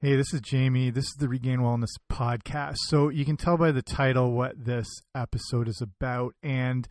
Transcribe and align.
Hey, 0.00 0.14
this 0.14 0.32
is 0.32 0.40
Jamie. 0.42 0.90
This 0.90 1.06
is 1.06 1.16
the 1.18 1.28
Regained 1.28 1.60
Wellness 1.60 1.96
podcast. 2.08 2.76
So 2.86 3.08
you 3.08 3.24
can 3.24 3.36
tell 3.36 3.56
by 3.56 3.72
the 3.72 3.82
title 3.82 4.30
what 4.30 4.64
this 4.64 4.86
episode 5.12 5.66
is 5.66 5.82
about. 5.82 6.36
And 6.40 6.86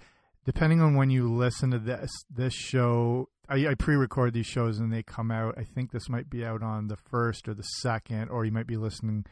depending 0.46 0.82
on 0.82 0.96
when 0.96 1.10
you 1.10 1.34
listen 1.34 1.72
to 1.72 1.80
this, 1.80 2.12
this 2.30 2.54
show, 2.54 3.30
I, 3.48 3.66
I 3.68 3.76
pre 3.76 3.96
record 3.96 4.34
these 4.34 4.46
shows 4.46 4.78
and 4.78 4.92
they 4.92 5.04
come 5.04 5.32
out. 5.32 5.56
I 5.58 5.64
think 5.64 5.94
this 5.94 6.10
might 6.10 6.30
be 6.30 6.44
out 6.44 6.62
on 6.62 6.90
the 6.90 6.98
first 6.98 7.48
or 7.48 7.54
the 7.54 7.64
second, 7.64 8.28
or 8.28 8.44
you 8.44 8.52
might 8.52 8.68
be 8.68 8.76
listening 8.76 9.26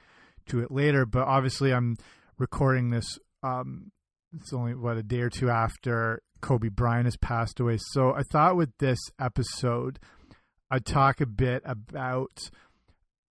to 0.47 0.61
it 0.61 0.71
later. 0.71 1.05
But 1.05 1.27
obviously, 1.27 1.73
I'm 1.73 1.97
recording 2.37 2.91
this. 2.91 3.19
Um, 3.43 3.91
it's 4.33 4.53
only, 4.53 4.73
what, 4.73 4.95
a 4.95 5.03
day 5.03 5.19
or 5.19 5.29
two 5.29 5.49
after 5.49 6.21
Kobe 6.39 6.69
Bryant 6.69 7.07
has 7.07 7.17
passed 7.17 7.59
away. 7.59 7.79
So 7.91 8.13
I 8.13 8.23
thought 8.23 8.55
with 8.55 8.71
this 8.79 8.99
episode, 9.19 9.99
I'd 10.71 10.85
talk 10.85 11.19
a 11.19 11.25
bit 11.25 11.61
about 11.65 12.49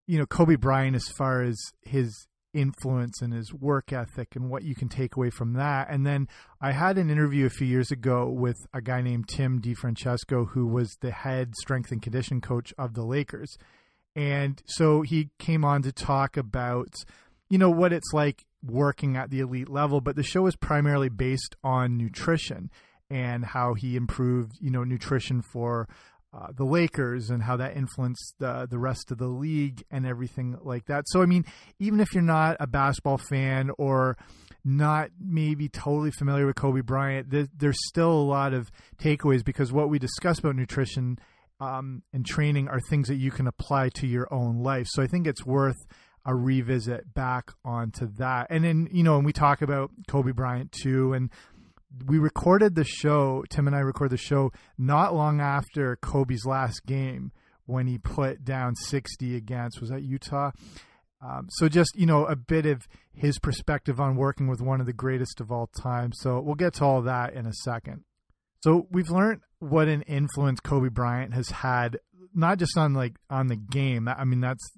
you 0.06 0.18
know 0.18 0.26
Kobe 0.26 0.56
Bryant 0.56 0.96
as 0.96 1.08
far 1.08 1.42
as 1.42 1.58
his 1.82 2.26
influence 2.54 3.22
and 3.22 3.32
his 3.32 3.52
work 3.52 3.92
ethic 3.92 4.36
and 4.36 4.50
what 4.50 4.62
you 4.62 4.74
can 4.74 4.88
take 4.88 5.16
away 5.16 5.30
from 5.30 5.54
that. 5.54 5.88
And 5.90 6.06
then 6.06 6.28
I 6.60 6.72
had 6.72 6.98
an 6.98 7.10
interview 7.10 7.46
a 7.46 7.50
few 7.50 7.66
years 7.66 7.90
ago 7.90 8.28
with 8.28 8.56
a 8.72 8.80
guy 8.80 9.00
named 9.00 9.28
Tim 9.28 9.60
DiFrancesco, 9.60 10.50
who 10.50 10.66
was 10.66 10.96
the 11.00 11.10
head 11.10 11.54
strength 11.56 11.90
and 11.90 12.02
condition 12.02 12.40
coach 12.40 12.72
of 12.78 12.94
the 12.94 13.04
Lakers. 13.04 13.56
And 14.14 14.62
so 14.66 15.02
he 15.02 15.30
came 15.38 15.64
on 15.64 15.82
to 15.82 15.92
talk 15.92 16.36
about, 16.36 16.94
you 17.48 17.58
know, 17.58 17.70
what 17.70 17.92
it's 17.92 18.12
like 18.12 18.44
working 18.62 19.16
at 19.16 19.30
the 19.30 19.40
elite 19.40 19.70
level. 19.70 20.00
But 20.00 20.16
the 20.16 20.22
show 20.22 20.46
is 20.46 20.56
primarily 20.56 21.08
based 21.08 21.56
on 21.64 21.96
nutrition 21.96 22.70
and 23.08 23.44
how 23.44 23.74
he 23.74 23.96
improved, 23.96 24.58
you 24.60 24.70
know, 24.70 24.84
nutrition 24.84 25.42
for 25.42 25.88
uh, 26.34 26.48
the 26.56 26.64
Lakers 26.64 27.30
and 27.30 27.42
how 27.42 27.56
that 27.56 27.76
influenced 27.76 28.34
the 28.38 28.66
the 28.70 28.78
rest 28.78 29.10
of 29.10 29.18
the 29.18 29.26
league 29.26 29.82
and 29.90 30.06
everything 30.06 30.56
like 30.62 30.86
that. 30.86 31.04
So 31.08 31.22
I 31.22 31.26
mean, 31.26 31.44
even 31.78 32.00
if 32.00 32.14
you're 32.14 32.22
not 32.22 32.56
a 32.58 32.66
basketball 32.66 33.18
fan 33.18 33.70
or 33.78 34.16
not 34.64 35.10
maybe 35.20 35.68
totally 35.68 36.10
familiar 36.10 36.46
with 36.46 36.56
Kobe 36.56 36.80
Bryant, 36.80 37.30
there, 37.30 37.48
there's 37.54 37.78
still 37.88 38.12
a 38.12 38.22
lot 38.22 38.54
of 38.54 38.70
takeaways 38.98 39.44
because 39.44 39.72
what 39.72 39.90
we 39.90 39.98
discuss 39.98 40.38
about 40.38 40.56
nutrition 40.56 41.18
um, 41.60 42.02
and 42.12 42.24
training 42.24 42.68
are 42.68 42.80
things 42.80 43.08
that 43.08 43.16
you 43.16 43.30
can 43.30 43.46
apply 43.46 43.88
to 43.90 44.06
your 44.06 44.32
own 44.32 44.62
life. 44.62 44.86
So 44.88 45.02
I 45.02 45.06
think 45.06 45.26
it's 45.26 45.44
worth 45.44 45.76
a 46.24 46.34
revisit 46.34 47.12
back 47.14 47.50
onto 47.64 48.06
that. 48.18 48.46
And 48.50 48.64
then, 48.64 48.88
you 48.92 49.02
know, 49.02 49.16
and 49.16 49.24
we 49.26 49.32
talk 49.32 49.62
about 49.62 49.90
Kobe 50.06 50.32
Bryant 50.32 50.72
too, 50.72 51.12
and 51.12 51.30
we 52.06 52.18
recorded 52.18 52.74
the 52.74 52.84
show. 52.84 53.44
Tim 53.50 53.66
and 53.66 53.76
I 53.76 53.80
recorded 53.80 54.12
the 54.12 54.22
show 54.22 54.52
not 54.78 55.14
long 55.14 55.40
after 55.40 55.96
Kobe's 55.96 56.44
last 56.46 56.84
game 56.86 57.32
when 57.66 57.86
he 57.86 57.98
put 57.98 58.44
down 58.44 58.74
60 58.74 59.36
against 59.36 59.80
was 59.80 59.90
that 59.90 60.02
Utah. 60.02 60.50
Um, 61.24 61.46
so 61.50 61.68
just 61.68 61.92
you 61.96 62.06
know 62.06 62.24
a 62.26 62.34
bit 62.34 62.66
of 62.66 62.88
his 63.12 63.38
perspective 63.38 64.00
on 64.00 64.16
working 64.16 64.48
with 64.48 64.60
one 64.60 64.80
of 64.80 64.86
the 64.86 64.92
greatest 64.92 65.40
of 65.40 65.52
all 65.52 65.68
time. 65.68 66.12
So 66.12 66.40
we'll 66.40 66.56
get 66.56 66.74
to 66.74 66.84
all 66.84 67.02
that 67.02 67.34
in 67.34 67.46
a 67.46 67.52
second. 67.52 68.02
So 68.60 68.88
we've 68.90 69.10
learned 69.10 69.42
what 69.60 69.88
an 69.88 70.02
influence 70.02 70.60
Kobe 70.60 70.88
Bryant 70.88 71.34
has 71.34 71.50
had, 71.50 71.98
not 72.34 72.58
just 72.58 72.76
on 72.76 72.94
like 72.94 73.14
on 73.30 73.46
the 73.46 73.56
game. 73.56 74.08
I 74.08 74.24
mean 74.24 74.40
that's 74.40 74.72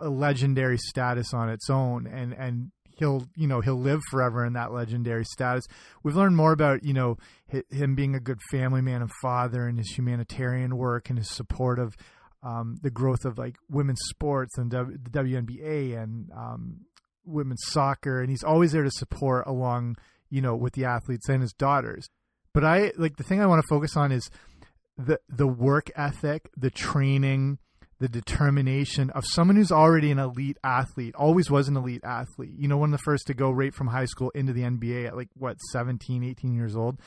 a 0.00 0.08
legendary 0.08 0.78
status 0.78 1.34
on 1.34 1.50
its 1.50 1.68
own, 1.68 2.06
and 2.06 2.32
and 2.32 2.70
he'll 2.96 3.28
you 3.36 3.46
know 3.46 3.60
he'll 3.60 3.78
live 3.78 4.00
forever 4.10 4.44
in 4.44 4.54
that 4.54 4.72
legendary 4.72 5.24
status. 5.24 5.64
We've 6.02 6.16
learned 6.16 6.36
more 6.36 6.52
about 6.52 6.84
you 6.84 6.92
know 6.92 7.18
him 7.70 7.94
being 7.94 8.14
a 8.14 8.20
good 8.20 8.40
family 8.50 8.80
man 8.80 9.02
and 9.02 9.10
father, 9.22 9.66
and 9.66 9.78
his 9.78 9.90
humanitarian 9.90 10.76
work 10.76 11.08
and 11.08 11.18
his 11.18 11.30
support 11.30 11.78
of 11.78 11.94
um, 12.42 12.76
the 12.82 12.90
growth 12.90 13.24
of 13.24 13.38
like 13.38 13.56
women's 13.68 14.00
sports 14.08 14.58
and 14.58 14.70
w- 14.70 14.98
the 15.02 15.10
WNBA 15.10 16.00
and 16.00 16.30
um, 16.32 16.80
women's 17.24 17.62
soccer, 17.66 18.20
and 18.20 18.30
he's 18.30 18.44
always 18.44 18.72
there 18.72 18.84
to 18.84 18.90
support 18.90 19.46
along 19.46 19.96
you 20.30 20.40
know 20.40 20.56
with 20.56 20.74
the 20.74 20.84
athletes 20.84 21.28
and 21.28 21.42
his 21.42 21.52
daughters. 21.52 22.08
But 22.52 22.64
I 22.64 22.92
like 22.96 23.16
the 23.16 23.24
thing 23.24 23.40
I 23.40 23.46
want 23.46 23.62
to 23.62 23.68
focus 23.68 23.96
on 23.96 24.12
is 24.12 24.30
the 24.96 25.20
the 25.28 25.46
work 25.46 25.90
ethic, 25.96 26.48
the 26.56 26.70
training, 26.70 27.58
the 27.98 28.08
determination 28.08 29.10
of 29.10 29.24
someone 29.26 29.56
who's 29.56 29.72
already 29.72 30.10
an 30.10 30.18
elite 30.18 30.58
athlete, 30.62 31.14
always 31.14 31.50
was 31.50 31.68
an 31.68 31.76
elite 31.76 32.04
athlete. 32.04 32.52
You 32.56 32.68
know, 32.68 32.76
one 32.76 32.92
of 32.92 32.98
the 32.98 33.04
first 33.04 33.26
to 33.28 33.34
go 33.34 33.50
right 33.50 33.74
from 33.74 33.86
high 33.88 34.04
school 34.04 34.30
into 34.30 34.52
the 34.52 34.62
NBA 34.62 35.06
at 35.06 35.16
like 35.16 35.28
what 35.34 35.58
17, 35.72 36.22
18 36.22 36.54
years 36.54 36.76
old. 36.76 36.98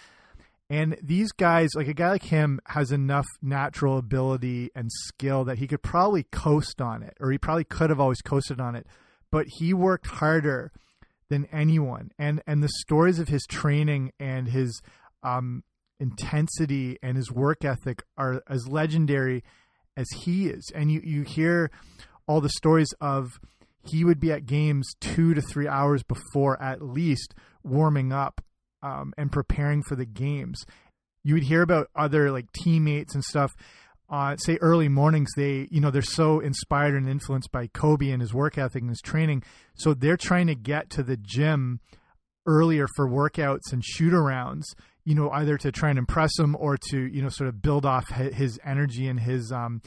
And 0.72 0.98
these 1.02 1.32
guys, 1.32 1.70
like 1.74 1.88
a 1.88 1.94
guy 1.94 2.12
like 2.12 2.24
him, 2.24 2.60
has 2.66 2.92
enough 2.92 3.26
natural 3.42 3.98
ability 3.98 4.70
and 4.76 4.92
skill 4.92 5.44
that 5.46 5.58
he 5.58 5.68
could 5.68 5.82
probably 5.82 6.24
coast 6.24 6.80
on 6.80 7.02
it, 7.02 7.18
or 7.20 7.32
he 7.32 7.40
probably 7.40 7.64
could 7.64 7.90
have 7.90 8.00
always 8.00 8.22
coasted 8.22 8.60
on 8.60 8.76
it. 8.76 8.86
But 9.32 9.48
he 9.48 9.74
worked 9.74 10.08
harder 10.08 10.72
than 11.30 11.48
anyone, 11.52 12.12
and 12.20 12.42
and 12.46 12.64
the 12.64 12.70
stories 12.82 13.20
of 13.20 13.30
his 13.30 13.46
training 13.48 14.12
and 14.20 14.48
his 14.48 14.82
um, 15.24 15.64
intensity 16.00 16.98
and 17.02 17.18
his 17.18 17.32
work 17.32 17.66
ethic 17.66 18.04
are 18.18 18.44
as 18.48 18.68
legendary 18.68 19.44
as 20.00 20.10
he 20.24 20.48
is. 20.48 20.72
And 20.74 20.92
you, 20.92 21.02
you 21.04 21.24
hear 21.24 21.70
all 22.26 22.42
the 22.42 22.50
stories 22.50 22.94
of 23.02 23.40
he 23.84 24.04
would 24.04 24.20
be 24.20 24.32
at 24.32 24.46
games 24.46 24.94
two 25.02 25.34
to 25.34 25.42
three 25.42 25.68
hours 25.68 26.04
before 26.04 26.62
at 26.62 26.82
least 26.82 27.34
warming 27.64 28.14
up 28.14 28.42
um, 28.82 29.14
and 29.18 29.32
preparing 29.32 29.84
for 29.84 29.96
the 29.96 30.06
games. 30.06 30.66
You 31.24 31.34
would 31.34 31.44
hear 31.44 31.62
about 31.62 31.90
other 31.96 32.32
like 32.32 32.52
teammates 32.54 33.14
and 33.14 33.24
stuff. 33.24 33.52
Uh, 34.10 34.36
say 34.38 34.58
early 34.58 34.88
mornings, 34.90 35.30
they 35.36 35.68
you 35.70 35.80
know 35.80 35.92
they're 35.92 36.02
so 36.02 36.40
inspired 36.40 36.96
and 36.96 37.08
influenced 37.08 37.52
by 37.52 37.68
Kobe 37.68 38.10
and 38.10 38.22
his 38.22 38.34
work 38.34 38.58
ethic 38.58 38.82
and 38.82 38.90
his 38.90 39.02
training, 39.02 39.44
so 39.76 39.94
they're 39.94 40.18
trying 40.18 40.48
to 40.48 40.56
get 40.56 40.90
to 40.92 41.04
the 41.04 41.16
gym 41.18 41.80
earlier 42.48 42.88
for 42.96 43.08
workouts 43.08 43.72
and 43.72 43.86
shoot 43.86 44.12
arounds 44.12 44.64
you 45.10 45.16
know, 45.16 45.32
either 45.32 45.58
to 45.58 45.72
try 45.72 45.90
and 45.90 45.98
impress 45.98 46.38
him 46.38 46.56
or 46.60 46.78
to, 46.78 47.00
you 47.00 47.20
know, 47.20 47.30
sort 47.30 47.48
of 47.48 47.64
build 47.64 47.84
off 47.84 48.10
his 48.10 48.60
energy 48.64 49.08
and 49.08 49.20
his 49.20 49.52
um, 49.52 49.82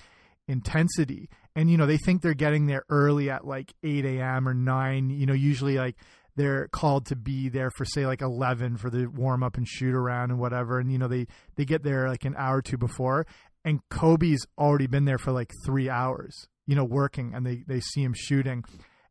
intensity. 0.49 1.29
And, 1.55 1.71
you 1.71 1.77
know, 1.77 1.87
they 1.87 1.97
think 1.97 2.23
they're 2.23 2.35
getting 2.35 2.67
there 2.67 2.83
early 2.91 3.31
at 3.31 3.47
like 3.47 3.73
8 3.85 4.05
a.m. 4.05 4.49
or 4.49 4.53
9. 4.53 5.11
You 5.11 5.27
know, 5.27 5.33
usually 5.33 5.77
like 5.77 5.95
they're 6.35 6.67
called 6.73 7.07
to 7.07 7.15
be 7.15 7.49
there 7.49 7.71
for, 7.71 7.85
say, 7.85 8.05
like 8.05 8.21
11 8.21 8.79
for 8.79 8.91
the 8.91 9.07
warm 9.07 9.45
up 9.45 9.57
and 9.57 9.69
shoot 9.69 9.95
around 9.95 10.33
and 10.33 10.41
whatever. 10.41 10.81
And, 10.81 10.91
you 10.91 10.99
know, 10.99 11.07
they, 11.07 11.29
they 11.55 11.65
get 11.65 11.85
there 11.85 12.09
like 12.09 12.25
an 12.25 12.35
hour 12.37 12.57
or 12.57 12.63
two 12.63 12.77
before. 12.77 13.25
And 13.65 13.79
Kobe's 13.91 14.45
already 14.59 14.89
been 14.89 15.05
there 15.05 15.19
for 15.19 15.31
like 15.31 15.53
three 15.65 15.89
hours, 15.89 16.49
you 16.67 16.75
know, 16.75 16.83
working 16.83 17.33
and 17.33 17.47
they, 17.47 17.63
they 17.69 17.79
see 17.79 18.03
him 18.03 18.13
shooting. 18.13 18.65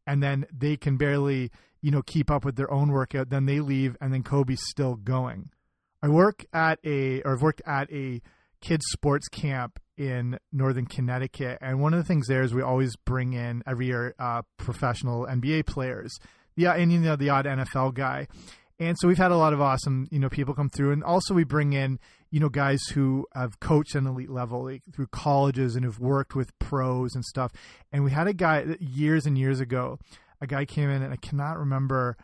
And 0.05 0.21
then 0.21 0.45
they 0.51 0.75
can 0.75 0.97
barely, 0.97 1.51
you 1.81 1.89
know, 1.89 2.01
keep 2.01 2.29
up 2.29 2.43
with 2.43 2.57
their 2.57 2.69
own 2.69 2.91
workout. 2.91 3.29
Then 3.29 3.45
they 3.45 3.61
leave 3.61 3.95
and 4.01 4.13
then 4.13 4.23
Kobe's 4.23 4.67
still 4.67 4.95
going 4.95 5.51
I 6.03 6.09
work 6.09 6.45
at 6.53 6.79
a, 6.83 7.21
or 7.21 7.33
I've 7.33 7.41
worked 7.41 7.61
at 7.65 7.91
a 7.91 8.21
kids 8.61 8.85
sports 8.91 9.27
camp 9.27 9.79
in 9.97 10.39
northern 10.51 10.85
Connecticut, 10.85 11.59
and 11.61 11.79
one 11.79 11.93
of 11.93 11.99
the 11.99 12.05
things 12.05 12.27
there 12.27 12.41
is 12.41 12.53
we 12.53 12.61
always 12.61 12.95
bring 12.95 13.33
in 13.33 13.61
every 13.67 13.87
year 13.87 14.15
uh, 14.17 14.41
professional 14.57 15.27
NBA 15.27 15.65
players, 15.65 16.17
yeah, 16.55 16.73
and 16.73 16.91
you 16.91 16.99
know 16.99 17.15
the 17.15 17.29
odd 17.29 17.45
NFL 17.45 17.93
guy, 17.93 18.27
and 18.79 18.97
so 18.99 19.07
we've 19.07 19.17
had 19.17 19.31
a 19.31 19.37
lot 19.37 19.53
of 19.53 19.61
awesome 19.61 20.07
you 20.11 20.19
know 20.19 20.29
people 20.29 20.55
come 20.55 20.69
through, 20.69 20.91
and 20.91 21.03
also 21.03 21.33
we 21.33 21.43
bring 21.43 21.73
in 21.73 21.99
you 22.31 22.39
know 22.39 22.49
guys 22.49 22.81
who 22.93 23.27
have 23.35 23.59
coached 23.59 23.93
an 23.93 24.07
elite 24.07 24.31
level 24.31 24.63
like, 24.63 24.81
through 24.93 25.07
colleges 25.07 25.75
and 25.75 25.85
who've 25.85 25.99
worked 25.99 26.33
with 26.33 26.57
pros 26.57 27.13
and 27.13 27.23
stuff, 27.25 27.51
and 27.91 28.03
we 28.03 28.11
had 28.11 28.27
a 28.27 28.33
guy 28.33 28.75
years 28.79 29.27
and 29.27 29.37
years 29.37 29.59
ago, 29.59 29.99
a 30.39 30.47
guy 30.47 30.65
came 30.65 30.89
in 30.89 31.03
and 31.03 31.13
I 31.13 31.17
cannot 31.17 31.59
remember 31.59 32.17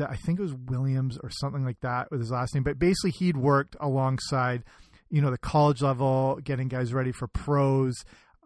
I 0.00 0.16
think 0.16 0.38
it 0.38 0.42
was 0.42 0.54
Williams 0.54 1.18
or 1.22 1.30
something 1.30 1.64
like 1.64 1.80
that 1.80 2.10
with 2.10 2.20
his 2.20 2.30
last 2.30 2.54
name. 2.54 2.64
But 2.64 2.78
basically, 2.78 3.12
he'd 3.18 3.36
worked 3.36 3.76
alongside, 3.80 4.64
you 5.10 5.20
know, 5.20 5.30
the 5.30 5.38
college 5.38 5.82
level, 5.82 6.38
getting 6.42 6.68
guys 6.68 6.94
ready 6.94 7.12
for 7.12 7.28
pros. 7.28 7.94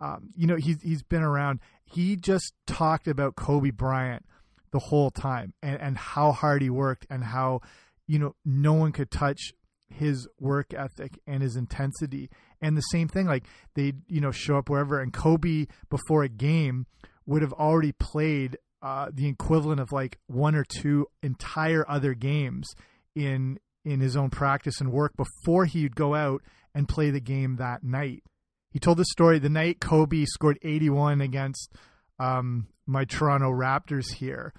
Um, 0.00 0.31
you 0.37 0.47
know, 0.47 0.56
he's 0.56 0.82
he's 0.82 1.03
been 1.03 1.22
around. 1.22 1.60
He 1.84 2.16
just 2.16 2.52
talked 2.67 3.08
about 3.08 3.37
Kobe 3.37 3.70
Bryant 3.70 4.25
the 4.70 4.79
whole 4.79 5.11
time 5.11 5.55
and, 5.62 5.81
and 5.81 5.96
how 5.96 6.32
hard 6.32 6.61
he 6.62 6.70
worked 6.70 7.06
and 7.08 7.25
how, 7.25 7.61
you 8.06 8.19
know, 8.19 8.35
no 8.44 8.75
one 8.75 8.93
could 8.93 9.11
touch 9.11 9.52
his 9.88 10.29
work 10.38 10.75
ethic 10.75 11.19
and 11.26 11.43
his 11.43 11.56
intensity. 11.56 12.29
And 12.61 12.76
the 12.76 12.82
same 12.82 13.08
thing, 13.08 13.26
like 13.26 13.44
they'd, 13.75 14.02
you 14.08 14.20
know, 14.20 14.31
show 14.31 14.58
up 14.58 14.69
wherever. 14.69 15.00
And 15.00 15.12
Kobe 15.12 15.67
before 15.88 16.23
a 16.23 16.29
game 16.29 16.87
would 17.26 17.43
have 17.43 17.52
already 17.55 17.93
played 17.93 18.58
uh, 18.82 19.10
the 19.12 19.26
equivalent 19.26 19.80
of 19.80 19.92
like 19.92 20.19
one 20.26 20.54
or 20.54 20.64
two 20.64 21.06
entire 21.22 21.88
other 21.88 22.14
games 22.14 22.69
in 23.14 23.58
in 23.84 24.00
his 24.00 24.16
own 24.16 24.30
practice 24.30 24.80
and 24.80 24.92
work 24.92 25.14
before 25.16 25.64
he'd 25.64 25.96
go 25.96 26.14
out 26.14 26.42
and 26.75 26.88
play 26.88 27.10
the 27.10 27.20
game 27.20 27.56
that 27.56 27.82
night. 27.82 28.22
He 28.70 28.78
told 28.78 28.98
the 28.98 29.04
story 29.06 29.38
the 29.38 29.48
night 29.48 29.80
Kobe 29.80 30.25
scored 30.26 30.58
81 30.62 31.20
against 31.20 31.72
um, 32.19 32.66
my 32.86 33.04
Toronto 33.04 33.50
Raptors 33.50 34.14
here. 34.14 34.52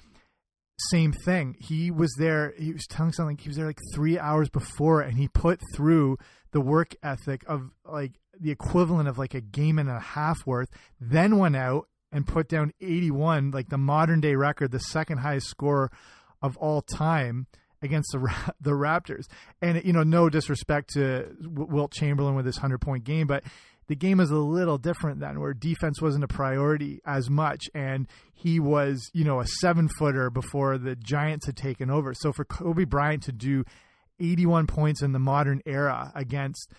Same 0.89 1.12
thing. 1.12 1.57
He 1.60 1.92
was 1.92 2.13
there. 2.18 2.54
He 2.57 2.74
was 2.74 2.88
telling 2.88 3.12
something. 3.12 3.38
He 3.38 3.50
was 3.50 3.57
there 3.57 3.68
like 3.68 3.81
three 3.94 4.18
hours 4.18 4.50
before, 4.50 5.01
and 5.01 5.18
he 5.18 5.27
put 5.27 5.60
through 5.75 6.18
the 6.51 6.62
work 6.62 6.95
ethic 7.04 7.44
of 7.48 7.69
like 7.86 8.13
the 8.39 8.51
equivalent 8.51 9.10
of 9.10 9.18
like 9.18 9.33
a 9.33 9.42
game 9.42 9.77
and 9.77 9.89
a 9.89 10.00
half 10.00 10.45
worth. 10.45 10.69
Then 11.00 11.38
went 11.38 11.57
out 11.57 11.88
and 12.12 12.26
put 12.26 12.48
down 12.48 12.74
81, 12.82 13.52
like 13.52 13.70
the 13.70 13.78
modern 13.78 14.22
day 14.22 14.36
record, 14.36 14.72
the 14.72 14.80
second 14.80 15.20
highest 15.20 15.48
score 15.48 15.92
of 16.42 16.58
all 16.58 16.82
time 16.82 17.48
against 17.82 18.12
the 18.12 18.54
the 18.62 18.72
Raptors. 18.72 19.26
And 19.62 19.84
you 19.84 19.94
know, 19.94 20.04
no 20.04 20.30
disrespect 20.30 20.92
to 20.94 21.36
Wilt 21.42 21.92
Chamberlain 21.92 22.36
with 22.36 22.46
his 22.46 22.58
100 22.58 22.80
point 22.80 23.04
game, 23.04 23.28
but 23.28 23.44
the 23.90 23.96
game 23.96 24.20
is 24.20 24.30
a 24.30 24.38
little 24.38 24.78
different 24.78 25.20
then 25.20 25.40
where 25.40 25.54
defense 25.54 26.00
wasn't 26.02 26.24
a 26.24 26.28
priority 26.28 27.02
as 27.06 27.30
much 27.30 27.70
and 27.74 28.08
he 28.34 28.60
was 28.60 29.10
you 29.14 29.26
know 29.26 29.42
a 29.42 29.48
seven 29.48 29.90
footer 29.98 30.30
before 30.30 30.78
the 30.78 30.96
giants 30.96 31.48
had 31.48 31.58
taken 31.58 31.90
over 31.90 32.14
so 32.14 32.32
for 32.32 32.46
kobe 32.46 32.86
bryant 32.86 33.24
to 33.24 33.32
do 33.32 33.66
81 34.20 34.68
points 34.68 35.02
in 35.02 35.12
the 35.12 35.20
modern 35.20 35.60
era 35.66 36.12
against 36.16 36.72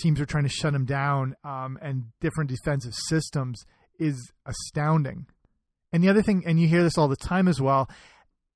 teams 0.00 0.20
are 0.20 0.26
trying 0.26 0.44
to 0.44 0.50
shut 0.50 0.74
him 0.74 0.86
down 0.86 1.36
um, 1.44 1.78
and 1.82 2.06
different 2.20 2.50
defensive 2.50 2.94
systems 2.94 3.64
is 3.98 4.32
astounding 4.46 5.26
and 5.92 6.02
the 6.02 6.08
other 6.08 6.22
thing 6.22 6.42
and 6.46 6.60
you 6.60 6.68
hear 6.68 6.82
this 6.82 6.98
all 6.98 7.08
the 7.08 7.16
time 7.16 7.48
as 7.48 7.60
well 7.60 7.88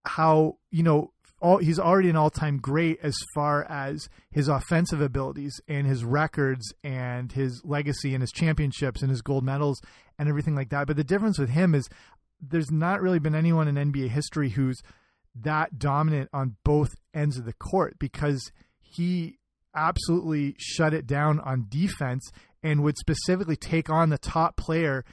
how 0.04 0.56
you 0.70 0.82
know 0.82 1.12
all, 1.42 1.58
he's 1.58 1.78
already 1.78 2.08
an 2.08 2.16
all-time 2.16 2.58
great 2.58 3.00
as 3.02 3.16
far 3.34 3.64
as 3.64 4.08
his 4.30 4.46
offensive 4.46 5.00
abilities 5.00 5.60
and 5.66 5.86
his 5.86 6.04
records 6.04 6.72
and 6.84 7.32
his 7.32 7.64
legacy 7.64 8.14
and 8.14 8.22
his 8.22 8.30
championships 8.30 9.02
and 9.02 9.10
his 9.10 9.22
gold 9.22 9.44
medals 9.44 9.82
and 10.18 10.28
everything 10.28 10.54
like 10.54 10.68
that. 10.70 10.86
But 10.86 10.96
the 10.96 11.04
difference 11.04 11.38
with 11.38 11.50
him 11.50 11.74
is 11.74 11.88
there's 12.40 12.70
not 12.70 13.02
really 13.02 13.18
been 13.18 13.34
anyone 13.34 13.66
in 13.66 13.92
NBA 13.92 14.10
history 14.10 14.50
who's 14.50 14.80
that 15.34 15.78
dominant 15.78 16.30
on 16.32 16.56
both 16.64 16.94
ends 17.12 17.38
of 17.38 17.44
the 17.44 17.52
court 17.52 17.98
because 17.98 18.52
he 18.80 19.38
absolutely 19.74 20.54
shut 20.58 20.94
it 20.94 21.06
down 21.06 21.40
on 21.40 21.66
defense 21.68 22.30
and 22.62 22.82
would 22.82 22.98
specifically 22.98 23.56
take 23.56 23.90
on 23.90 24.10
the 24.10 24.18
top 24.18 24.56
player 24.56 25.04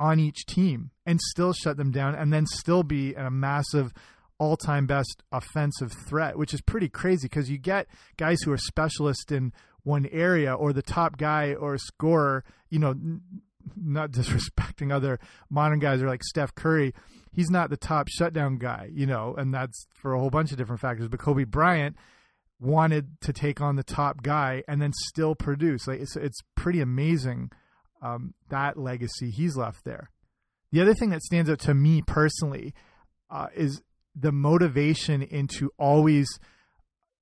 on 0.00 0.18
each 0.18 0.46
team 0.46 0.90
and 1.04 1.20
still 1.20 1.52
shut 1.52 1.76
them 1.76 1.92
down 1.92 2.14
and 2.14 2.32
then 2.32 2.46
still 2.46 2.82
be 2.82 3.14
a 3.14 3.30
massive 3.30 3.92
all 4.38 4.56
time 4.56 4.86
best 4.86 5.22
offensive 5.30 5.92
threat, 6.08 6.38
which 6.38 6.54
is 6.54 6.62
pretty 6.62 6.88
crazy 6.88 7.28
because 7.28 7.50
you 7.50 7.58
get 7.58 7.86
guys 8.16 8.40
who 8.42 8.50
are 8.50 8.58
specialists 8.58 9.30
in 9.30 9.52
one 9.82 10.06
area 10.10 10.52
or 10.54 10.72
the 10.72 10.82
top 10.82 11.18
guy 11.18 11.54
or 11.54 11.76
scorer, 11.76 12.42
you 12.70 12.78
know, 12.78 12.94
not 13.76 14.10
disrespecting 14.12 14.90
other 14.90 15.20
modern 15.50 15.78
guys 15.78 16.02
or 16.02 16.08
like 16.08 16.24
Steph 16.24 16.54
Curry. 16.54 16.94
He's 17.32 17.50
not 17.50 17.70
the 17.70 17.76
top 17.76 18.08
shutdown 18.08 18.56
guy, 18.56 18.90
you 18.92 19.06
know, 19.06 19.34
and 19.36 19.54
that's 19.54 19.86
for 19.92 20.14
a 20.14 20.18
whole 20.18 20.30
bunch 20.30 20.50
of 20.50 20.56
different 20.56 20.80
factors. 20.80 21.08
But 21.08 21.20
Kobe 21.20 21.44
Bryant 21.44 21.94
wanted 22.58 23.20
to 23.20 23.32
take 23.32 23.60
on 23.60 23.76
the 23.76 23.82
top 23.82 24.22
guy 24.22 24.64
and 24.66 24.80
then 24.80 24.92
still 24.94 25.34
produce. 25.34 25.86
Like 25.86 26.00
it's 26.00 26.16
it's 26.16 26.40
pretty 26.56 26.80
amazing 26.80 27.50
um, 28.02 28.34
that 28.48 28.78
legacy 28.78 29.30
he's 29.30 29.56
left 29.56 29.84
there. 29.84 30.10
The 30.72 30.80
other 30.80 30.94
thing 30.94 31.10
that 31.10 31.22
stands 31.22 31.50
out 31.50 31.58
to 31.60 31.74
me 31.74 32.02
personally 32.02 32.74
uh, 33.28 33.48
is 33.54 33.82
the 34.14 34.32
motivation 34.32 35.22
into 35.22 35.70
always 35.78 36.26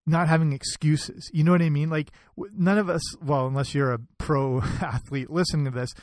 not 0.06 0.28
having 0.28 0.52
excuses. 0.52 1.30
You 1.32 1.44
know 1.44 1.52
what 1.52 1.62
I 1.62 1.70
mean? 1.70 1.90
Like 1.90 2.10
none 2.36 2.78
of 2.78 2.88
us, 2.88 3.16
well, 3.18 3.46
unless 3.46 3.74
you're 3.74 3.92
a 3.92 4.00
pro 4.18 4.60
athlete 4.80 5.30
listening 5.30 5.66
to 5.66 5.70
this, 5.70 5.94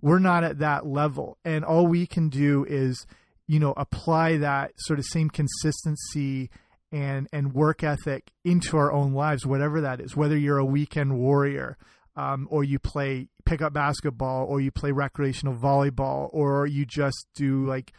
we're 0.00 0.18
not 0.18 0.44
at 0.44 0.58
that 0.58 0.84
level. 0.84 1.38
And 1.44 1.64
all 1.64 1.86
we 1.86 2.06
can 2.06 2.28
do 2.28 2.64
is, 2.68 3.06
you 3.46 3.60
know, 3.60 3.72
apply 3.76 4.38
that 4.38 4.72
sort 4.78 4.98
of 4.98 5.04
same 5.06 5.30
consistency 5.30 6.50
and 6.90 7.26
and 7.32 7.54
work 7.54 7.82
ethic 7.82 8.30
into 8.44 8.76
our 8.76 8.92
own 8.92 9.12
lives, 9.12 9.46
whatever 9.46 9.80
that 9.80 10.00
is. 10.00 10.16
Whether 10.16 10.36
you're 10.36 10.58
a 10.58 10.64
weekend 10.64 11.18
warrior, 11.18 11.78
um, 12.16 12.46
or 12.50 12.64
you 12.64 12.78
play 12.78 13.28
pickup 13.44 13.72
basketball, 13.72 14.46
or 14.46 14.60
you 14.60 14.70
play 14.70 14.92
recreational 14.92 15.54
volleyball, 15.54 16.28
or 16.32 16.66
you 16.66 16.84
just 16.84 17.26
do 17.34 17.66
like 17.66 17.92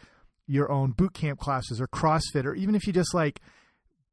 your 0.46 0.70
own 0.70 0.92
boot 0.92 1.14
camp 1.14 1.38
classes 1.40 1.80
or 1.80 1.86
CrossFit, 1.88 2.44
or 2.44 2.54
even 2.54 2.74
if 2.74 2.86
you 2.86 2.92
just 2.92 3.14
like 3.14 3.40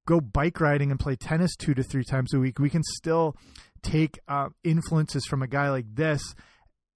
go 0.06 0.20
bike 0.20 0.60
riding 0.60 0.92
and 0.92 1.00
play 1.00 1.16
tennis 1.16 1.56
two 1.56 1.74
to 1.74 1.84
three 1.84 2.04
times 2.04 2.34
a 2.34 2.40
week, 2.40 2.60
we 2.60 2.70
can 2.70 2.84
still 2.84 3.36
take 3.84 4.20
uh, 4.28 4.50
influences 4.64 5.26
from 5.26 5.42
a 5.42 5.48
guy 5.48 5.70
like 5.70 5.86
this 5.94 6.36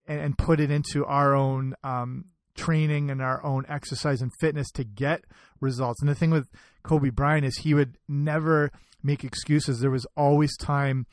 and, 0.08 0.20
and 0.20 0.38
put 0.38 0.60
it 0.60 0.72
into 0.72 1.06
our 1.06 1.36
own 1.36 1.76
um, 1.84 2.26
training 2.56 3.12
and 3.12 3.22
our 3.22 3.44
own 3.44 3.66
exercise 3.68 4.22
and 4.22 4.32
fitness 4.40 4.72
to 4.72 4.84
get 4.84 5.24
results. 5.60 6.02
And 6.02 6.10
the 6.10 6.16
thing 6.16 6.32
with 6.32 6.48
Kobe 6.84 7.10
Bryant 7.10 7.46
is 7.46 7.58
he 7.58 7.74
would 7.74 7.98
never 8.08 8.72
make 9.04 9.24
excuses. 9.24 9.80
There 9.80 9.92
was 9.92 10.08
always 10.16 10.56
time 10.58 11.06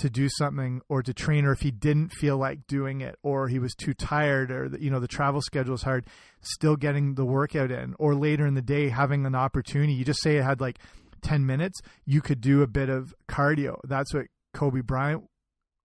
to 0.00 0.08
do 0.08 0.28
something 0.38 0.80
or 0.88 1.02
to 1.02 1.12
train 1.12 1.44
or 1.44 1.52
if 1.52 1.60
he 1.60 1.70
didn't 1.70 2.10
feel 2.12 2.38
like 2.38 2.66
doing 2.66 3.02
it 3.02 3.16
or 3.22 3.48
he 3.48 3.58
was 3.58 3.74
too 3.74 3.92
tired 3.92 4.50
or 4.50 4.70
you 4.80 4.90
know 4.90 4.98
the 4.98 5.06
travel 5.06 5.42
schedule 5.42 5.74
is 5.74 5.82
hard 5.82 6.06
still 6.40 6.74
getting 6.74 7.14
the 7.14 7.24
workout 7.24 7.70
in. 7.70 7.94
Or 7.98 8.14
later 8.14 8.46
in 8.46 8.54
the 8.54 8.62
day 8.62 8.88
having 8.88 9.26
an 9.26 9.34
opportunity 9.34 9.92
you 9.92 10.04
just 10.04 10.22
say 10.22 10.36
it 10.36 10.42
had 10.42 10.60
like 10.60 10.78
10 11.22 11.44
minutes 11.44 11.80
you 12.06 12.22
could 12.22 12.40
do 12.40 12.62
a 12.62 12.66
bit 12.66 12.88
of 12.88 13.14
cardio. 13.28 13.76
That's 13.84 14.14
what 14.14 14.26
Kobe 14.54 14.80
Bryant 14.80 15.24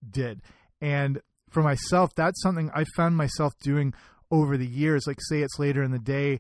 did. 0.10 0.42
And 0.80 1.22
for 1.50 1.62
myself 1.62 2.16
that's 2.16 2.42
something 2.42 2.72
I 2.74 2.86
found 2.96 3.18
myself 3.18 3.54
doing 3.62 3.94
over 4.32 4.58
the 4.58 4.68
years. 4.68 5.08
Like 5.08 5.20
say 5.20 5.42
it's 5.42 5.60
later 5.60 5.84
in 5.84 5.92
the 5.92 6.00
day 6.00 6.40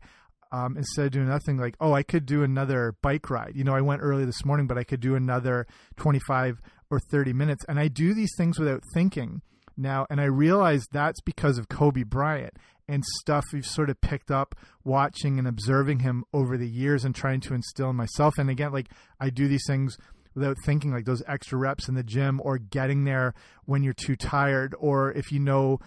um, 0.54 0.77
instead 0.77 1.07
of 1.07 1.12
doing 1.12 1.27
nothing 1.27 1.57
like 1.57 1.75
oh 1.81 1.92
i 1.92 2.04
could 2.04 2.25
do 2.25 2.44
another 2.44 2.95
bike 3.01 3.30
ride. 3.30 3.51
You 3.56 3.66
know 3.66 3.75
i 3.75 3.81
went 3.81 4.01
early 4.01 4.24
this 4.24 4.45
morning 4.45 4.68
but 4.68 4.77
i 4.77 4.86
could 4.86 5.01
do 5.01 5.16
another 5.16 5.68
25 5.98 6.62
or 6.89 6.99
30 6.99 7.33
minutes. 7.33 7.65
And 7.67 7.79
I 7.79 7.87
do 7.87 8.13
these 8.13 8.33
things 8.37 8.59
without 8.59 8.81
thinking 8.93 9.41
now. 9.77 10.05
And 10.09 10.21
I 10.21 10.25
realize 10.25 10.85
that's 10.91 11.21
because 11.21 11.57
of 11.57 11.69
Kobe 11.69 12.03
Bryant 12.03 12.53
and 12.87 13.03
stuff 13.19 13.45
we've 13.51 13.65
sort 13.65 13.89
of 13.89 13.99
picked 14.01 14.29
up 14.29 14.55
watching 14.83 15.39
and 15.39 15.47
observing 15.47 15.99
him 15.99 16.23
over 16.33 16.57
the 16.57 16.69
years 16.69 17.03
and 17.03 17.15
trying 17.15 17.41
to 17.41 17.53
instill 17.53 17.89
in 17.89 17.95
myself. 17.95 18.35
And 18.37 18.49
again, 18.49 18.71
like 18.71 18.89
I 19.19 19.29
do 19.29 19.47
these 19.47 19.65
things 19.67 19.97
without 20.35 20.57
thinking, 20.65 20.91
like 20.91 21.05
those 21.05 21.23
extra 21.27 21.57
reps 21.57 21.87
in 21.87 21.95
the 21.95 22.03
gym 22.03 22.39
or 22.43 22.57
getting 22.57 23.05
there 23.05 23.33
when 23.65 23.83
you're 23.83 23.93
too 23.93 24.15
tired, 24.15 24.75
or 24.77 25.11
if 25.13 25.31
you 25.31 25.39
know 25.39 25.79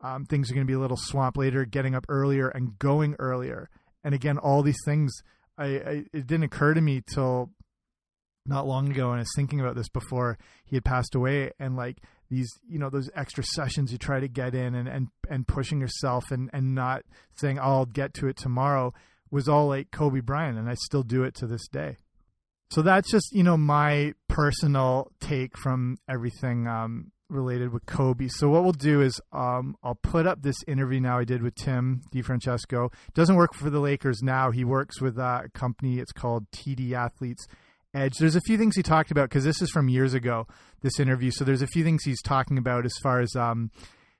um, 0.00 0.24
things 0.24 0.50
are 0.50 0.54
going 0.54 0.66
to 0.66 0.70
be 0.70 0.76
a 0.76 0.78
little 0.78 0.96
swamp 0.96 1.36
later, 1.36 1.64
getting 1.64 1.94
up 1.94 2.06
earlier 2.08 2.48
and 2.48 2.78
going 2.78 3.16
earlier. 3.18 3.68
And 4.04 4.14
again, 4.14 4.38
all 4.38 4.62
these 4.62 4.78
things, 4.84 5.12
I, 5.58 5.64
I 5.64 6.04
it 6.12 6.26
didn't 6.26 6.44
occur 6.44 6.74
to 6.74 6.80
me 6.80 7.02
till 7.12 7.50
not 8.48 8.66
long 8.66 8.90
ago 8.90 9.10
and 9.10 9.16
I 9.16 9.20
was 9.20 9.32
thinking 9.36 9.60
about 9.60 9.74
this 9.74 9.88
before 9.88 10.38
he 10.64 10.76
had 10.76 10.84
passed 10.84 11.14
away 11.14 11.52
and 11.58 11.76
like 11.76 11.98
these 12.30 12.50
you 12.68 12.78
know 12.78 12.90
those 12.90 13.10
extra 13.14 13.44
sessions 13.44 13.92
you 13.92 13.98
try 13.98 14.20
to 14.20 14.28
get 14.28 14.54
in 14.54 14.74
and 14.74 14.88
and, 14.88 15.08
and 15.30 15.46
pushing 15.46 15.80
yourself 15.80 16.30
and 16.30 16.50
and 16.52 16.74
not 16.74 17.02
saying 17.34 17.58
oh, 17.58 17.62
I'll 17.62 17.86
get 17.86 18.14
to 18.14 18.28
it 18.28 18.36
tomorrow 18.36 18.92
was 19.30 19.48
all 19.48 19.68
like 19.68 19.90
Kobe 19.90 20.20
Bryant 20.20 20.58
and 20.58 20.68
I 20.68 20.74
still 20.74 21.02
do 21.02 21.24
it 21.24 21.34
to 21.36 21.46
this 21.46 21.66
day. 21.68 21.96
So 22.70 22.82
that's 22.82 23.10
just 23.10 23.32
you 23.32 23.42
know 23.42 23.56
my 23.56 24.14
personal 24.28 25.10
take 25.20 25.56
from 25.56 25.98
everything 26.08 26.66
um, 26.66 27.12
related 27.28 27.72
with 27.72 27.86
Kobe. 27.86 28.28
So 28.28 28.48
what 28.48 28.64
we'll 28.64 28.72
do 28.72 29.00
is 29.00 29.20
um, 29.32 29.76
I'll 29.82 29.96
put 29.96 30.26
up 30.26 30.42
this 30.42 30.56
interview 30.66 31.00
now 31.00 31.18
I 31.18 31.24
did 31.24 31.42
with 31.42 31.54
Tim 31.54 32.02
DiFrancesco. 32.12 32.92
Doesn't 33.14 33.36
work 33.36 33.54
for 33.54 33.70
the 33.70 33.80
Lakers 33.80 34.22
now. 34.22 34.50
He 34.50 34.64
works 34.64 35.00
with 35.00 35.18
a 35.18 35.50
company. 35.54 35.98
It's 35.98 36.12
called 36.12 36.50
TD 36.50 36.92
Athletes 36.92 37.46
edge. 37.96 38.18
There's 38.18 38.36
a 38.36 38.40
few 38.40 38.58
things 38.58 38.76
he 38.76 38.82
talked 38.82 39.10
about 39.10 39.28
because 39.28 39.44
this 39.44 39.62
is 39.62 39.70
from 39.70 39.88
years 39.88 40.14
ago, 40.14 40.46
this 40.82 41.00
interview. 41.00 41.30
So 41.30 41.44
there's 41.44 41.62
a 41.62 41.66
few 41.66 41.82
things 41.82 42.04
he's 42.04 42.22
talking 42.22 42.58
about 42.58 42.84
as 42.84 42.94
far 43.02 43.20
as, 43.20 43.34
um, 43.34 43.70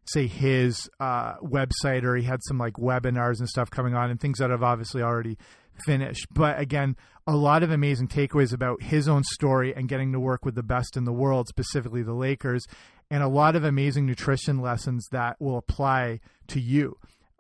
say, 0.06 0.26
his 0.26 0.88
uh, 0.99 1.37
website, 1.37 2.02
or 2.02 2.16
he 2.16 2.25
had 2.25 2.40
some 2.45 2.59
like 2.59 2.75
webinars 2.75 3.38
and 3.38 3.49
stuff 3.49 3.71
coming 3.71 3.95
on, 3.95 4.11
and 4.11 4.21
things 4.21 4.38
that 4.38 4.50
have 4.50 4.62
obviously 4.62 5.02
already 5.02 5.37
finished. 5.85 6.26
But 6.33 6.59
again, 6.59 6.97
a 7.26 7.37
lot 7.37 7.62
of 7.62 7.71
amazing 7.71 8.09
takeaways 8.09 8.52
about 8.52 8.83
his 8.83 9.09
own 9.09 9.25
story 9.25 9.75
and 9.75 9.88
getting 9.88 10.12
to 10.12 10.21
work 10.21 10.45
with 10.45 10.54
the 10.54 10.62
best 10.62 10.97
in 10.97 11.04
the 11.04 11.12
world, 11.12 11.49
specifically 11.49 12.02
the 12.02 12.14
Lakers, 12.14 12.64
and 13.11 13.23
a 13.23 13.28
lot 13.28 13.56
of 13.56 13.64
amazing 13.64 14.06
nutrition 14.06 14.61
lessons 14.61 15.06
that 15.12 15.37
will 15.40 15.59
apply 15.59 16.21
to 16.49 16.61
you. 16.61 16.97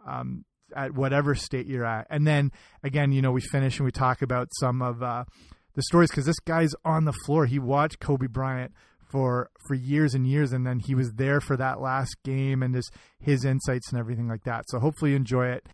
Um, 0.06 0.44
at 0.74 0.92
whatever 0.92 1.34
state 1.34 1.66
you're 1.66 1.86
at. 1.86 2.06
And 2.10 2.26
then 2.26 2.50
again, 2.82 3.12
you 3.12 3.22
know, 3.22 3.30
we 3.30 3.40
finish 3.40 3.78
and 3.78 3.84
we 3.84 3.92
talk 3.92 4.22
about 4.22 4.48
some 4.58 4.82
of 4.82 5.02
uh, 5.02 5.24
the 5.76 5.82
stories 5.82 6.10
because 6.10 6.24
this 6.24 6.40
guy's 6.40 6.74
on 6.84 7.04
the 7.04 7.12
floor. 7.12 7.46
He 7.46 7.58
watched 7.58 8.00
Kobe 8.00 8.26
Bryant 8.26 8.72
for 9.08 9.50
for 9.68 9.74
years 9.74 10.14
and 10.14 10.26
years, 10.26 10.52
and 10.52 10.66
then 10.66 10.80
he 10.80 10.94
was 10.94 11.12
there 11.12 11.40
for 11.40 11.56
that 11.56 11.80
last 11.80 12.16
game 12.24 12.62
and 12.62 12.74
just 12.74 12.92
his 13.20 13.44
insights 13.44 13.90
and 13.92 14.00
everything 14.00 14.26
like 14.26 14.42
that. 14.44 14.64
So 14.68 14.80
hopefully 14.80 15.12
you 15.12 15.16
enjoy 15.16 15.48
it. 15.48 15.68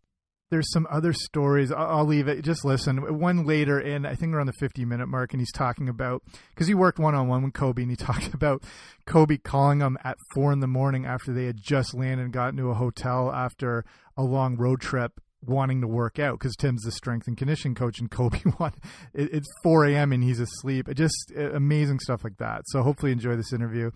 There's 0.50 0.70
some 0.70 0.86
other 0.90 1.14
stories. 1.14 1.72
I'll, 1.72 1.98
I'll 1.98 2.04
leave 2.04 2.28
it. 2.28 2.42
Just 2.42 2.62
listen. 2.62 3.18
One 3.18 3.46
later 3.46 3.80
in, 3.80 4.04
I 4.04 4.14
think 4.14 4.34
around 4.34 4.48
the 4.48 4.52
50 4.60 4.84
minute 4.84 5.06
mark, 5.06 5.32
and 5.32 5.40
he's 5.40 5.52
talking 5.52 5.88
about 5.88 6.22
because 6.50 6.66
he 6.66 6.74
worked 6.74 6.98
one 6.98 7.14
on 7.14 7.28
one 7.28 7.42
with 7.42 7.54
Kobe, 7.54 7.82
and 7.82 7.90
he 7.90 7.96
talked 8.06 8.34
about 8.34 8.62
Kobe 9.06 9.38
calling 9.38 9.80
him 9.80 9.96
at 10.04 10.18
four 10.34 10.52
in 10.52 10.60
the 10.60 10.66
morning 10.66 11.06
after 11.06 11.32
they 11.32 11.46
had 11.46 11.56
just 11.56 11.94
landed 11.94 12.24
and 12.24 12.32
got 12.32 12.50
into 12.50 12.68
a 12.68 12.74
hotel 12.74 13.32
after 13.32 13.84
a 14.16 14.24
long 14.24 14.56
road 14.56 14.80
trip 14.80 15.21
wanting 15.44 15.80
to 15.80 15.86
work 15.86 16.18
out 16.18 16.38
because 16.38 16.56
Tim's 16.56 16.82
the 16.82 16.92
strength 16.92 17.26
and 17.26 17.36
conditioning 17.36 17.74
coach 17.74 17.98
and 17.98 18.10
Kobe 18.10 18.40
want 18.58 18.74
it, 19.14 19.32
it's 19.32 19.48
4 19.62 19.86
a.m. 19.86 20.12
and 20.12 20.22
he's 20.22 20.40
asleep. 20.40 20.88
It 20.88 20.94
just 20.94 21.32
it, 21.34 21.54
amazing 21.54 22.00
stuff 22.00 22.24
like 22.24 22.38
that. 22.38 22.62
So 22.66 22.82
hopefully 22.82 23.12
enjoy 23.12 23.36
this 23.36 23.52
interview 23.52 23.90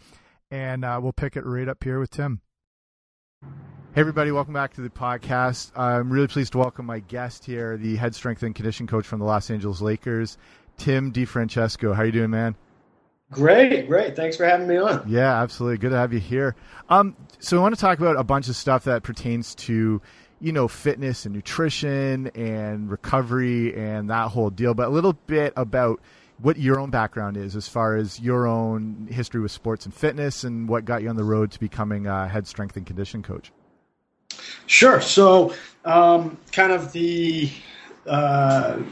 and 0.50 0.84
uh, 0.84 1.00
we'll 1.02 1.12
pick 1.12 1.36
it 1.36 1.44
right 1.44 1.68
up 1.68 1.82
here 1.82 1.98
with 1.98 2.10
Tim. 2.10 2.40
Hey, 3.42 4.00
everybody, 4.02 4.30
welcome 4.30 4.52
back 4.52 4.74
to 4.74 4.82
the 4.82 4.90
podcast. 4.90 5.72
I'm 5.74 6.10
really 6.10 6.28
pleased 6.28 6.52
to 6.52 6.58
welcome 6.58 6.84
my 6.84 6.98
guest 6.98 7.44
here, 7.44 7.76
the 7.76 7.96
head 7.96 8.14
strength 8.14 8.42
and 8.42 8.54
condition 8.54 8.86
coach 8.86 9.06
from 9.06 9.20
the 9.20 9.24
Los 9.24 9.50
Angeles 9.50 9.80
Lakers, 9.80 10.36
Tim 10.76 11.12
DiFrancesco. 11.12 11.94
How 11.94 12.02
are 12.02 12.06
you 12.06 12.12
doing, 12.12 12.30
man? 12.30 12.56
Great, 13.30 13.88
great. 13.88 14.14
Thanks 14.14 14.36
for 14.36 14.44
having 14.44 14.68
me 14.68 14.76
on. 14.76 15.04
Yeah, 15.08 15.42
absolutely. 15.42 15.78
Good 15.78 15.90
to 15.90 15.96
have 15.96 16.12
you 16.12 16.20
here. 16.20 16.54
Um, 16.88 17.16
so, 17.40 17.58
I 17.58 17.60
want 17.60 17.74
to 17.74 17.80
talk 17.80 17.98
about 17.98 18.16
a 18.16 18.22
bunch 18.22 18.48
of 18.48 18.56
stuff 18.56 18.84
that 18.84 19.02
pertains 19.02 19.54
to, 19.56 20.00
you 20.40 20.52
know, 20.52 20.68
fitness 20.68 21.24
and 21.24 21.34
nutrition 21.34 22.28
and 22.34 22.90
recovery 22.90 23.74
and 23.74 24.10
that 24.10 24.28
whole 24.28 24.50
deal, 24.50 24.74
but 24.74 24.88
a 24.88 24.90
little 24.90 25.14
bit 25.14 25.52
about 25.56 26.00
what 26.38 26.58
your 26.58 26.78
own 26.78 26.90
background 26.90 27.36
is 27.36 27.56
as 27.56 27.66
far 27.66 27.96
as 27.96 28.20
your 28.20 28.46
own 28.46 29.08
history 29.10 29.40
with 29.40 29.50
sports 29.50 29.86
and 29.86 29.94
fitness 29.94 30.44
and 30.44 30.68
what 30.68 30.84
got 30.84 31.02
you 31.02 31.08
on 31.08 31.16
the 31.16 31.24
road 31.24 31.50
to 31.50 31.58
becoming 31.58 32.06
a 32.06 32.28
head 32.28 32.46
strength 32.46 32.76
and 32.76 32.86
condition 32.86 33.22
coach. 33.22 33.50
Sure. 34.66 35.00
So, 35.00 35.54
um, 35.84 36.36
kind 36.52 36.72
of 36.72 36.92
the 36.92 37.50
uh, 38.06 38.82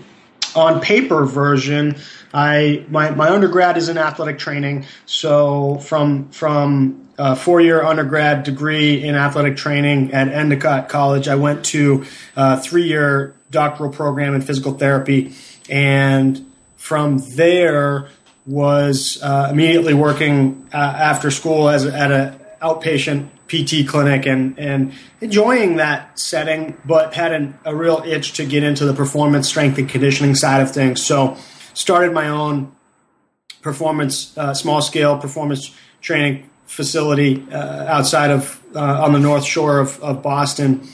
on 0.54 0.80
paper 0.80 1.24
version, 1.24 1.96
I 2.32 2.84
my, 2.88 3.10
my 3.10 3.28
undergrad 3.30 3.76
is 3.76 3.88
in 3.88 3.98
athletic 3.98 4.38
training. 4.38 4.86
So 5.06 5.76
from 5.78 6.30
from 6.30 7.03
a 7.18 7.36
four 7.36 7.60
year 7.60 7.82
undergrad 7.82 8.42
degree 8.42 9.04
in 9.04 9.14
athletic 9.14 9.56
training 9.56 10.12
at 10.12 10.28
Endicott 10.28 10.88
College, 10.88 11.28
I 11.28 11.36
went 11.36 11.64
to 11.66 12.04
a 12.36 12.60
three 12.60 12.86
year 12.88 13.34
doctoral 13.50 13.90
program 13.90 14.34
in 14.34 14.42
physical 14.42 14.72
therapy, 14.72 15.34
and 15.68 16.50
from 16.76 17.18
there 17.36 18.08
was 18.46 19.18
uh, 19.22 19.48
immediately 19.50 19.94
working 19.94 20.68
uh, 20.72 20.76
after 20.76 21.30
school 21.30 21.68
as 21.68 21.86
at 21.86 22.12
an 22.12 22.38
outpatient 22.60 23.28
PT 23.46 23.86
clinic 23.86 24.26
and 24.26 24.58
and 24.58 24.92
enjoying 25.20 25.76
that 25.76 26.18
setting, 26.18 26.76
but 26.84 27.14
had 27.14 27.32
an, 27.32 27.58
a 27.64 27.74
real 27.74 28.02
itch 28.04 28.34
to 28.34 28.44
get 28.44 28.62
into 28.62 28.84
the 28.84 28.94
performance, 28.94 29.48
strength, 29.48 29.78
and 29.78 29.88
conditioning 29.88 30.34
side 30.34 30.62
of 30.62 30.72
things. 30.72 31.04
So 31.04 31.36
started 31.74 32.12
my 32.12 32.28
own 32.28 32.74
performance, 33.62 34.36
uh, 34.36 34.54
small 34.54 34.82
scale 34.82 35.18
performance 35.18 35.74
training 36.00 36.48
facility 36.66 37.44
uh, 37.50 37.84
outside 37.86 38.30
of 38.30 38.60
uh, 38.74 39.04
on 39.04 39.12
the 39.12 39.18
North 39.18 39.44
Shore 39.44 39.78
of, 39.78 40.02
of 40.02 40.22
Boston. 40.22 40.86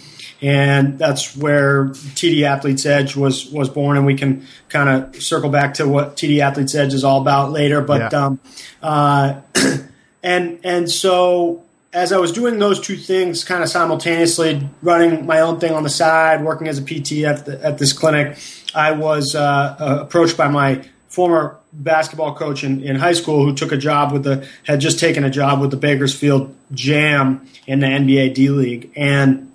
And 0.43 0.99
that's 0.99 1.37
where 1.37 1.89
TD 1.89 2.43
Athletes 2.43 2.87
Edge 2.87 3.15
was 3.15 3.51
was 3.51 3.69
born, 3.69 3.99
and 3.99 4.07
we 4.07 4.15
can 4.15 4.47
kind 4.71 4.89
of 4.89 5.23
circle 5.23 5.51
back 5.51 5.75
to 5.75 5.87
what 5.87 6.17
TD 6.17 6.41
Athletes 6.41 6.75
Edge 6.75 6.95
is 6.95 7.05
all 7.05 7.21
about 7.21 7.53
later. 7.53 7.83
But 7.83 8.13
yeah. 8.13 8.25
um, 8.25 8.41
uh, 8.83 9.41
and 10.23 10.59
and 10.65 10.91
so 10.91 11.65
as 11.93 12.13
I 12.13 12.19
was 12.19 12.33
doing 12.33 12.59
those 12.59 12.81
two 12.81 12.97
things 12.97 13.45
kind 13.45 13.63
of 13.63 13.69
simultaneously, 13.69 14.69
running 14.83 15.27
my 15.27 15.41
own 15.41 15.59
thing 15.59 15.73
on 15.73 15.83
the 15.83 15.91
side, 15.91 16.45
working 16.45 16.69
as 16.69 16.79
a 16.79 16.83
PT 16.83 17.25
at, 17.25 17.47
the, 17.47 17.61
at 17.65 17.79
this 17.79 17.93
clinic, 17.93 18.39
I 18.75 18.93
was 18.93 19.35
uh, 19.35 19.41
uh, 19.41 19.99
approached 20.03 20.37
by 20.37 20.49
my 20.49 20.85
former 21.09 21.59
basketball 21.73 22.35
coach 22.35 22.65
in, 22.65 22.83
in 22.83 22.97
high 22.97 23.13
school 23.13 23.45
who 23.45 23.55
took 23.55 23.73
a 23.73 23.77
job 23.77 24.13
with 24.13 24.25
the 24.25 24.49
had 24.65 24.81
just 24.81 24.99
taken 24.99 25.25
a 25.25 25.31
job 25.31 25.61
with 25.61 25.71
the 25.71 25.77
Bakersfield 25.77 26.55
Jam 26.73 27.47
in 27.67 27.81
the 27.81 27.87
NBA 27.87 28.35
D 28.35 28.51
League, 28.51 28.93
and 28.97 29.53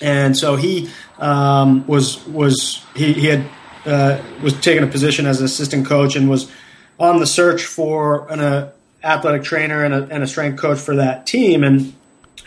and 0.00 0.36
so 0.36 0.56
he 0.56 0.90
um, 1.18 1.86
was 1.86 2.26
was 2.26 2.84
he, 2.94 3.12
he 3.12 3.26
had 3.26 3.44
uh, 3.84 4.22
was 4.42 4.58
taking 4.60 4.84
a 4.84 4.86
position 4.86 5.26
as 5.26 5.40
an 5.40 5.46
assistant 5.46 5.86
coach 5.86 6.16
and 6.16 6.28
was 6.28 6.50
on 6.98 7.20
the 7.20 7.26
search 7.26 7.64
for 7.64 8.30
an, 8.30 8.40
uh, 8.40 8.72
athletic 9.04 9.44
trainer 9.44 9.84
and 9.84 9.94
a, 9.94 10.08
and 10.10 10.22
a 10.22 10.26
strength 10.26 10.58
coach 10.58 10.78
for 10.78 10.96
that 10.96 11.26
team, 11.26 11.62
and 11.64 11.94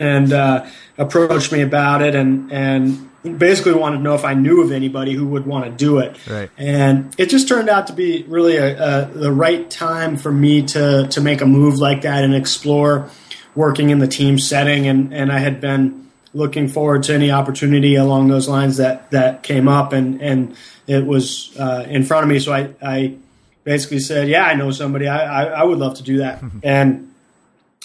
and 0.02 0.34
uh, 0.34 0.66
approached 0.98 1.52
me 1.52 1.62
about 1.62 2.02
it, 2.02 2.16
and 2.16 2.52
and 2.52 3.10
basically 3.38 3.74
wanted 3.74 3.98
to 3.98 4.04
know 4.04 4.16
if 4.16 4.26
I 4.26 4.34
knew 4.34 4.64
of 4.64 4.72
anybody 4.72 5.14
who 5.14 5.28
would 5.28 5.46
want 5.46 5.66
to 5.66 5.72
do 5.72 6.00
it. 6.00 6.18
Right. 6.28 6.50
And 6.58 7.14
it 7.20 7.30
just 7.30 7.48
turned 7.48 7.70
out 7.70 7.88
to 7.88 7.94
be 7.94 8.24
really 8.24 8.58
a, 8.58 9.04
a, 9.04 9.06
the 9.06 9.32
right 9.32 9.70
time 9.70 10.18
for 10.18 10.32
me 10.32 10.64
to 10.64 11.08
to 11.08 11.22
make 11.22 11.42
a 11.42 11.46
move 11.46 11.78
like 11.78 12.02
that 12.02 12.24
and 12.24 12.34
explore 12.34 13.10
working 13.54 13.92
in 13.92 14.00
the 14.00 14.08
team 14.08 14.40
setting, 14.40 14.88
and 14.88 15.14
and 15.14 15.32
I 15.32 15.40
had 15.40 15.62
been 15.62 16.10
looking 16.34 16.68
forward 16.68 17.04
to 17.04 17.14
any 17.14 17.30
opportunity 17.30 17.96
along 17.96 18.30
those 18.30 18.48
lines 18.48 18.78
that 18.78 19.12
that 19.12 19.44
came 19.44 19.68
up, 19.68 19.94
and 19.94 20.22
and 20.22 20.56
it 20.88 21.06
was 21.06 21.56
uh, 21.60 21.86
in 21.88 22.04
front 22.04 22.24
of 22.24 22.30
me, 22.30 22.40
so 22.40 22.54
I 22.54 22.70
I 22.82 23.18
basically 23.64 24.00
said, 24.00 24.28
"Yeah, 24.30 24.46
I 24.46 24.56
know 24.56 24.72
somebody. 24.72 25.08
I 25.08 25.44
I, 25.44 25.62
I 25.62 25.64
would 25.64 25.78
love 25.78 25.98
to 25.98 26.04
do 26.04 26.18
that," 26.20 26.42
and 26.64 27.14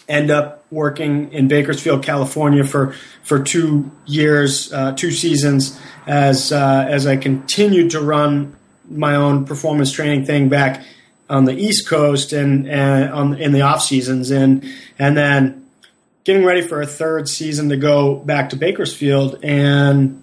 end 0.09 0.31
up 0.31 0.56
working 0.71 1.33
in 1.33 1.49
Bakersfield, 1.49 2.05
California 2.05 2.65
for 2.65 2.95
for 3.23 3.43
two 3.43 3.91
years, 4.07 4.73
uh, 4.73 4.93
two 4.93 5.11
seasons 5.11 5.79
as 6.07 6.53
uh, 6.53 6.87
as 6.89 7.07
I 7.07 7.17
continued 7.17 7.91
to 7.93 8.01
run 8.01 8.57
my 8.89 9.17
own 9.17 9.45
performance 9.45 9.93
training 9.93 10.25
thing 10.25 10.49
back 10.49 10.85
on 11.29 11.45
the 11.45 11.55
East 11.55 11.89
Coast 11.89 12.33
and, 12.33 12.69
and 12.69 13.13
on 13.13 13.35
in 13.39 13.53
the 13.53 13.63
off 13.63 13.83
seasons. 13.83 14.31
And 14.31 14.65
and 14.99 15.17
then 15.17 15.67
getting 16.25 16.45
ready 16.45 16.63
for 16.63 16.81
a 16.81 16.87
third 16.87 17.29
season 17.29 17.69
to 17.69 17.77
go 17.77 18.17
back 18.17 18.51
to 18.51 18.57
Bakersfield 18.57 19.39
and 19.45 20.23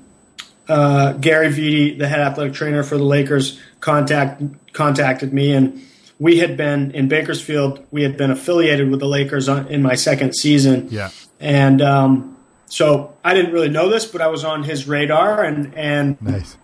uh, 0.68 1.14
Gary 1.14 1.48
Vitti, 1.48 1.98
the 1.98 2.08
head 2.08 2.20
athletic 2.20 2.54
trainer 2.54 2.84
for 2.84 2.98
the 2.98 3.04
Lakers, 3.04 3.60
contact 3.80 4.42
contacted 4.74 5.34
me, 5.34 5.54
and 5.54 5.82
we 6.20 6.40
had 6.40 6.58
been 6.58 6.92
in 6.92 7.08
Bakersfield. 7.08 7.86
We 7.92 8.04
had 8.04 8.18
been 8.18 8.32
affiliated 8.32 8.90
with 8.90 9.00
the 9.00 9.08
Lakers 9.08 9.50
on, 9.50 9.68
in 9.68 9.82
my 9.82 9.96
second 9.96 10.36
season. 10.36 10.88
Yeah, 10.90 11.10
and 11.40 11.82
um, 11.82 12.38
so 12.66 13.16
I 13.24 13.34
didn't 13.34 13.52
really 13.52 13.70
know 13.70 13.90
this, 13.90 14.06
but 14.06 14.22
I 14.22 14.28
was 14.28 14.44
on 14.44 14.64
his 14.64 14.88
radar, 14.88 15.44
and 15.44 15.76
and 15.76 16.22
nice. 16.22 16.58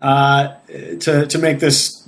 Uh, 0.00 0.54
to 1.00 1.26
to 1.26 1.38
make 1.38 1.60
this 1.60 2.06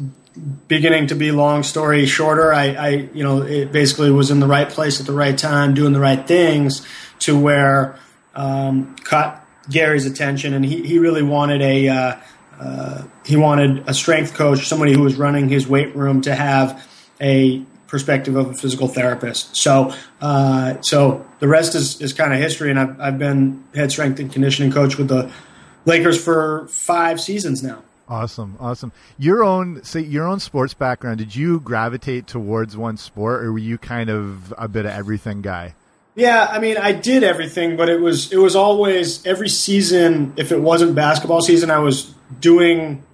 beginning 0.68 1.06
to 1.08 1.14
be 1.14 1.32
long 1.32 1.62
story 1.62 2.04
shorter, 2.06 2.52
I, 2.52 2.64
I 2.74 2.88
you 3.14 3.24
know 3.24 3.42
it 3.42 3.72
basically 3.72 4.10
was 4.10 4.30
in 4.30 4.40
the 4.40 4.46
right 4.46 4.68
place 4.68 5.00
at 5.00 5.06
the 5.06 5.12
right 5.12 5.36
time, 5.36 5.74
doing 5.74 5.92
the 5.92 6.00
right 6.00 6.26
things 6.26 6.86
to 7.20 7.38
where 7.38 7.98
um, 8.34 8.96
caught 8.96 9.46
Gary's 9.70 10.06
attention, 10.06 10.54
and 10.54 10.64
he 10.64 10.86
he 10.86 10.98
really 10.98 11.22
wanted 11.22 11.62
a. 11.62 11.88
Uh, 11.88 12.16
uh, 12.60 13.02
he 13.24 13.36
wanted 13.36 13.88
a 13.88 13.94
strength 13.94 14.34
coach, 14.34 14.66
somebody 14.66 14.92
who 14.92 15.02
was 15.02 15.16
running 15.16 15.48
his 15.48 15.66
weight 15.66 15.94
room, 15.94 16.20
to 16.22 16.34
have 16.34 16.86
a 17.20 17.62
perspective 17.86 18.36
of 18.36 18.50
a 18.50 18.54
physical 18.54 18.88
therapist. 18.88 19.56
So, 19.56 19.94
uh, 20.20 20.80
so 20.80 21.24
the 21.38 21.48
rest 21.48 21.74
is, 21.74 22.00
is 22.00 22.12
kind 22.12 22.32
of 22.32 22.40
history, 22.40 22.70
and 22.70 22.78
I've, 22.78 23.00
I've 23.00 23.18
been 23.18 23.64
head 23.74 23.92
strength 23.92 24.18
and 24.18 24.32
conditioning 24.32 24.72
coach 24.72 24.98
with 24.98 25.08
the 25.08 25.30
Lakers 25.84 26.22
for 26.22 26.66
five 26.68 27.20
seasons 27.20 27.62
now. 27.62 27.82
Awesome, 28.08 28.56
awesome. 28.60 28.92
Your 29.18 29.42
own, 29.42 29.82
say, 29.82 30.00
your 30.00 30.26
own 30.26 30.38
sports 30.40 30.74
background. 30.74 31.18
Did 31.18 31.34
you 31.34 31.58
gravitate 31.60 32.26
towards 32.26 32.76
one 32.76 32.96
sport, 32.96 33.42
or 33.44 33.52
were 33.52 33.58
you 33.58 33.78
kind 33.78 34.10
of 34.10 34.54
a 34.56 34.68
bit 34.68 34.84
of 34.84 34.92
everything 34.92 35.42
guy? 35.42 35.74
Yeah, 36.16 36.48
I 36.50 36.58
mean, 36.60 36.78
I 36.78 36.92
did 36.92 37.22
everything, 37.22 37.76
but 37.76 37.90
it 37.90 38.00
was 38.00 38.32
it 38.32 38.38
was 38.38 38.56
always 38.56 39.24
every 39.26 39.50
season. 39.50 40.32
If 40.36 40.50
it 40.50 40.60
wasn't 40.60 40.94
basketball 40.94 41.42
season, 41.42 41.70
I 41.70 41.78
was 41.78 42.14
doing 42.40 43.04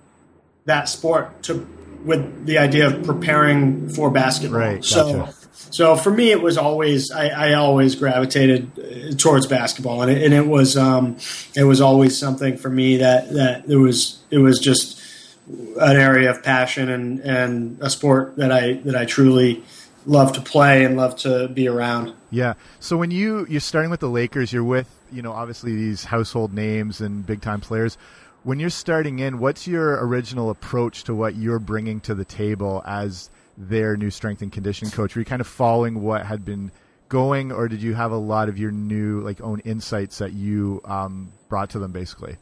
that 0.66 0.88
sport 0.88 1.42
to 1.44 1.66
with 2.04 2.46
the 2.46 2.58
idea 2.58 2.86
of 2.86 3.02
preparing 3.02 3.88
for 3.88 4.10
basketball. 4.10 4.60
Right. 4.60 4.80
Gotcha. 4.80 4.86
So, 4.86 5.28
so 5.70 5.96
for 5.96 6.12
me, 6.12 6.30
it 6.30 6.40
was 6.40 6.56
always 6.56 7.10
I, 7.10 7.28
I 7.28 7.54
always 7.54 7.96
gravitated 7.96 8.70
uh, 8.78 9.16
towards 9.16 9.48
basketball, 9.48 10.02
and 10.02 10.10
it, 10.10 10.22
and 10.22 10.32
it 10.32 10.46
was 10.46 10.76
um, 10.76 11.16
it 11.56 11.64
was 11.64 11.80
always 11.80 12.16
something 12.16 12.56
for 12.56 12.70
me 12.70 12.98
that 12.98 13.32
that 13.32 13.68
it 13.68 13.76
was 13.76 14.20
it 14.30 14.38
was 14.38 14.60
just 14.60 15.00
an 15.48 15.96
area 15.96 16.30
of 16.30 16.42
passion 16.44 16.88
and 16.88 17.18
and 17.20 17.78
a 17.80 17.90
sport 17.90 18.36
that 18.36 18.52
I 18.52 18.74
that 18.84 18.94
I 18.94 19.06
truly 19.06 19.64
love 20.06 20.32
to 20.32 20.40
play 20.40 20.84
and 20.84 20.96
love 20.96 21.16
to 21.16 21.48
be 21.48 21.68
around. 21.68 22.14
Yeah. 22.30 22.54
So 22.80 22.96
when 22.96 23.10
you 23.10 23.46
you're 23.48 23.60
starting 23.60 23.90
with 23.90 24.00
the 24.00 24.08
Lakers, 24.08 24.52
you're 24.52 24.64
with 24.64 24.88
you 25.12 25.22
know 25.22 25.32
obviously 25.32 25.74
these 25.74 26.04
household 26.04 26.52
names 26.52 27.00
and 27.00 27.24
big 27.24 27.40
time 27.40 27.60
players. 27.60 27.96
When 28.44 28.58
you're 28.58 28.70
starting 28.70 29.20
in, 29.20 29.38
what's 29.38 29.68
your 29.68 30.04
original 30.04 30.50
approach 30.50 31.04
to 31.04 31.14
what 31.14 31.36
you're 31.36 31.60
bringing 31.60 32.00
to 32.00 32.14
the 32.14 32.24
table 32.24 32.82
as 32.84 33.30
their 33.56 33.96
new 33.96 34.10
strength 34.10 34.42
and 34.42 34.50
conditioning 34.50 34.90
coach? 34.90 35.14
Were 35.14 35.20
you 35.20 35.24
kind 35.24 35.40
of 35.40 35.46
following 35.46 36.02
what 36.02 36.26
had 36.26 36.44
been 36.44 36.72
going, 37.08 37.52
or 37.52 37.68
did 37.68 37.82
you 37.82 37.94
have 37.94 38.10
a 38.10 38.16
lot 38.16 38.48
of 38.48 38.58
your 38.58 38.70
new 38.70 39.20
like 39.20 39.40
own 39.42 39.60
insights 39.60 40.18
that 40.18 40.32
you 40.32 40.80
um, 40.86 41.30
brought 41.48 41.70
to 41.70 41.78
them, 41.78 41.92
basically? 41.92 42.36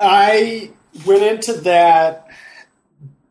I 0.00 0.70
went 1.06 1.22
into 1.22 1.52
that. 1.60 2.26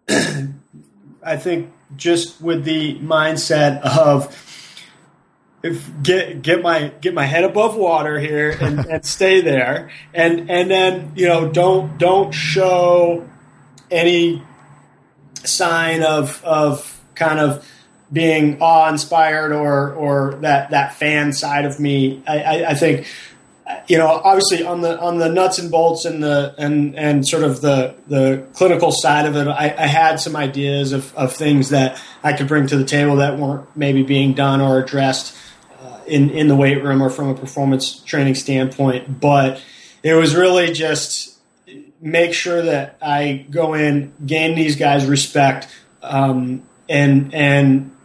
I 0.09 1.35
think 1.35 1.73
just 1.95 2.41
with 2.41 2.63
the 2.63 2.95
mindset 2.99 3.81
of 3.81 4.45
if 5.61 5.89
get 6.01 6.41
get 6.41 6.61
my 6.61 6.89
get 7.01 7.13
my 7.13 7.25
head 7.25 7.43
above 7.43 7.75
water 7.75 8.19
here 8.19 8.51
and, 8.61 8.79
and 8.89 9.05
stay 9.05 9.41
there 9.41 9.89
and 10.13 10.49
and 10.49 10.71
then 10.71 11.11
you 11.15 11.27
know 11.27 11.49
don't 11.49 11.97
don't 11.97 12.31
show 12.31 13.27
any 13.91 14.41
sign 15.43 16.03
of 16.03 16.43
of 16.43 17.01
kind 17.15 17.39
of 17.39 17.65
being 18.11 18.61
awe 18.61 18.89
inspired 18.89 19.51
or 19.51 19.93
or 19.93 20.35
that 20.41 20.71
that 20.71 20.95
fan 20.95 21.33
side 21.33 21.65
of 21.65 21.79
me. 21.79 22.23
I, 22.27 22.39
I, 22.39 22.69
I 22.71 22.73
think 22.73 23.07
you 23.87 23.97
know, 23.97 24.07
obviously 24.07 24.63
on 24.63 24.81
the 24.81 24.99
on 24.99 25.17
the 25.17 25.29
nuts 25.29 25.59
and 25.59 25.69
bolts 25.69 26.05
and 26.05 26.23
the 26.23 26.55
and 26.57 26.95
and 26.97 27.27
sort 27.27 27.43
of 27.43 27.61
the 27.61 27.95
the 28.07 28.45
clinical 28.53 28.91
side 28.91 29.25
of 29.25 29.35
it, 29.35 29.47
I, 29.47 29.65
I, 29.77 29.85
had 29.87 30.19
some 30.19 30.35
ideas 30.35 30.91
of, 30.91 31.15
of 31.15 31.33
things 31.33 31.69
that 31.69 32.01
I 32.23 32.33
could 32.33 32.47
bring 32.47 32.67
to 32.67 32.77
the 32.77 32.85
table 32.85 33.17
that 33.17 33.37
weren't 33.37 33.67
maybe 33.75 34.03
being 34.03 34.33
done 34.33 34.61
or 34.61 34.79
addressed 34.79 35.35
uh, 35.81 35.99
in 36.07 36.31
in 36.31 36.47
the 36.47 36.55
weight 36.55 36.83
room 36.83 37.01
or 37.01 37.09
from 37.09 37.29
a 37.29 37.35
performance 37.35 37.99
training 37.99 38.35
standpoint. 38.35 39.19
But 39.19 39.61
it 40.01 40.13
was 40.13 40.35
really 40.35 40.71
just 40.73 41.37
make 42.01 42.33
sure 42.33 42.61
that 42.63 42.97
I 43.01 43.45
go 43.49 43.73
in, 43.75 44.13
gain 44.25 44.55
these 44.55 44.77
guys 44.77 45.05
respect, 45.05 45.67
um, 46.01 46.63
and 46.87 47.33
and 47.35 47.95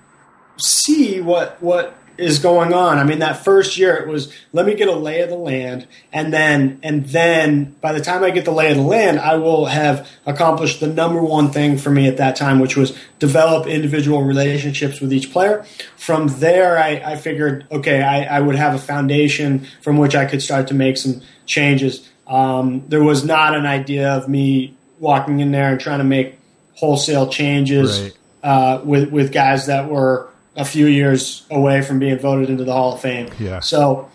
see 0.59 1.21
what 1.23 1.62
what 1.62 1.97
is 2.16 2.38
going 2.38 2.73
on. 2.73 2.99
I 2.99 3.04
mean, 3.04 3.18
that 3.18 3.44
first 3.44 3.76
year 3.76 3.97
it 3.97 4.09
was 4.09 4.33
let 4.52 4.66
me 4.66 4.75
get 4.75 4.88
a 4.88 4.94
lay 4.94 5.21
of 5.21 5.30
the 5.30 5.37
land, 5.37 5.87
and 6.12 6.33
then 6.33 6.78
and 6.83 7.06
then 7.06 7.76
by 7.80 7.92
the 7.92 8.00
time 8.00 8.23
I 8.23 8.30
get 8.30 8.44
the 8.44 8.52
lay 8.52 8.71
of 8.71 8.76
the 8.76 8.83
land, 8.83 9.18
I 9.18 9.37
will 9.37 9.66
have 9.66 10.09
accomplished 10.26 10.80
the 10.80 10.87
number 10.87 11.23
one 11.23 11.50
thing 11.50 11.78
for 11.78 11.90
me 11.90 12.06
at 12.06 12.18
that 12.18 12.37
time, 12.37 12.61
which 12.61 12.76
was 12.76 12.97
develop 13.18 13.66
individual 13.66 14.23
relationships 14.23 15.00
with 15.00 15.12
each 15.12 15.33
player. 15.33 15.64
From 15.97 16.28
there, 16.28 16.78
I, 16.78 17.02
I 17.04 17.16
figured, 17.16 17.66
okay, 17.71 18.02
I, 18.02 18.37
I, 18.37 18.40
would 18.40 18.56
have 18.56 18.75
a 18.75 18.78
foundation 18.78 19.66
from 19.80 19.97
which 19.97 20.14
I 20.14 20.26
could 20.26 20.42
start 20.42 20.68
to 20.68 20.75
make 20.75 20.97
some 20.99 21.23
changes. 21.47 22.09
Um, 22.26 22.85
there 22.88 23.02
was 23.02 23.25
not 23.25 23.54
an 23.54 23.66
idea 23.66 24.12
of 24.12 24.28
me 24.28 24.76
walking 24.99 25.40
in 25.40 25.52
there 25.52 25.73
and 25.73 25.80
trying 25.80 25.99
to 25.99 26.04
make 26.04 26.38
wholesale 26.75 27.28
changes 27.28 28.00
right. 28.00 28.16
uh, 28.42 28.80
with 28.85 29.11
with 29.11 29.33
guys 29.33 29.66
that 29.66 29.88
were 29.88 30.28
a 30.56 30.64
few 30.64 30.87
years 30.87 31.46
away 31.50 31.82
from 31.82 31.99
being 31.99 32.18
voted 32.18 32.50
into 32.50 32.64
the 32.64 32.73
Hall 32.73 32.94
of 32.94 33.00
Fame. 33.00 33.28
Yeah. 33.38 33.61
So, 33.61 34.11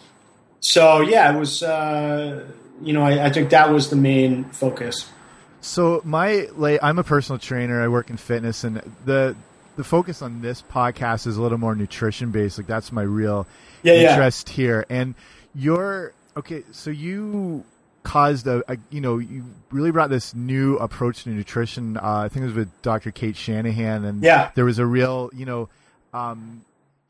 so 0.60 1.02
yeah, 1.02 1.36
it 1.36 1.40
was. 1.40 1.64
Uh, 1.64 2.46
you 2.82 2.94
know, 2.94 3.04
I, 3.04 3.26
I, 3.26 3.30
think 3.30 3.50
that 3.50 3.72
was 3.72 3.90
the 3.90 3.96
main 3.96 4.46
focus. 4.46 5.10
So 5.62 6.02
my, 6.06 6.48
like, 6.56 6.80
I'm 6.82 6.98
a 6.98 7.04
personal 7.04 7.40
trainer. 7.40 7.82
I 7.82 7.90
work 7.90 8.10
in 8.10 8.18
fitness, 8.18 8.64
and 8.64 8.78
the 9.06 9.36
the 9.76 9.84
focus 9.84 10.22
on 10.22 10.42
this 10.42 10.62
podcast 10.62 11.26
is 11.26 11.38
a 11.38 11.42
little 11.42 11.58
more 11.58 11.76
nutrition 11.76 12.32
based. 12.32 12.58
Like 12.58 12.68
that's 12.68 12.92
my 12.92 13.02
real 13.02 13.48
yeah, 13.84 13.94
interest 13.94 14.50
yeah. 14.50 14.56
here. 14.56 14.86
And 14.90 15.16
you're 15.56 16.14
okay. 16.36 16.64
So 16.72 16.90
you 16.90 17.64
caused 18.04 18.48
a, 18.48 18.64
a, 18.72 18.78
you 18.90 19.02
know 19.02 19.18
you 19.18 19.46
really 19.72 19.92
brought 19.92 20.10
this 20.10 20.34
new 20.34 20.78
approach 20.78 21.24
to 21.24 21.30
nutrition. 21.30 21.98
Uh, 21.98 22.24
I 22.26 22.30
think 22.30 22.44
it 22.44 22.48
was 22.48 22.56
with 22.56 22.82
Dr. 22.82 23.12
Cate 23.12 23.38
Shanahan, 23.38 24.04
and 24.06 24.24
yeah, 24.24 24.52
there 24.56 24.66
was 24.66 24.80
a 24.80 24.86
real 24.86 25.30
you 25.34 25.46
know 25.46 25.70
um, 26.14 26.64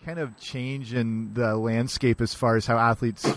kind 0.06 0.20
of 0.20 0.38
change 0.39 0.94
in 0.94 1.34
the 1.34 1.56
landscape 1.56 2.22
as 2.22 2.34
far 2.34 2.56
as 2.56 2.65
how 2.65 2.77
athletes 2.77 3.27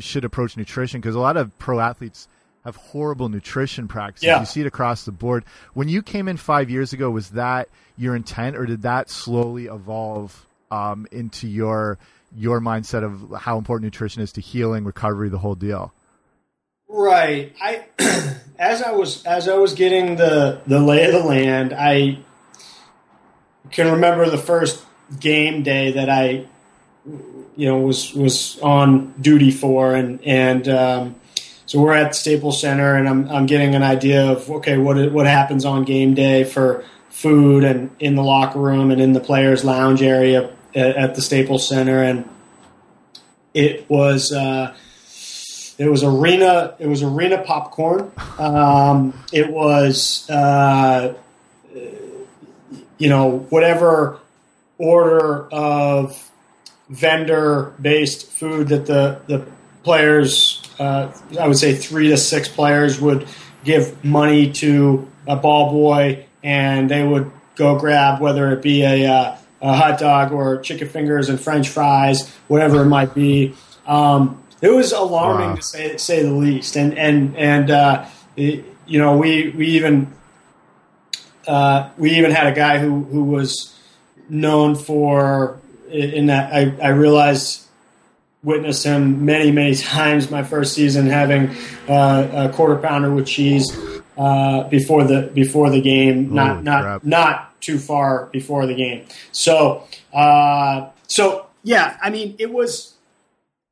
should 0.00 0.24
approach 0.24 0.56
nutrition 0.56 1.00
because 1.00 1.14
a 1.14 1.20
lot 1.20 1.36
of 1.36 1.56
pro 1.58 1.80
athletes 1.80 2.28
have 2.64 2.76
horrible 2.76 3.28
nutrition 3.28 3.88
practices. 3.88 4.26
Yeah. 4.26 4.40
You 4.40 4.46
see 4.46 4.60
it 4.60 4.66
across 4.66 5.04
the 5.04 5.12
board. 5.12 5.44
When 5.74 5.88
you 5.88 6.02
came 6.02 6.28
in 6.28 6.36
five 6.36 6.70
years 6.70 6.92
ago, 6.92 7.10
was 7.10 7.30
that 7.30 7.68
your 7.96 8.14
intent, 8.14 8.56
or 8.56 8.66
did 8.66 8.82
that 8.82 9.10
slowly 9.10 9.66
evolve 9.66 10.46
um, 10.70 11.06
into 11.10 11.48
your 11.48 11.98
your 12.34 12.60
mindset 12.60 13.04
of 13.04 13.40
how 13.40 13.58
important 13.58 13.84
nutrition 13.84 14.22
is 14.22 14.32
to 14.32 14.40
healing, 14.40 14.84
recovery, 14.84 15.28
the 15.28 15.38
whole 15.38 15.54
deal? 15.54 15.92
Right. 16.88 17.54
I 17.60 17.84
as 18.58 18.82
I 18.82 18.92
was 18.92 19.24
as 19.24 19.48
I 19.48 19.56
was 19.56 19.74
getting 19.74 20.16
the 20.16 20.60
the 20.66 20.78
lay 20.78 21.04
of 21.06 21.12
the 21.12 21.24
land, 21.24 21.74
I 21.76 22.18
can 23.70 23.90
remember 23.90 24.28
the 24.30 24.38
first 24.38 24.84
game 25.20 25.62
day 25.62 25.92
that 25.92 26.08
I, 26.08 26.46
you 27.56 27.68
know, 27.68 27.78
was 27.78 28.12
was 28.14 28.58
on 28.60 29.14
duty 29.20 29.50
for, 29.50 29.94
and 29.94 30.24
and 30.24 30.68
um, 30.68 31.14
so 31.66 31.80
we're 31.80 31.94
at 31.94 32.14
Staples 32.14 32.60
Center, 32.60 32.96
and 32.96 33.08
I'm 33.08 33.28
I'm 33.28 33.46
getting 33.46 33.74
an 33.74 33.82
idea 33.82 34.30
of 34.30 34.50
okay, 34.50 34.78
what 34.78 35.12
what 35.12 35.26
happens 35.26 35.64
on 35.64 35.84
game 35.84 36.14
day 36.14 36.44
for 36.44 36.84
food 37.10 37.64
and 37.64 37.90
in 38.00 38.14
the 38.14 38.22
locker 38.22 38.58
room 38.58 38.90
and 38.90 39.00
in 39.00 39.12
the 39.12 39.20
players' 39.20 39.64
lounge 39.64 40.02
area 40.02 40.50
at, 40.74 40.96
at 40.96 41.14
the 41.14 41.22
Staples 41.22 41.68
Center, 41.68 42.02
and 42.02 42.28
it 43.54 43.88
was. 43.88 44.32
Uh, 44.32 44.74
it 45.78 45.88
was 45.88 46.04
arena. 46.04 46.74
It 46.78 46.86
was 46.86 47.02
arena 47.02 47.42
popcorn. 47.42 48.12
Um, 48.38 49.18
it 49.32 49.50
was, 49.50 50.28
uh, 50.30 51.14
you 51.74 53.08
know, 53.08 53.38
whatever 53.50 54.20
order 54.82 55.48
of 55.52 56.30
vendor 56.90 57.72
based 57.80 58.30
food 58.32 58.68
that 58.68 58.84
the, 58.84 59.20
the 59.28 59.46
players, 59.84 60.68
uh, 60.78 61.12
I 61.38 61.46
would 61.46 61.56
say 61.56 61.74
three 61.74 62.08
to 62.08 62.16
six 62.16 62.48
players, 62.48 63.00
would 63.00 63.28
give 63.64 64.04
money 64.04 64.52
to 64.54 65.08
a 65.26 65.36
ball 65.36 65.70
boy 65.70 66.26
and 66.42 66.90
they 66.90 67.06
would 67.06 67.30
go 67.54 67.78
grab 67.78 68.20
whether 68.20 68.52
it 68.52 68.60
be 68.60 68.82
a, 68.82 69.06
uh, 69.06 69.38
a 69.60 69.76
hot 69.76 70.00
dog 70.00 70.32
or 70.32 70.60
chicken 70.60 70.88
fingers 70.88 71.28
and 71.28 71.40
french 71.40 71.68
fries, 71.68 72.28
whatever 72.48 72.82
it 72.82 72.86
might 72.86 73.14
be. 73.14 73.54
Um, 73.86 74.42
it 74.60 74.70
was 74.70 74.92
alarming 74.92 75.50
wow. 75.50 75.54
to 75.54 75.62
say, 75.62 75.96
say 75.96 76.22
the 76.24 76.32
least. 76.32 76.76
And, 76.76 76.98
and, 76.98 77.36
and, 77.36 77.70
uh, 77.70 78.06
it, 78.36 78.64
you 78.86 78.98
know, 78.98 79.16
we, 79.16 79.50
we 79.50 79.68
even, 79.68 80.12
uh, 81.46 81.90
we 81.96 82.18
even 82.18 82.32
had 82.32 82.48
a 82.48 82.52
guy 82.52 82.78
who, 82.78 83.04
who 83.04 83.22
was, 83.22 83.72
known 84.32 84.74
for 84.74 85.60
in 85.90 86.26
that 86.26 86.52
I, 86.52 86.74
I 86.82 86.88
realized 86.88 87.66
witnessed 88.42 88.84
him 88.84 89.24
many 89.26 89.52
many 89.52 89.74
times 89.76 90.30
my 90.30 90.42
first 90.42 90.74
season 90.74 91.06
having 91.06 91.54
uh, 91.88 92.48
a 92.48 92.52
quarter 92.52 92.76
pounder 92.76 93.12
with 93.12 93.26
cheese 93.26 93.70
uh, 94.16 94.64
before 94.64 95.04
the 95.04 95.30
before 95.34 95.70
the 95.70 95.80
game 95.80 96.34
not 96.34 96.64
not 96.64 96.82
crap. 96.82 97.04
not 97.04 97.60
too 97.60 97.78
far 97.78 98.26
before 98.32 98.66
the 98.66 98.74
game 98.74 99.04
so 99.32 99.86
uh, 100.14 100.88
so 101.06 101.46
yeah 101.62 101.98
I 102.02 102.08
mean 102.08 102.34
it 102.38 102.50
was 102.50 102.94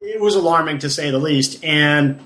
it 0.03 0.20
was 0.20 0.35
alarming 0.35 0.79
to 0.81 0.90
say 0.90 1.11
the 1.11 1.18
least 1.18 1.64
and 1.64 2.20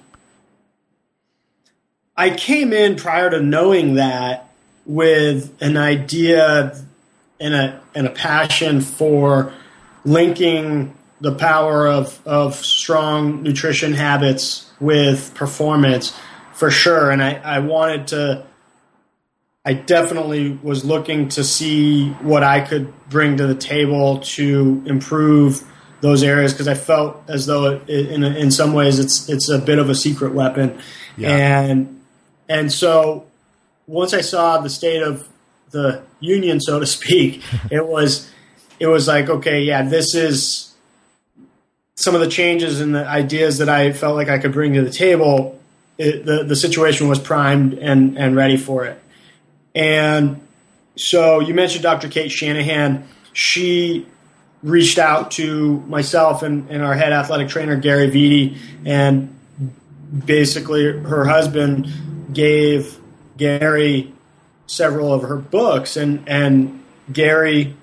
I 2.16 2.30
came 2.30 2.72
in 2.72 2.96
prior 2.96 3.30
to 3.30 3.40
knowing 3.40 3.94
that 3.94 4.50
with 4.86 5.56
an 5.60 5.76
idea 5.76 6.84
and 7.40 7.54
a 7.54 7.80
and 7.94 8.06
a 8.06 8.10
passion 8.10 8.80
for 8.80 9.52
linking 10.04 10.96
the 11.20 11.34
power 11.34 11.86
of 11.86 12.20
of 12.26 12.54
strong 12.54 13.42
nutrition 13.42 13.92
habits 13.92 14.70
with 14.80 15.34
performance 15.34 16.18
for 16.52 16.70
sure. 16.70 17.10
And 17.10 17.22
I, 17.22 17.34
I 17.34 17.58
wanted 17.60 18.08
to 18.08 18.46
I 19.64 19.72
definitely 19.72 20.58
was 20.62 20.84
looking 20.84 21.30
to 21.30 21.44
see 21.44 22.10
what 22.10 22.42
I 22.42 22.60
could 22.60 22.92
bring 23.08 23.38
to 23.38 23.46
the 23.46 23.54
table 23.54 24.18
to 24.20 24.82
improve 24.86 25.64
those 26.02 26.22
areas 26.22 26.52
because 26.52 26.68
I 26.68 26.74
felt 26.74 27.22
as 27.28 27.46
though 27.46 27.80
it, 27.86 27.88
in 27.88 28.22
in 28.24 28.50
some 28.50 28.74
ways 28.74 28.98
it's 28.98 29.28
it's 29.30 29.48
a 29.48 29.58
bit 29.58 29.78
of 29.78 29.88
a 29.88 29.94
secret 29.94 30.34
weapon, 30.34 30.78
yeah. 31.16 31.60
and 31.60 32.02
and 32.46 32.70
so 32.70 33.26
once 33.86 34.12
I 34.12 34.20
saw 34.20 34.58
the 34.58 34.68
state 34.68 35.02
of 35.02 35.26
the 35.74 36.02
union, 36.20 36.60
so 36.60 36.80
to 36.80 36.86
speak, 36.86 37.42
it 37.70 37.86
was 37.86 38.30
it 38.80 38.86
was 38.86 39.06
like, 39.06 39.28
okay, 39.28 39.62
yeah, 39.62 39.82
this 39.82 40.14
is 40.14 40.74
some 41.96 42.14
of 42.14 42.20
the 42.20 42.28
changes 42.28 42.80
and 42.80 42.94
the 42.94 43.06
ideas 43.06 43.58
that 43.58 43.68
I 43.68 43.92
felt 43.92 44.16
like 44.16 44.28
I 44.28 44.38
could 44.38 44.52
bring 44.52 44.72
to 44.74 44.82
the 44.82 44.90
table. 44.90 45.60
It, 45.98 46.24
the 46.24 46.44
the 46.44 46.56
situation 46.56 47.08
was 47.08 47.18
primed 47.18 47.74
and 47.74 48.18
and 48.18 48.34
ready 48.34 48.56
for 48.56 48.84
it. 48.86 49.00
And 49.74 50.40
so 50.96 51.40
you 51.40 51.54
mentioned 51.54 51.82
Dr. 51.82 52.08
Cate 52.08 52.30
Shanahan. 52.30 53.06
She 53.32 54.06
reached 54.62 54.98
out 54.98 55.32
to 55.32 55.80
myself 55.80 56.42
and, 56.42 56.70
and 56.70 56.82
our 56.82 56.94
head 56.94 57.12
athletic 57.12 57.48
trainer 57.48 57.76
Gary 57.76 58.08
Vitti, 58.08 58.56
and 58.86 59.36
basically 60.24 60.84
her 60.84 61.24
husband 61.24 61.88
gave 62.32 62.98
Gary 63.36 64.13
several 64.66 65.12
of 65.12 65.22
her 65.22 65.36
books, 65.36 65.96
and 65.96 66.28
and 66.28 66.82
Gary 67.12 67.76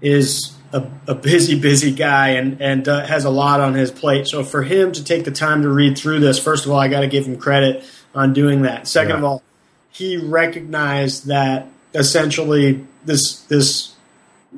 is 0.00 0.54
a, 0.72 0.86
a 1.06 1.14
busy, 1.14 1.58
busy 1.58 1.92
guy 1.92 2.30
and 2.30 2.60
and 2.60 2.88
uh, 2.88 3.06
has 3.06 3.24
a 3.24 3.30
lot 3.30 3.60
on 3.60 3.74
his 3.74 3.90
plate. 3.90 4.26
So 4.26 4.44
for 4.44 4.62
him 4.62 4.92
to 4.92 5.04
take 5.04 5.24
the 5.24 5.30
time 5.30 5.62
to 5.62 5.68
read 5.68 5.96
through 5.96 6.20
this, 6.20 6.38
first 6.38 6.66
of 6.66 6.72
all, 6.72 6.78
I 6.78 6.88
got 6.88 7.00
to 7.00 7.08
give 7.08 7.26
him 7.26 7.38
credit 7.38 7.84
on 8.14 8.32
doing 8.32 8.62
that. 8.62 8.88
Second 8.88 9.10
yeah. 9.10 9.18
of 9.18 9.24
all, 9.24 9.42
he 9.90 10.16
recognized 10.16 11.26
that 11.26 11.68
essentially 11.94 12.84
this 13.04 13.40
this 13.42 13.94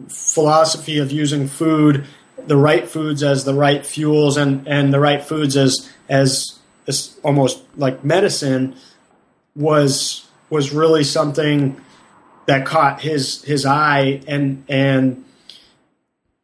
philosophy 0.08 0.98
of 0.98 1.12
using 1.12 1.48
food, 1.48 2.06
the 2.46 2.56
right 2.56 2.88
foods 2.88 3.22
as 3.22 3.44
the 3.44 3.54
right 3.54 3.84
fuels, 3.84 4.36
and 4.36 4.66
and 4.66 4.92
the 4.92 5.00
right 5.00 5.22
foods 5.24 5.56
as 5.56 5.90
as, 6.08 6.58
as 6.88 7.18
almost 7.22 7.62
like 7.76 8.04
medicine 8.04 8.74
was 9.54 10.26
was 10.50 10.72
really 10.72 11.04
something 11.04 11.80
that 12.46 12.66
caught 12.66 13.00
his 13.00 13.42
his 13.44 13.64
eye 13.64 14.20
and 14.26 14.64
and 14.68 15.24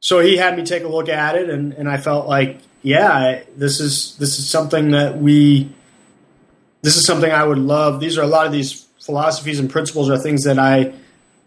so 0.00 0.20
he 0.20 0.36
had 0.36 0.56
me 0.56 0.64
take 0.64 0.84
a 0.84 0.88
look 0.88 1.08
at 1.08 1.34
it 1.34 1.50
and, 1.50 1.72
and 1.72 1.88
I 1.88 1.96
felt 1.96 2.28
like 2.28 2.60
yeah 2.82 3.42
this 3.56 3.80
is 3.80 4.16
this 4.16 4.38
is 4.38 4.48
something 4.48 4.92
that 4.92 5.18
we 5.18 5.68
this 6.82 6.96
is 6.96 7.04
something 7.04 7.30
I 7.30 7.44
would 7.44 7.58
love 7.58 7.98
these 7.98 8.16
are 8.16 8.22
a 8.22 8.28
lot 8.28 8.46
of 8.46 8.52
these 8.52 8.86
philosophies 9.00 9.58
and 9.58 9.68
principles 9.68 10.08
are 10.08 10.16
things 10.16 10.44
that 10.44 10.58
I 10.58 10.94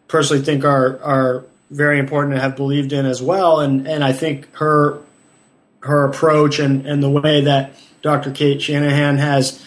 personally 0.10 0.44
think 0.44 0.66
are 0.66 1.02
are 1.02 1.46
very 1.72 2.00
important 2.00 2.34
and 2.34 2.42
have 2.42 2.58
believed 2.58 2.92
in 2.92 3.06
as 3.06 3.22
well 3.22 3.62
and 3.62 3.88
and 3.88 4.04
I 4.04 4.12
think 4.12 4.54
her 4.56 5.02
her 5.82 6.04
approach 6.04 6.60
and 6.60 6.86
and 6.86 7.02
the 7.02 7.10
way 7.10 7.42
that 7.42 7.76
Dr. 8.02 8.32
Cate 8.32 8.62
Shanahan 8.62 9.18
has 9.18 9.64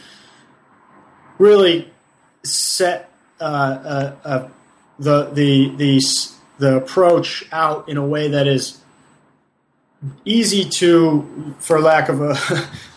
really 1.39 1.92
set 2.45 3.11
uh, 3.41 3.45
uh, 3.45 4.17
uh, 4.25 4.49
the 4.99 5.31
the 5.31 5.69
the 5.77 6.01
the 6.59 6.77
approach 6.77 7.45
out 7.53 7.89
in 7.89 7.97
a 7.97 8.07
way 8.07 8.29
that 8.29 8.47
is 8.47 8.79
easy 10.25 10.69
to, 10.69 11.55
for 11.59 11.81
lack 11.81 12.09
of 12.09 12.21
a, 12.21 12.37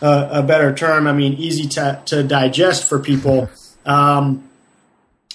a, 0.02 0.28
a 0.40 0.42
better 0.42 0.74
term, 0.74 1.06
I 1.06 1.12
mean 1.12 1.34
easy 1.34 1.66
to, 1.68 2.02
to 2.06 2.22
digest 2.22 2.88
for 2.88 2.98
people. 2.98 3.48
Um, 3.84 4.48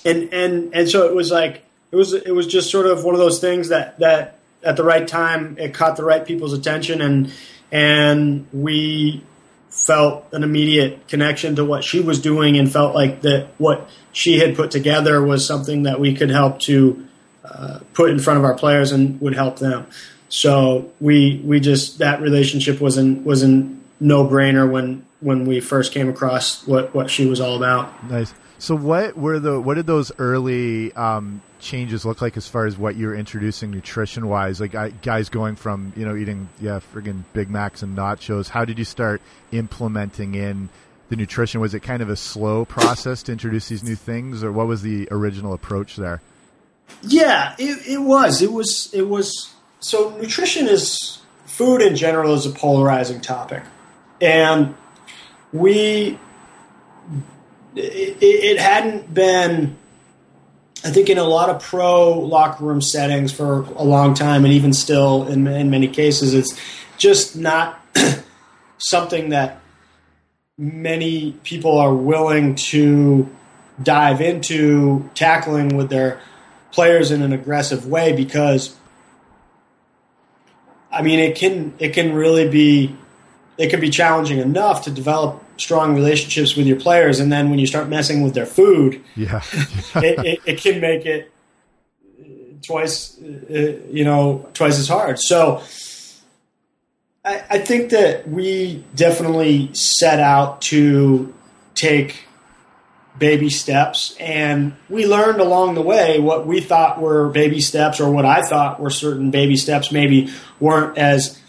and 0.03 0.33
and 0.33 0.73
and 0.73 0.89
so 0.89 1.07
it 1.07 1.15
was 1.15 1.31
like 1.31 1.63
it 1.91 1.95
was 1.95 2.13
it 2.13 2.31
was 2.31 2.47
just 2.47 2.71
sort 2.71 2.87
of 2.87 3.03
one 3.03 3.13
of 3.13 3.19
those 3.19 3.39
things 3.39 3.69
that 3.69 3.99
that 3.99 4.39
at 4.63 4.75
the 4.75 4.83
right 4.83 5.07
time 5.07 5.55
it 5.59 5.73
caught 5.73 5.95
the 5.95 6.03
right 6.03 6.25
people's 6.25 6.53
attention 6.53 7.01
and 7.01 7.31
and 7.71 8.47
we 8.51 9.23
felt 9.71 10.25
an 10.33 10.43
immediate 10.43 11.07
connection 11.07 11.55
to 11.55 11.65
what 11.65 11.83
she 11.83 12.01
was 12.01 12.19
doing 12.19 12.57
and 12.57 12.71
felt 12.71 12.93
like 12.93 13.21
that 13.21 13.47
what 13.57 13.89
she 14.11 14.37
had 14.39 14.55
put 14.55 14.69
together 14.69 15.23
was 15.23 15.47
something 15.47 15.83
that 15.83 15.99
we 15.99 16.13
could 16.13 16.29
help 16.29 16.59
to 16.59 17.07
uh, 17.45 17.79
put 17.93 18.09
in 18.11 18.19
front 18.19 18.37
of 18.37 18.45
our 18.45 18.53
players 18.53 18.91
and 18.91 19.19
would 19.21 19.33
help 19.33 19.59
them. 19.59 19.87
So 20.29 20.91
we 20.99 21.41
we 21.43 21.59
just 21.59 21.99
that 21.99 22.21
relationship 22.21 22.79
was 22.79 22.97
an 22.97 23.23
was 23.23 23.43
a 23.43 23.47
no 23.99 24.27
brainer 24.27 24.69
when 24.69 25.05
when 25.21 25.45
we 25.45 25.59
first 25.59 25.93
came 25.93 26.09
across 26.09 26.65
what 26.67 26.93
what 26.93 27.09
she 27.09 27.25
was 27.25 27.39
all 27.39 27.55
about. 27.55 28.09
Nice. 28.09 28.33
So 28.61 28.75
what 28.75 29.17
were 29.17 29.39
the 29.39 29.59
what 29.59 29.73
did 29.73 29.87
those 29.87 30.11
early 30.19 30.93
um, 30.93 31.41
changes 31.59 32.05
look 32.05 32.21
like 32.21 32.37
as 32.37 32.47
far 32.47 32.67
as 32.67 32.77
what 32.77 32.95
you're 32.95 33.15
introducing 33.15 33.71
nutrition 33.71 34.27
wise? 34.27 34.61
Like 34.61 35.01
guys 35.01 35.29
going 35.29 35.55
from 35.55 35.93
you 35.95 36.05
know 36.05 36.15
eating 36.15 36.47
yeah 36.59 36.79
friggin' 36.93 37.23
Big 37.33 37.49
Macs 37.49 37.81
and 37.81 37.97
nachos. 37.97 38.49
How 38.49 38.63
did 38.63 38.77
you 38.77 38.85
start 38.85 39.19
implementing 39.51 40.35
in 40.35 40.69
the 41.09 41.15
nutrition? 41.15 41.59
Was 41.59 41.73
it 41.73 41.79
kind 41.79 42.03
of 42.03 42.11
a 42.11 42.15
slow 42.15 42.63
process 42.63 43.23
to 43.23 43.31
introduce 43.31 43.67
these 43.67 43.81
new 43.81 43.95
things, 43.95 44.43
or 44.43 44.51
what 44.51 44.67
was 44.67 44.83
the 44.83 45.07
original 45.09 45.53
approach 45.53 45.95
there? 45.95 46.21
Yeah, 47.01 47.55
it, 47.57 47.87
it 47.87 47.97
was. 47.97 48.43
It 48.43 48.51
was. 48.51 48.93
It 48.93 49.09
was. 49.09 49.55
So 49.79 50.15
nutrition 50.17 50.67
is 50.67 51.19
food 51.45 51.81
in 51.81 51.95
general 51.95 52.35
is 52.35 52.45
a 52.45 52.51
polarizing 52.51 53.21
topic, 53.21 53.63
and 54.21 54.75
we 55.51 56.19
it, 57.75 58.17
it 58.21 58.59
hadn't 58.59 59.13
been 59.13 59.77
I 60.83 60.89
think 60.89 61.09
in 61.09 61.19
a 61.19 61.23
lot 61.23 61.49
of 61.49 61.61
pro 61.61 62.19
locker 62.19 62.63
room 62.63 62.81
settings 62.81 63.31
for 63.31 63.61
a 63.75 63.83
long 63.83 64.15
time, 64.15 64.45
and 64.45 64.53
even 64.53 64.73
still 64.73 65.27
in, 65.27 65.45
in 65.47 65.69
many 65.69 65.87
cases, 65.87 66.33
it's 66.33 66.59
just 66.97 67.35
not 67.35 67.79
something 68.79 69.29
that 69.29 69.61
many 70.57 71.33
people 71.43 71.77
are 71.77 71.93
willing 71.93 72.55
to 72.55 73.29
dive 73.81 74.21
into 74.21 75.09
tackling 75.13 75.75
with 75.75 75.89
their 75.89 76.19
players 76.71 77.11
in 77.11 77.21
an 77.21 77.33
aggressive 77.33 77.87
way 77.87 78.13
because 78.13 78.75
I 80.91 81.01
mean 81.01 81.19
it 81.19 81.35
can 81.35 81.73
it 81.79 81.93
can 81.93 82.13
really 82.13 82.47
be 82.47 82.95
it 83.57 83.69
can 83.69 83.79
be 83.79 83.89
challenging 83.89 84.39
enough 84.39 84.83
to 84.83 84.91
develop 84.91 85.43
strong 85.61 85.95
relationships 85.95 86.55
with 86.55 86.65
your 86.65 86.79
players, 86.79 87.19
and 87.19 87.31
then 87.31 87.49
when 87.49 87.59
you 87.59 87.67
start 87.67 87.87
messing 87.87 88.21
with 88.21 88.33
their 88.33 88.45
food, 88.45 89.01
yeah, 89.15 89.41
it, 89.95 90.25
it, 90.25 90.39
it, 90.45 90.61
can 90.61 90.81
make 90.81 91.05
it 91.05 91.31
twice, 92.65 93.17
uh, 93.21 93.79
you 93.89 94.03
know, 94.03 94.49
twice 94.53 94.79
as 94.79 94.87
hard. 94.87 95.19
So, 95.19 95.61
I, 97.23 97.43
I 97.49 97.57
think 97.59 97.91
that 97.91 98.27
we 98.27 98.83
definitely 98.95 99.73
set 99.73 100.19
out 100.19 100.61
to 100.63 101.33
take 101.75 102.25
baby 103.17 103.49
steps, 103.49 104.15
and 104.19 104.73
we 104.89 105.05
learned 105.05 105.41
along 105.41 105.75
the 105.75 105.81
way 105.81 106.19
what 106.19 106.47
we 106.47 106.59
thought 106.59 106.99
were 106.99 107.29
baby 107.29 107.61
steps, 107.61 107.99
or 107.99 108.11
what 108.11 108.25
I 108.25 108.41
thought 108.41 108.79
were 108.79 108.89
certain 108.89 109.29
baby 109.29 109.57
steps, 109.57 109.91
maybe 109.91 110.33
weren't 110.59 110.97
as 110.97 111.39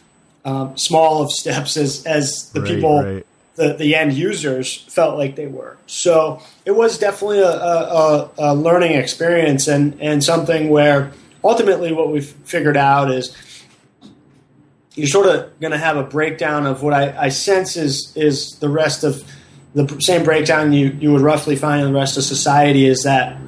um, 0.44 0.76
small 0.76 1.22
of 1.22 1.30
steps 1.30 1.76
as 1.76 2.04
as 2.04 2.50
the 2.52 2.60
right, 2.60 2.68
people 2.68 3.02
right 3.02 3.26
the, 3.54 3.74
the 3.74 3.94
end 3.94 4.14
users 4.14 4.76
felt 4.76 5.18
like 5.18 5.36
they 5.36 5.46
were. 5.46 5.76
So 5.86 6.40
it 6.64 6.70
was 6.72 6.98
definitely 6.98 7.40
a, 7.40 7.50
a, 7.50 8.30
a 8.38 8.54
learning 8.54 8.92
experience 8.92 9.68
and, 9.68 10.00
and 10.00 10.24
something 10.24 10.70
where 10.70 11.12
ultimately 11.44 11.92
what 11.92 12.10
we've 12.10 12.26
figured 12.26 12.76
out 12.76 13.10
is 13.10 13.36
you're 14.94 15.06
sort 15.06 15.26
of 15.26 15.58
going 15.60 15.72
to 15.72 15.78
have 15.78 15.96
a 15.96 16.02
breakdown 16.02 16.66
of 16.66 16.82
what 16.82 16.92
I, 16.92 17.16
I, 17.16 17.28
sense 17.30 17.76
is 17.76 18.12
is 18.14 18.56
the 18.58 18.68
rest 18.68 19.04
of 19.04 19.24
the 19.74 19.88
same 20.00 20.22
breakdown 20.22 20.72
you, 20.72 20.88
you 21.00 21.12
would 21.12 21.22
roughly 21.22 21.56
find 21.56 21.82
in 21.84 21.92
the 21.92 21.98
rest 21.98 22.18
of 22.18 22.24
society 22.24 22.84
is 22.84 23.04
that 23.04 23.38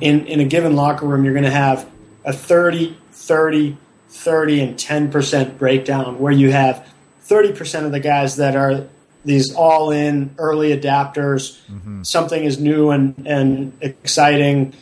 in, 0.00 0.26
in 0.26 0.40
a 0.40 0.44
given 0.44 0.74
locker 0.74 1.06
room 1.06 1.24
you're 1.24 1.34
going 1.34 1.44
to 1.44 1.50
have 1.50 1.88
a 2.24 2.32
30 2.32 2.96
30 3.12 3.76
30 4.10 4.60
and 4.60 4.76
10% 4.76 5.58
breakdown 5.58 6.18
where 6.18 6.32
you 6.32 6.50
have 6.50 6.86
30% 7.26 7.84
of 7.84 7.92
the 7.92 8.00
guys 8.00 8.36
that 8.36 8.56
are 8.56 8.88
these 9.24 9.54
all 9.54 9.90
in 9.90 10.34
early 10.38 10.76
adapters. 10.76 11.58
Mm-hmm. 11.66 12.02
Something 12.02 12.44
is 12.44 12.58
new 12.58 12.90
and, 12.90 13.26
and 13.26 13.76
exciting, 13.80 14.74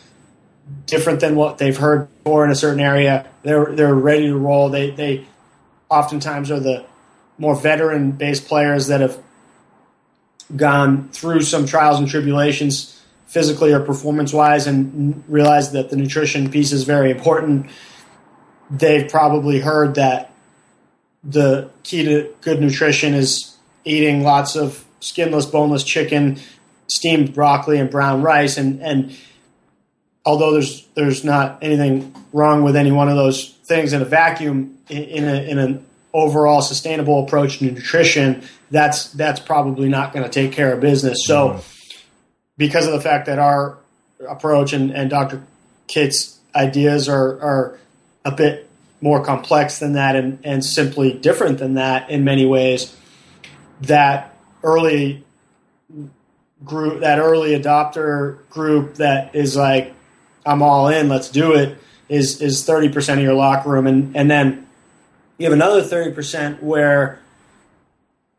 different 0.87 1.21
than 1.21 1.37
what 1.37 1.59
they've 1.59 1.77
heard 1.77 2.09
before 2.19 2.45
in 2.45 2.51
a 2.51 2.55
certain 2.55 2.81
area. 2.81 3.29
They're 3.43 3.75
they're 3.75 3.95
ready 3.95 4.27
to 4.27 4.37
roll. 4.37 4.69
They 4.69 4.91
they 4.91 5.27
oftentimes 5.89 6.51
are 6.51 6.61
the 6.61 6.85
more 7.39 7.55
veteran 7.55 8.13
based 8.13 8.47
players 8.47 8.89
that 8.89 9.01
have 9.01 9.19
gone 10.55 11.09
through 11.09 11.43
some 11.43 11.67
trials 11.67 11.99
and 11.99 12.09
tribulations 12.09 13.03
physically 13.27 13.73
or 13.73 13.81
performance 13.81 14.33
wise 14.33 14.67
and 14.67 15.25
realized 15.29 15.73
that 15.73 15.91
the 15.91 15.97
nutrition 15.97 16.51
piece 16.51 16.73
is 16.73 16.85
very 16.85 17.11
important. 17.11 17.69
They've 18.71 19.09
probably 19.09 19.61
heard 19.61 19.97
that 19.97 20.33
the 21.25 21.71
key 21.83 22.05
to 22.05 22.35
good 22.41 22.61
nutrition 22.61 23.15
is 23.15 23.56
eating 23.87 24.23
lots 24.23 24.57
of 24.57 24.85
skinless, 25.01 25.47
boneless 25.47 25.85
chicken, 25.85 26.39
steamed 26.89 27.33
broccoli, 27.33 27.79
and 27.79 27.91
brown 27.91 28.21
rice. 28.21 28.59
And, 28.59 28.83
and 28.83 29.17
although 30.25 30.53
there's 30.53 30.87
there's 30.95 31.25
not 31.25 31.59
anything 31.63 32.15
wrong 32.33 32.63
with 32.63 32.77
any 32.77 32.93
one 32.93 33.09
of 33.09 33.17
those 33.17 33.51
things 33.65 33.93
in 33.93 34.03
a 34.03 34.05
vacuum, 34.05 34.77
in, 34.89 35.25
a, 35.25 35.51
in 35.51 35.59
an 35.59 35.87
overall 36.13 36.61
sustainable 36.61 37.25
approach 37.25 37.59
to 37.59 37.65
nutrition, 37.65 38.43
that's 38.71 39.13
that's 39.13 39.41
probably 39.41 39.89
not 39.89 40.13
going 40.13 40.25
to 40.25 40.31
take 40.31 40.53
care 40.53 40.73
of 40.73 40.81
business. 40.81 41.25
So, 41.25 41.49
mm-hmm. 41.49 41.99
because 42.59 42.87
of 42.87 42.93
the 42.93 43.01
fact 43.01 43.27
that 43.27 43.39
our 43.39 43.79
approach 44.29 44.73
and, 44.73 44.91
and 44.91 45.09
Dr. 45.09 45.43
Cate's 45.87 46.39
ideas 46.55 47.09
are 47.09 47.41
are 47.41 47.79
a 48.25 48.33
bit 48.33 48.69
more 49.01 49.23
complex 49.23 49.79
than 49.79 49.93
that 49.93 50.17
and, 50.17 50.39
and 50.43 50.65
simply 50.65 51.13
different 51.13 51.59
than 51.59 51.75
that 51.75 52.11
in 52.11 52.25
many 52.25 52.47
ways 52.47 52.97
that 53.83 54.37
early 54.63 55.25
group, 56.65 57.01
that 57.01 57.19
early 57.19 57.51
adopter 57.59 58.49
group 58.51 58.97
that 58.97 59.35
is 59.35 59.57
like, 59.57 59.95
I'm 60.45 60.63
all 60.63 60.89
in, 60.89 61.09
let's 61.09 61.31
do 61.31 61.55
it, 61.55 61.79
is 62.09 62.41
is 62.41 62.67
30% 62.67 63.15
of 63.15 63.21
your 63.21 63.35
locker 63.35 63.71
room. 63.71 63.87
And, 63.87 64.17
and 64.17 64.31
then 64.31 64.67
you 65.39 65.45
have 65.45 65.53
another 65.53 65.83
30% 65.83 66.63
where 66.63 67.21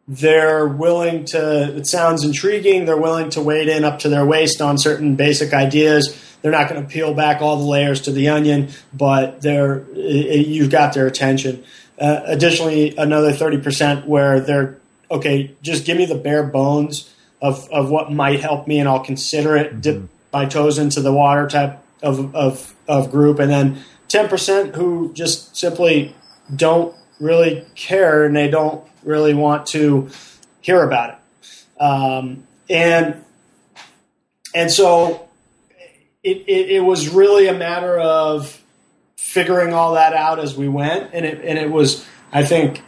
they're 0.08 0.66
willing 0.68 1.26
to, 1.26 1.76
it 1.76 1.86
sounds 1.86 2.24
intriguing, 2.24 2.86
they're 2.86 2.98
willing 2.98 3.30
to 3.32 3.42
wade 3.42 3.68
in 3.68 3.84
up 3.84 4.00
to 4.00 4.10
their 4.10 4.26
waist 4.26 4.62
on 4.62 4.78
certain 4.78 5.16
basic 5.16 5.54
ideas. 5.54 6.24
They're 6.42 6.52
not 6.52 6.70
going 6.70 6.82
to 6.82 6.88
peel 6.88 7.14
back 7.14 7.42
all 7.42 7.58
the 7.58 7.66
layers 7.66 8.02
to 8.02 8.12
the 8.12 8.30
onion, 8.30 8.70
but 8.94 9.42
they're, 9.42 9.84
you've 9.94 10.70
got 10.70 10.94
their 10.94 11.08
attention. 11.08 11.66
Uh, 12.00 12.22
additionally, 12.26 12.96
another 12.96 13.34
30% 13.34 14.06
where 14.06 14.40
they're 14.40 14.78
okay, 15.10 15.56
just 15.62 15.86
give 15.86 15.98
me 15.98 16.06
the 16.06 16.16
bare 16.16 16.44
bones 16.44 17.14
of, 17.42 17.70
of 17.72 17.90
what 17.90 18.12
might 18.12 18.40
help 18.40 18.68
me 18.68 18.80
and 18.80 18.88
I'll 18.90 19.04
consider 19.04 19.56
it, 19.56 19.72
mm-hmm. 19.72 19.80
dip 19.82 20.04
my 20.34 20.46
toes 20.46 20.78
into 20.78 21.02
the 21.02 21.14
water 21.14 21.48
type 21.48 21.80
of, 22.02 22.36
of, 22.36 22.76
of 22.88 23.12
group. 23.12 23.40
And 23.40 23.50
then 23.50 23.84
10% 24.10 24.76
who 24.76 25.14
just 25.14 25.56
simply 25.56 26.16
don't 26.54 26.96
really 27.20 27.66
care 27.76 28.26
and 28.26 28.36
they 28.36 28.50
don't 28.50 28.84
really 29.04 29.34
want 29.34 29.68
to 29.68 30.10
hear 30.62 30.84
about 30.84 31.12
it. 31.12 31.82
Um, 31.82 32.44
and, 32.70 33.24
and 34.54 34.72
so 34.72 35.28
it, 36.24 36.44
it, 36.48 36.72
it 36.72 36.80
was 36.82 37.10
really 37.10 37.48
a 37.48 37.54
matter 37.54 37.98
of 37.98 38.62
figuring 39.16 39.74
all 39.74 39.94
that 39.94 40.14
out 40.14 40.40
as 40.40 40.56
we 40.56 40.68
went, 40.68 41.10
and 41.14 41.26
it 41.26 41.44
and 41.44 41.60
it 41.60 41.70
was 41.70 42.06
I 42.32 42.44
think 42.44 42.82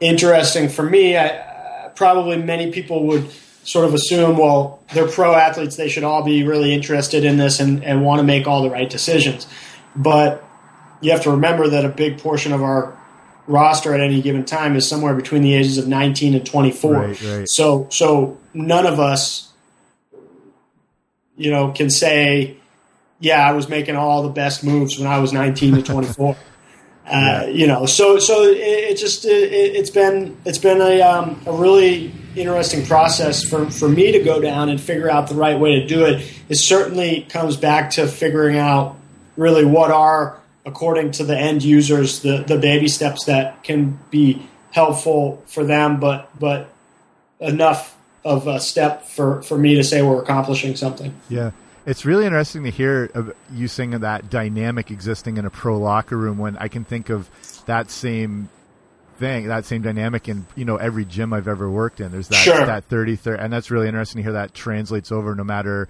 interesting 0.00 0.68
for 0.68 0.82
me. 0.82 1.16
I, 1.16 1.28
uh, 1.28 1.88
probably 1.90 2.36
many 2.36 2.72
people 2.72 3.06
would 3.06 3.30
sort 3.64 3.84
of 3.84 3.94
assume, 3.94 4.36
well, 4.36 4.82
they're 4.92 5.08
pro 5.08 5.34
athletes, 5.34 5.76
they 5.76 5.88
should 5.88 6.04
all 6.04 6.22
be 6.22 6.44
really 6.44 6.72
interested 6.72 7.24
in 7.24 7.36
this 7.36 7.58
and, 7.58 7.82
and 7.82 8.04
want 8.04 8.20
to 8.20 8.22
make 8.22 8.46
all 8.46 8.62
the 8.62 8.70
right 8.70 8.88
decisions. 8.88 9.46
But 9.96 10.44
you 11.00 11.10
have 11.10 11.22
to 11.22 11.30
remember 11.30 11.68
that 11.68 11.84
a 11.84 11.88
big 11.88 12.18
portion 12.18 12.52
of 12.52 12.62
our 12.62 12.96
roster 13.46 13.94
at 13.94 14.00
any 14.00 14.20
given 14.20 14.44
time 14.44 14.76
is 14.76 14.88
somewhere 14.88 15.14
between 15.14 15.42
the 15.42 15.54
ages 15.54 15.78
of 15.78 15.86
19 15.86 16.34
and 16.34 16.46
24. 16.46 16.92
Right, 16.92 17.22
right. 17.22 17.48
So 17.48 17.86
so 17.90 18.38
none 18.52 18.86
of 18.86 18.98
us 18.98 19.52
you 21.36 21.50
know 21.50 21.70
can 21.70 21.90
say 21.90 22.56
yeah, 23.18 23.48
I 23.48 23.52
was 23.52 23.68
making 23.68 23.96
all 23.96 24.22
the 24.22 24.28
best 24.28 24.62
moves 24.62 24.98
when 24.98 25.08
I 25.08 25.18
was 25.18 25.32
19 25.32 25.76
to 25.76 25.82
24. 25.82 26.36
Uh, 27.06 27.46
you 27.48 27.68
know, 27.68 27.86
so 27.86 28.18
so 28.18 28.42
it, 28.42 28.56
it 28.56 28.96
just 28.96 29.24
it, 29.24 29.76
has 29.76 29.90
been 29.90 30.36
it's 30.44 30.58
been 30.58 30.80
a 30.80 31.00
um, 31.02 31.40
a 31.46 31.52
really 31.52 32.12
interesting 32.34 32.84
process 32.84 33.44
for 33.44 33.70
for 33.70 33.88
me 33.88 34.10
to 34.12 34.18
go 34.24 34.40
down 34.40 34.68
and 34.68 34.80
figure 34.80 35.08
out 35.08 35.28
the 35.28 35.34
right 35.34 35.58
way 35.58 35.80
to 35.80 35.86
do 35.86 36.04
it. 36.04 36.28
It 36.48 36.56
certainly 36.56 37.22
comes 37.28 37.56
back 37.56 37.90
to 37.90 38.08
figuring 38.08 38.58
out 38.58 38.96
really 39.36 39.64
what 39.64 39.92
are 39.92 40.40
according 40.64 41.12
to 41.12 41.24
the 41.24 41.38
end 41.38 41.62
users 41.62 42.20
the 42.20 42.44
the 42.44 42.58
baby 42.58 42.88
steps 42.88 43.26
that 43.26 43.62
can 43.62 44.00
be 44.10 44.44
helpful 44.72 45.42
for 45.46 45.64
them, 45.64 46.00
but 46.00 46.28
but 46.38 46.68
enough 47.38 47.96
of 48.24 48.48
a 48.48 48.58
step 48.58 49.06
for 49.06 49.42
for 49.42 49.56
me 49.56 49.76
to 49.76 49.84
say 49.84 50.02
we're 50.02 50.20
accomplishing 50.20 50.74
something. 50.74 51.14
Yeah. 51.28 51.52
It's 51.86 52.04
really 52.04 52.26
interesting 52.26 52.64
to 52.64 52.70
hear 52.70 53.32
you 53.52 53.68
sing 53.68 53.90
that 53.90 54.28
dynamic 54.28 54.90
existing 54.90 55.36
in 55.36 55.46
a 55.46 55.50
pro 55.50 55.78
locker 55.78 56.16
room 56.16 56.36
when 56.36 56.56
I 56.56 56.66
can 56.68 56.84
think 56.84 57.10
of 57.10 57.30
that 57.66 57.90
same 57.90 58.48
thing, 59.18 59.46
that 59.48 59.64
same 59.64 59.82
dynamic 59.82 60.28
in 60.28 60.46
you 60.56 60.64
know 60.64 60.76
every 60.76 61.04
gym 61.04 61.32
I've 61.32 61.48
ever 61.48 61.70
worked 61.70 62.00
in. 62.00 62.12
There's 62.12 62.28
that 62.28 62.36
sure. 62.36 62.66
that 62.66 62.84
30 62.84 63.16
30, 63.16 63.42
and 63.42 63.52
that's 63.52 63.70
really 63.70 63.88
interesting 63.88 64.18
to 64.18 64.22
hear 64.24 64.32
that 64.32 64.52
translates 64.52 65.12
over 65.12 65.34
no 65.34 65.44
matter 65.44 65.88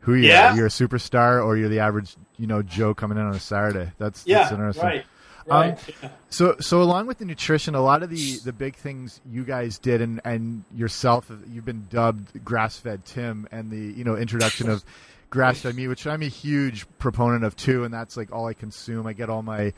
who 0.00 0.14
you 0.14 0.28
yeah. 0.28 0.52
are. 0.52 0.56
You're 0.56 0.66
a 0.66 0.70
superstar 0.70 1.44
or 1.44 1.56
you're 1.56 1.68
the 1.68 1.80
average 1.80 2.14
you 2.36 2.46
know 2.46 2.62
Joe 2.62 2.94
coming 2.94 3.18
in 3.18 3.24
on 3.24 3.34
a 3.34 3.40
Saturday. 3.40 3.90
That's 3.98 4.26
yeah, 4.26 4.40
that's 4.40 4.52
interesting. 4.52 4.84
Right. 4.84 5.06
Um. 5.50 5.76
So, 6.30 6.56
so 6.60 6.82
along 6.82 7.06
with 7.06 7.16
the 7.16 7.24
nutrition, 7.24 7.74
a 7.74 7.80
lot 7.80 8.02
of 8.02 8.10
the, 8.10 8.36
the 8.44 8.52
big 8.52 8.76
things 8.76 9.18
you 9.26 9.44
guys 9.44 9.78
did, 9.78 10.02
and, 10.02 10.20
and 10.22 10.62
yourself, 10.74 11.32
you've 11.50 11.64
been 11.64 11.86
dubbed 11.88 12.44
grass 12.44 12.76
fed 12.76 13.06
Tim, 13.06 13.48
and 13.50 13.70
the 13.70 13.78
you 13.78 14.04
know 14.04 14.14
introduction 14.14 14.68
of 14.68 14.84
grass 15.30 15.60
fed 15.60 15.74
meat, 15.74 15.88
which 15.88 16.06
I'm 16.06 16.22
a 16.22 16.28
huge 16.28 16.86
proponent 16.98 17.44
of 17.44 17.56
too, 17.56 17.84
and 17.84 17.92
that's 17.92 18.16
like 18.16 18.32
all 18.32 18.46
I 18.46 18.54
consume. 18.54 19.06
I 19.06 19.12
get 19.12 19.30
all 19.30 19.42
my 19.42 19.72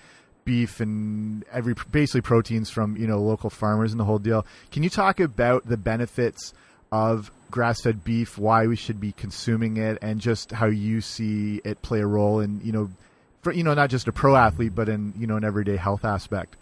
beef 0.45 0.81
and 0.81 1.45
every 1.53 1.75
basically 1.91 2.23
proteins 2.23 2.71
from 2.71 2.97
you 2.97 3.07
know 3.07 3.21
local 3.21 3.51
farmers 3.51 3.93
and 3.93 4.01
the 4.01 4.05
whole 4.05 4.19
deal. 4.19 4.47
Can 4.71 4.83
you 4.83 4.91
talk 4.91 5.21
about 5.21 5.67
the 5.67 5.77
benefits 5.77 6.53
of 6.93 7.31
grass 7.51 7.83
fed 7.83 8.05
beef, 8.05 8.39
why 8.39 8.67
we 8.67 8.77
should 8.77 9.01
be 9.01 9.13
consuming 9.13 9.77
it, 9.77 9.99
and 10.03 10.21
just 10.21 10.53
how 10.53 10.67
you 10.67 11.01
see 11.01 11.61
it 11.65 11.83
play 11.83 12.01
a 12.01 12.07
role 12.07 12.41
in 12.41 12.61
you 12.65 12.73
know, 12.73 12.91
for, 13.43 13.53
you 13.53 13.65
know 13.65 13.75
not 13.75 13.91
just 13.91 14.09
a 14.09 14.13
pro 14.13 14.37
athlete, 14.37 14.75
but 14.75 14.89
in 14.89 15.13
you 15.19 15.27
know 15.27 15.37
an 15.37 15.45
everyday 15.45 15.77
health 15.77 16.05
aspect. 16.05 16.57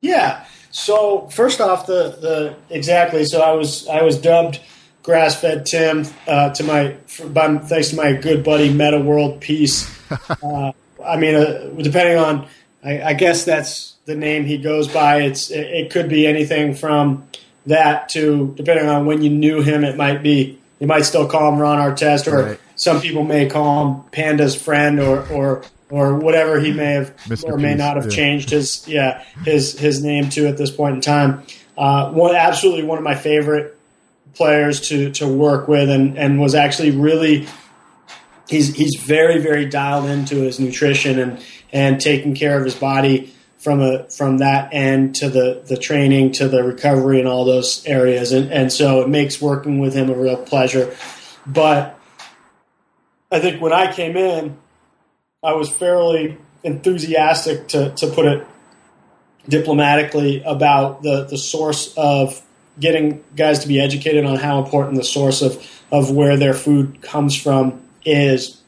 Yeah. 0.00 0.44
So 0.70 1.28
first 1.28 1.60
off, 1.60 1.86
the 1.86 2.16
the 2.20 2.56
exactly. 2.68 3.24
So 3.24 3.40
I 3.40 3.52
was 3.52 3.88
I 3.88 4.02
was 4.02 4.18
dubbed 4.18 4.60
grass 5.04 5.40
fed 5.40 5.66
Tim 5.66 6.04
uh, 6.26 6.50
to 6.54 6.64
my 6.64 6.96
by, 7.28 7.58
thanks 7.58 7.90
to 7.90 7.96
my 7.96 8.14
good 8.14 8.42
buddy 8.42 8.72
Metta 8.72 8.98
World 8.98 9.40
Peace. 9.40 9.92
Uh, 10.42 10.70
I 11.04 11.16
mean, 11.16 11.34
uh, 11.34 11.70
depending 11.78 12.18
on, 12.18 12.46
I, 12.84 13.02
I, 13.02 13.12
guess 13.14 13.44
that's 13.44 13.94
the 14.04 14.14
name 14.14 14.44
he 14.44 14.58
goes 14.58 14.86
by. 14.86 15.22
It's 15.22 15.50
it, 15.50 15.66
it, 15.66 15.90
could 15.90 16.08
be 16.08 16.26
anything 16.26 16.74
from 16.74 17.26
that 17.66 18.10
to 18.10 18.54
depending 18.56 18.86
on 18.86 19.06
when 19.06 19.22
you 19.22 19.30
knew 19.30 19.60
him. 19.62 19.82
It 19.82 19.96
might 19.96 20.22
be 20.22 20.58
you 20.78 20.86
might 20.86 21.02
still 21.02 21.26
call 21.26 21.52
him 21.52 21.58
Ron 21.58 21.78
Artest, 21.78 22.30
or 22.30 22.44
right. 22.44 22.60
some 22.76 23.00
people 23.00 23.24
may 23.24 23.46
call 23.46 23.86
him 23.86 24.02
Panda's 24.12 24.54
friend, 24.54 25.00
or 25.00 25.26
or 25.28 25.62
or 25.90 26.14
whatever 26.16 26.60
he 26.60 26.72
may 26.72 26.92
have 26.92 27.16
Mr. 27.24 27.44
or 27.44 27.56
may 27.56 27.72
Peace, 27.72 27.78
not 27.78 27.96
have 27.96 28.06
yeah. 28.06 28.16
changed 28.16 28.50
his 28.50 28.86
yeah 28.86 29.24
his 29.44 29.76
his 29.76 30.04
name 30.04 30.28
to 30.30 30.46
at 30.46 30.58
this 30.58 30.70
point 30.70 30.96
in 30.96 31.00
time. 31.00 31.42
Uh, 31.76 32.12
one 32.12 32.36
absolutely 32.36 32.84
one 32.84 32.98
of 32.98 33.04
my 33.04 33.16
favorite 33.16 33.73
players 34.34 34.88
to 34.88 35.10
to 35.12 35.26
work 35.26 35.68
with, 35.68 35.88
and 35.88 36.18
and 36.18 36.40
was 36.40 36.54
actually 36.54 36.90
really 36.90 37.46
he's 38.48 38.74
he's 38.74 38.96
very 38.96 39.38
very 39.38 39.66
dialed 39.66 40.06
into 40.06 40.36
his 40.36 40.60
nutrition 40.60 41.18
and 41.18 41.44
and 41.72 42.00
taking 42.00 42.34
care 42.34 42.58
of 42.58 42.64
his 42.64 42.74
body 42.74 43.34
from 43.64 43.80
a 43.80 44.04
from 44.10 44.38
that 44.38 44.68
end 44.72 45.14
to 45.16 45.30
the 45.30 45.62
the 45.66 45.76
training 45.76 46.32
to 46.32 46.48
the 46.48 46.62
recovery 46.62 47.18
and 47.18 47.26
all 47.26 47.46
those 47.46 47.84
areas, 47.86 48.30
and 48.32 48.52
and 48.52 48.70
so 48.70 49.00
it 49.00 49.08
makes 49.08 49.40
working 49.40 49.78
with 49.78 49.94
him 49.94 50.10
a 50.10 50.14
real 50.14 50.36
pleasure. 50.36 50.94
But 51.46 51.98
I 53.32 53.40
think 53.40 53.62
when 53.62 53.72
I 53.72 53.90
came 53.90 54.16
in, 54.16 54.56
I 55.42 55.54
was 55.54 55.70
fairly 55.70 56.36
enthusiastic 56.62 57.68
to 57.68 57.90
to 57.94 58.06
put 58.08 58.26
it 58.26 58.46
diplomatically 59.48 60.42
about 60.44 61.02
the 61.02 61.24
the 61.24 61.38
source 61.38 61.94
of 61.96 62.43
getting 62.78 63.22
guys 63.36 63.60
to 63.60 63.68
be 63.68 63.80
educated 63.80 64.24
on 64.24 64.36
how 64.36 64.62
important 64.62 64.96
the 64.96 65.04
source 65.04 65.42
of, 65.42 65.64
of 65.92 66.10
where 66.10 66.36
their 66.36 66.54
food 66.54 67.00
comes 67.02 67.40
from 67.40 67.80
is. 68.04 68.60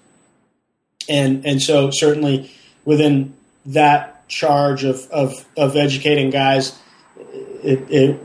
And, 1.09 1.47
and 1.47 1.61
so 1.63 1.91
certainly 1.91 2.51
within 2.85 3.35
that 3.67 4.29
charge 4.29 4.85
of, 4.85 5.09
of, 5.11 5.45
of 5.57 5.77
educating 5.77 6.31
guys, 6.31 6.79
it, 7.63 7.91
it 7.91 8.21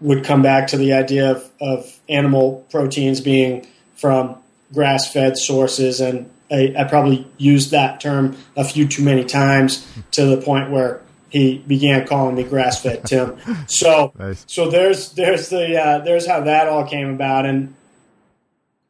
would 0.00 0.24
come 0.24 0.42
back 0.42 0.68
to 0.68 0.76
the 0.76 0.92
idea 0.92 1.30
of, 1.30 1.50
of 1.60 2.00
animal 2.08 2.66
proteins 2.70 3.20
being 3.20 3.66
from 3.96 4.36
grass 4.72 5.12
fed 5.12 5.38
sources. 5.38 6.00
And 6.00 6.30
I, 6.50 6.74
I 6.78 6.84
probably 6.84 7.26
used 7.38 7.70
that 7.70 8.00
term 8.00 8.36
a 8.56 8.64
few 8.64 8.86
too 8.86 9.02
many 9.02 9.24
times 9.24 9.86
to 10.12 10.26
the 10.26 10.36
point 10.38 10.70
where 10.70 11.00
he 11.32 11.58
began 11.66 12.06
calling 12.06 12.34
me 12.34 12.44
grass 12.44 12.82
fed 12.82 13.04
Tim. 13.06 13.38
So 13.66 14.12
nice. 14.18 14.44
so 14.46 14.70
there's 14.70 15.12
there's 15.12 15.48
the 15.48 15.80
uh, 15.80 15.98
there's 16.00 16.26
how 16.26 16.42
that 16.42 16.68
all 16.68 16.86
came 16.86 17.08
about 17.08 17.46
and 17.46 17.74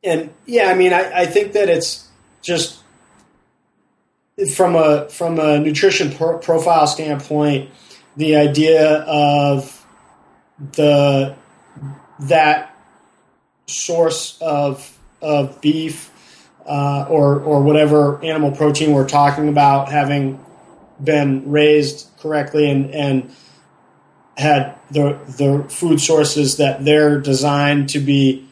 and 0.02 0.30
yeah, 0.44 0.66
I 0.66 0.74
mean 0.74 0.92
I, 0.92 1.20
I 1.20 1.26
think 1.26 1.52
that 1.52 1.68
it's 1.68 2.08
just 2.42 2.80
from 4.54 4.74
a 4.74 5.08
from 5.08 5.38
a 5.38 5.60
nutrition 5.60 6.10
pro- 6.10 6.38
profile 6.38 6.88
standpoint, 6.88 7.70
the 8.16 8.36
idea 8.36 9.02
of 9.02 9.86
the 10.72 11.36
that 12.18 12.76
source 13.66 14.36
of 14.40 14.98
of 15.20 15.60
beef 15.60 16.10
uh, 16.66 17.06
or 17.08 17.40
or 17.40 17.62
whatever 17.62 18.22
animal 18.24 18.50
protein 18.50 18.92
we're 18.92 19.08
talking 19.08 19.48
about 19.48 19.90
having 19.90 20.44
been 21.02 21.50
raised 21.50 22.08
correctly 22.18 22.70
and, 22.70 22.90
and 22.90 23.34
had 24.36 24.78
the 24.90 25.18
the 25.36 25.66
food 25.68 26.00
sources 26.00 26.56
that 26.56 26.84
they're 26.84 27.20
designed 27.20 27.88
to 27.90 28.00
be 28.00 28.48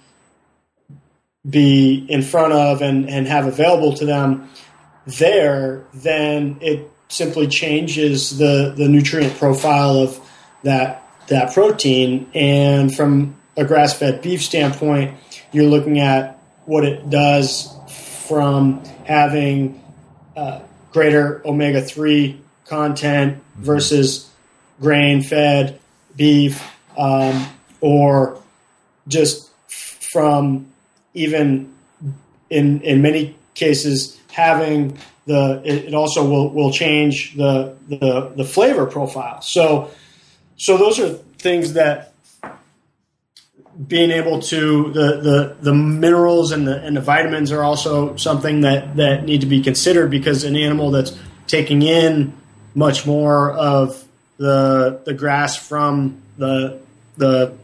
be 1.49 2.07
in 2.09 2.23
front 2.23 2.53
of 2.53 2.83
and, 2.83 3.09
and 3.09 3.27
have 3.27 3.47
available 3.47 3.95
to 3.95 4.05
them 4.05 4.51
there, 5.07 5.87
then 5.95 6.59
it 6.61 6.91
simply 7.09 7.47
changes 7.47 8.39
the, 8.39 8.75
the 8.77 8.89
nutrient 8.89 9.37
profile 9.39 9.97
of 9.97 10.21
that 10.63 11.07
that 11.29 11.53
protein. 11.53 12.31
And 12.35 12.95
from 12.95 13.37
a 13.57 13.65
grass 13.65 13.99
fed 13.99 14.21
beef 14.21 14.43
standpoint, 14.43 15.17
you're 15.53 15.69
looking 15.69 15.99
at 15.99 16.43
what 16.67 16.85
it 16.85 17.09
does 17.09 17.75
from 18.29 18.85
having 19.05 19.83
uh, 20.37 20.61
greater 20.93 21.41
omega 21.47 21.81
3 21.81 22.41
content 22.67 23.43
versus 23.57 24.31
grain 24.81 25.23
fed 25.23 25.79
beef 26.17 26.63
um, 26.97 27.47
or 27.81 28.41
just 29.09 29.51
from 29.69 30.67
even 31.15 31.73
in 32.49 32.81
in 32.83 33.03
many 33.03 33.37
cases 33.55 34.19
having 34.33 34.99
the 35.27 35.63
it, 35.65 35.87
it 35.87 35.95
also 35.95 36.29
will 36.29 36.51
will 36.51 36.73
change 36.73 37.37
the, 37.37 37.77
the 37.89 38.33
the 38.37 38.45
flavor 38.45 38.87
profile. 38.87 39.41
So 39.43 39.91
so 40.57 40.77
those 40.77 40.99
are 40.99 41.09
things 41.39 41.75
that 41.75 42.10
being 43.87 44.11
able 44.11 44.41
to 44.41 44.93
the, 44.93 45.21
the, 45.21 45.57
the 45.61 45.75
minerals 45.75 46.53
and 46.53 46.67
the 46.67 46.83
and 46.83 46.97
the 46.97 47.01
vitamins 47.01 47.51
are 47.51 47.63
also 47.63 48.17
something 48.17 48.63
that, 48.63 48.97
that 48.97 49.25
need 49.25 49.41
to 49.41 49.47
be 49.47 49.63
considered 49.63 50.11
because 50.11 50.45
an 50.45 50.57
animal 50.57 50.91
that's 50.91 51.17
taking 51.47 51.83
in 51.83 52.33
much 52.75 53.07
more 53.07 53.53
of 53.53 54.07
the 54.37 55.01
the 55.05 55.15
grass 55.15 55.57
from 55.57 56.21
the 56.37 56.81
the 57.17 57.55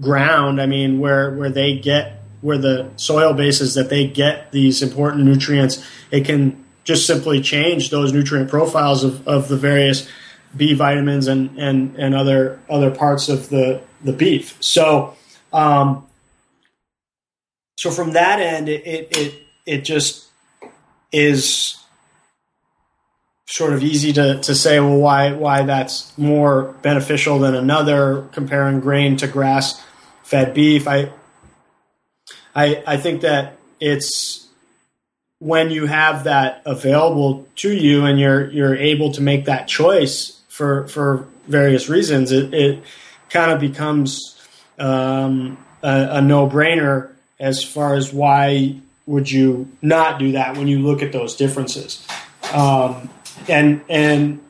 ground. 0.00 0.60
I 0.60 0.66
mean, 0.66 1.00
where 1.00 1.34
where 1.34 1.50
they 1.50 1.78
get 1.78 2.22
where 2.40 2.58
the 2.58 2.90
soil 2.96 3.34
base 3.34 3.60
is 3.60 3.74
that 3.74 3.90
they 3.90 4.06
get 4.06 4.52
these 4.52 4.82
important 4.82 5.24
nutrients, 5.24 5.84
it 6.10 6.24
can 6.24 6.64
just 6.84 7.06
simply 7.06 7.40
change 7.40 7.90
those 7.90 8.12
nutrient 8.12 8.48
profiles 8.48 9.04
of, 9.04 9.26
of 9.26 9.48
the 9.48 9.56
various 9.56 10.08
B 10.56 10.72
vitamins 10.72 11.26
and, 11.26 11.58
and, 11.58 11.96
and 11.96 12.14
other 12.14 12.60
other 12.70 12.90
parts 12.90 13.28
of 13.28 13.48
the, 13.48 13.82
the 14.02 14.12
beef. 14.12 14.56
So 14.60 15.14
um, 15.52 16.06
so 17.76 17.90
from 17.90 18.12
that 18.12 18.40
end, 18.40 18.68
it, 18.68 18.86
it 18.86 19.16
it 19.16 19.34
it 19.66 19.78
just 19.84 20.26
is 21.12 21.76
sort 23.46 23.72
of 23.72 23.82
easy 23.82 24.12
to, 24.12 24.38
to 24.40 24.54
say, 24.54 24.78
well, 24.78 24.98
why 24.98 25.32
why 25.32 25.62
that's 25.62 26.16
more 26.18 26.74
beneficial 26.82 27.38
than 27.38 27.54
another, 27.54 28.28
comparing 28.32 28.80
grain 28.80 29.16
to 29.16 29.26
grass 29.26 29.82
fed 30.22 30.54
beef. 30.54 30.86
I 30.86 31.10
I 32.54 32.82
I 32.86 32.96
think 32.96 33.22
that 33.22 33.56
it's 33.80 34.46
when 35.38 35.70
you 35.70 35.86
have 35.86 36.24
that 36.24 36.62
available 36.66 37.46
to 37.56 37.72
you 37.72 38.04
and 38.04 38.18
you're 38.18 38.50
you're 38.50 38.76
able 38.76 39.12
to 39.12 39.22
make 39.22 39.46
that 39.46 39.68
choice 39.68 40.40
for 40.48 40.88
for 40.88 41.26
various 41.46 41.88
reasons, 41.88 42.32
it, 42.32 42.52
it 42.52 42.82
kind 43.30 43.50
of 43.50 43.60
becomes 43.60 44.37
um, 44.78 45.58
a, 45.82 46.08
a 46.12 46.22
no 46.22 46.48
brainer 46.48 47.12
as 47.38 47.62
far 47.62 47.94
as 47.94 48.12
why 48.12 48.80
would 49.06 49.30
you 49.30 49.70
not 49.80 50.18
do 50.18 50.32
that 50.32 50.56
when 50.56 50.68
you 50.68 50.80
look 50.80 51.02
at 51.02 51.12
those 51.12 51.34
differences. 51.34 52.06
Um, 52.52 53.08
and 53.48 53.82
and 53.88 54.40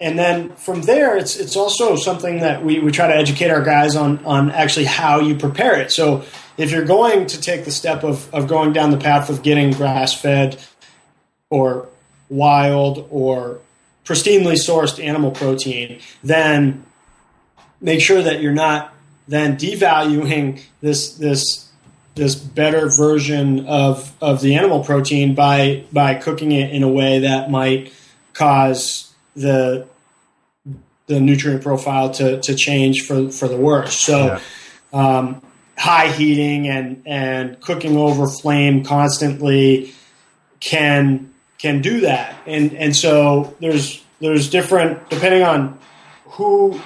and 0.00 0.18
then 0.18 0.50
from 0.56 0.82
there, 0.82 1.16
it's 1.16 1.36
it's 1.36 1.56
also 1.56 1.96
something 1.96 2.40
that 2.40 2.64
we, 2.64 2.78
we 2.78 2.92
try 2.92 3.08
to 3.08 3.14
educate 3.14 3.50
our 3.50 3.62
guys 3.62 3.96
on 3.96 4.24
on 4.24 4.50
actually 4.50 4.86
how 4.86 5.20
you 5.20 5.36
prepare 5.36 5.80
it. 5.80 5.90
So 5.90 6.24
if 6.56 6.70
you're 6.70 6.84
going 6.84 7.26
to 7.26 7.40
take 7.40 7.64
the 7.64 7.72
step 7.72 8.04
of, 8.04 8.32
of 8.32 8.46
going 8.46 8.72
down 8.72 8.90
the 8.90 8.98
path 8.98 9.28
of 9.28 9.42
getting 9.42 9.72
grass 9.72 10.14
fed 10.14 10.60
or 11.50 11.88
wild 12.28 13.08
or 13.10 13.58
pristinely 14.04 14.54
sourced 14.54 15.02
animal 15.02 15.32
protein, 15.32 16.00
then 16.22 16.84
make 17.80 18.00
sure 18.00 18.22
that 18.22 18.40
you're 18.40 18.52
not 18.52 18.93
then 19.26 19.56
devaluing 19.56 20.60
this 20.80 21.14
this 21.14 21.68
this 22.14 22.34
better 22.34 22.88
version 22.88 23.66
of 23.66 24.12
of 24.20 24.40
the 24.40 24.54
animal 24.54 24.84
protein 24.84 25.34
by 25.34 25.84
by 25.92 26.14
cooking 26.14 26.52
it 26.52 26.70
in 26.72 26.82
a 26.82 26.88
way 26.88 27.20
that 27.20 27.50
might 27.50 27.92
cause 28.32 29.12
the 29.34 29.86
the 31.06 31.20
nutrient 31.20 31.62
profile 31.62 32.10
to, 32.10 32.40
to 32.40 32.54
change 32.54 33.02
for, 33.02 33.30
for 33.30 33.48
the 33.48 33.56
worse. 33.56 33.94
So, 33.94 34.26
yeah. 34.26 34.38
um, 34.92 35.42
high 35.76 36.08
heating 36.08 36.68
and, 36.68 37.02
and 37.04 37.60
cooking 37.60 37.96
over 37.96 38.26
flame 38.26 38.84
constantly 38.84 39.92
can 40.60 41.30
can 41.58 41.82
do 41.82 42.00
that. 42.00 42.36
And 42.46 42.74
and 42.74 42.94
so 42.94 43.54
there's 43.60 44.02
there's 44.20 44.50
different 44.50 45.08
depending 45.10 45.42
on 45.42 45.78
who 46.24 46.80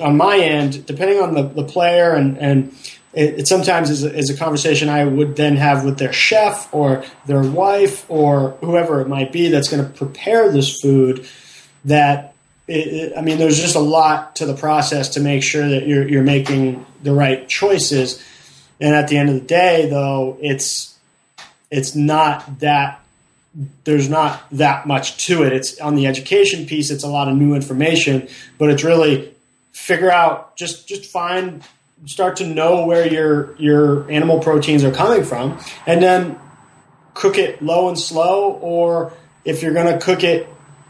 on 0.00 0.16
my 0.16 0.38
end, 0.38 0.84
depending 0.86 1.20
on 1.20 1.34
the, 1.34 1.42
the 1.42 1.64
player 1.64 2.14
and 2.14 2.38
and 2.38 2.74
it, 3.12 3.40
it 3.40 3.48
sometimes 3.48 3.90
is 3.90 4.04
a, 4.04 4.14
is 4.14 4.30
a 4.30 4.36
conversation 4.36 4.88
I 4.88 5.04
would 5.04 5.36
then 5.36 5.56
have 5.56 5.84
with 5.84 5.98
their 5.98 6.12
chef 6.12 6.72
or 6.72 7.04
their 7.26 7.42
wife 7.42 8.06
or 8.08 8.52
whoever 8.60 9.00
it 9.00 9.08
might 9.08 9.32
be 9.32 9.48
that's 9.48 9.68
going 9.68 9.84
to 9.84 9.90
prepare 9.90 10.50
this 10.50 10.80
food. 10.80 11.26
That 11.84 12.34
it, 12.68 13.12
I 13.16 13.22
mean, 13.22 13.38
there's 13.38 13.60
just 13.60 13.76
a 13.76 13.80
lot 13.80 14.36
to 14.36 14.46
the 14.46 14.54
process 14.54 15.10
to 15.10 15.20
make 15.20 15.42
sure 15.42 15.68
that 15.68 15.86
you're 15.86 16.06
you're 16.08 16.22
making 16.22 16.86
the 17.02 17.12
right 17.12 17.48
choices. 17.48 18.22
And 18.80 18.94
at 18.94 19.08
the 19.08 19.16
end 19.16 19.28
of 19.28 19.34
the 19.36 19.46
day, 19.46 19.88
though, 19.88 20.38
it's 20.40 20.98
it's 21.70 21.94
not 21.94 22.60
that 22.60 23.00
there's 23.84 24.08
not 24.08 24.42
that 24.52 24.86
much 24.86 25.26
to 25.26 25.42
it. 25.42 25.52
It's 25.52 25.78
on 25.80 25.94
the 25.94 26.06
education 26.06 26.66
piece. 26.66 26.90
It's 26.90 27.04
a 27.04 27.08
lot 27.08 27.28
of 27.28 27.36
new 27.36 27.54
information, 27.54 28.28
but 28.58 28.70
it's 28.70 28.82
really 28.82 29.31
figure 29.72 30.10
out 30.10 30.56
just 30.56 30.86
just 30.86 31.06
find 31.06 31.62
start 32.04 32.36
to 32.36 32.46
know 32.46 32.86
where 32.86 33.06
your 33.06 33.56
your 33.56 34.10
animal 34.10 34.40
proteins 34.40 34.84
are 34.84 34.92
coming 34.92 35.24
from, 35.24 35.58
and 35.86 36.02
then 36.02 36.38
cook 37.14 37.38
it 37.38 37.62
low 37.62 37.88
and 37.88 37.98
slow. 37.98 38.52
Or 38.52 39.12
if 39.44 39.62
you're 39.62 39.74
going 39.74 39.98
to 39.98 40.04
cook 40.04 40.22
it 40.24 40.48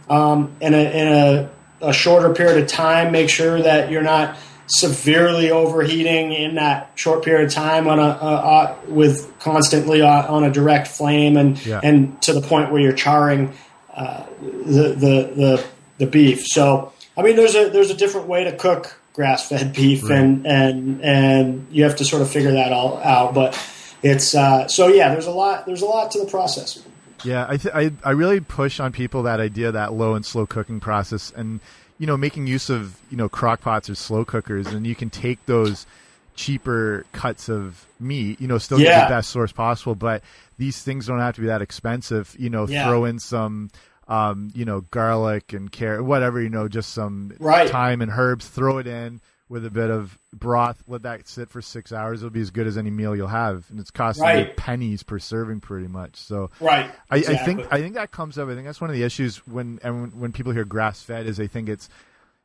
um, 0.09 0.55
in 0.61 0.75
a 0.75 0.79
in 0.79 1.09
a, 1.09 1.51
a 1.81 1.93
shorter 1.93 2.35
period 2.35 2.63
of 2.63 2.69
time, 2.69 3.13
make 3.13 3.31
sure 3.31 3.63
that 3.63 3.91
you're 3.91 4.03
not 4.03 4.37
severely 4.67 5.51
overheating 5.51 6.33
in 6.33 6.55
that 6.55 6.93
short 6.95 7.25
period 7.25 7.47
of 7.47 7.53
time 7.53 7.89
on 7.89 7.99
a, 7.99 8.03
a, 8.03 8.07
a 8.07 8.79
with 8.89 9.31
constantly 9.39 10.01
on 10.01 10.45
a 10.45 10.51
direct 10.51 10.89
flame 10.89 11.37
and 11.37 11.65
yeah. 11.67 11.81
and 11.83 12.21
to 12.23 12.33
the 12.33 12.41
point 12.41 12.73
where 12.73 12.81
you're 12.81 12.93
charring 12.93 13.53
uh, 13.95 14.25
the, 14.41 14.95
the 14.97 15.33
the 15.35 15.67
the 15.99 16.07
beef. 16.07 16.47
So 16.47 16.93
I 17.17 17.23
mean, 17.23 17.37
there's 17.37 17.55
a 17.55 17.69
there's 17.69 17.91
a 17.91 17.97
different 17.97 18.27
way 18.27 18.45
to 18.45 18.57
cook 18.57 18.99
grass 19.13 19.49
fed 19.49 19.73
beef, 19.77 20.05
right. 20.05 20.13
and 20.13 20.47
and 20.47 21.03
and 21.03 21.67
you 21.71 21.85
have 21.85 21.97
to 21.97 22.05
sort 22.05 22.23
of 22.23 22.31
figure 22.31 22.53
that 22.53 22.73
all 22.73 22.99
out. 22.99 23.35
But 23.35 23.59
it's 24.03 24.35
uh, 24.35 24.69
so 24.69 24.89
yeah, 24.89 25.11
there's 25.11 25.27
a 25.27 25.33
lot 25.33 25.67
there's 25.67 25.83
a 25.83 25.87
lot 25.87 26.11
to 26.13 26.21
the 26.21 26.27
process. 26.27 26.83
Yeah, 27.25 27.47
I, 27.49 27.57
th- 27.57 27.75
I 27.75 27.93
I 28.03 28.11
really 28.13 28.41
push 28.41 28.81
on 28.81 28.93
people 28.93 29.23
that 29.25 29.39
idea 29.39 29.71
that 29.73 29.93
low 29.93 30.15
and 30.15 30.27
slow 30.27 30.47
cooking 30.47 30.81
process, 30.81 31.33
and 31.37 31.61
you 31.99 32.07
know 32.07 32.17
making 32.17 32.47
use 32.47 32.69
of 32.69 32.99
you 33.11 33.17
know 33.17 33.29
crock 33.29 33.61
pots 33.61 33.89
or 33.89 33.95
slow 33.95 34.25
cookers, 34.25 34.67
and 34.69 34.87
you 34.87 34.95
can 34.95 35.09
take 35.09 35.45
those 35.47 35.87
cheaper 36.35 37.05
cuts 37.13 37.49
of 37.49 37.87
meat, 38.01 38.41
you 38.41 38.49
know, 38.49 38.59
still 38.59 38.81
yeah. 38.81 39.01
get 39.01 39.09
the 39.09 39.15
best 39.17 39.31
source 39.31 39.53
possible, 39.53 39.95
but 39.95 40.23
these 40.59 40.83
things 40.83 41.07
don't 41.07 41.19
have 41.19 41.35
to 41.35 41.41
be 41.41 41.47
that 41.47 41.63
expensive. 41.63 42.35
You 42.39 42.51
know, 42.51 42.67
yeah. 42.67 42.87
throw 42.87 43.05
in 43.05 43.19
some 43.19 43.71
um, 44.13 44.51
you 44.55 44.67
know, 44.67 44.83
garlic 44.83 45.55
and 45.55 45.73
carrot, 45.73 46.05
whatever, 46.05 46.39
you 46.39 46.51
know, 46.51 46.69
just 46.69 46.93
some 46.93 47.33
right. 47.39 47.71
thyme 47.71 48.03
and 48.03 48.13
herbs, 48.15 48.47
throw 48.47 48.77
it 48.77 48.87
in 48.87 49.23
with 49.49 49.65
a 49.65 49.71
bit 49.71 49.89
of 49.89 50.19
broth, 50.35 50.83
let 50.87 51.05
that 51.05 51.27
sit 51.27 51.49
for 51.49 51.63
six 51.63 51.95
hours. 51.95 52.21
It'll 52.21 52.29
be 52.29 52.43
as 52.43 52.51
good 52.51 52.67
as 52.67 52.77
any 52.77 52.91
meal 52.91 53.17
you'll 53.17 53.29
have. 53.29 53.65
And 53.71 53.81
it's 53.81 53.91
costing 53.91 54.25
right. 54.25 54.49
you 54.49 54.55
pennies 54.55 55.03
per 55.03 55.19
serving 55.19 55.61
pretty 55.61 55.89
much. 55.89 56.17
So 56.17 56.51
right. 56.61 56.91
I, 57.11 57.17
exactly. 57.17 57.39
I 57.39 57.45
think, 57.47 57.73
I 57.73 57.81
think 57.81 57.95
that 57.95 58.11
comes 58.11 58.37
up. 58.37 58.51
I 58.51 58.55
think 58.55 58.67
that's 58.67 58.83
one 58.83 58.91
of 58.91 58.97
the 58.97 59.03
issues 59.03 59.39
when, 59.47 59.81
and 59.83 60.13
when 60.21 60.33
people 60.33 60.53
hear 60.53 60.67
grass 60.67 61.03
fed 61.03 61.27
is 61.27 61.39
they 61.39 61.47
think 61.47 61.71
it's, 61.71 61.89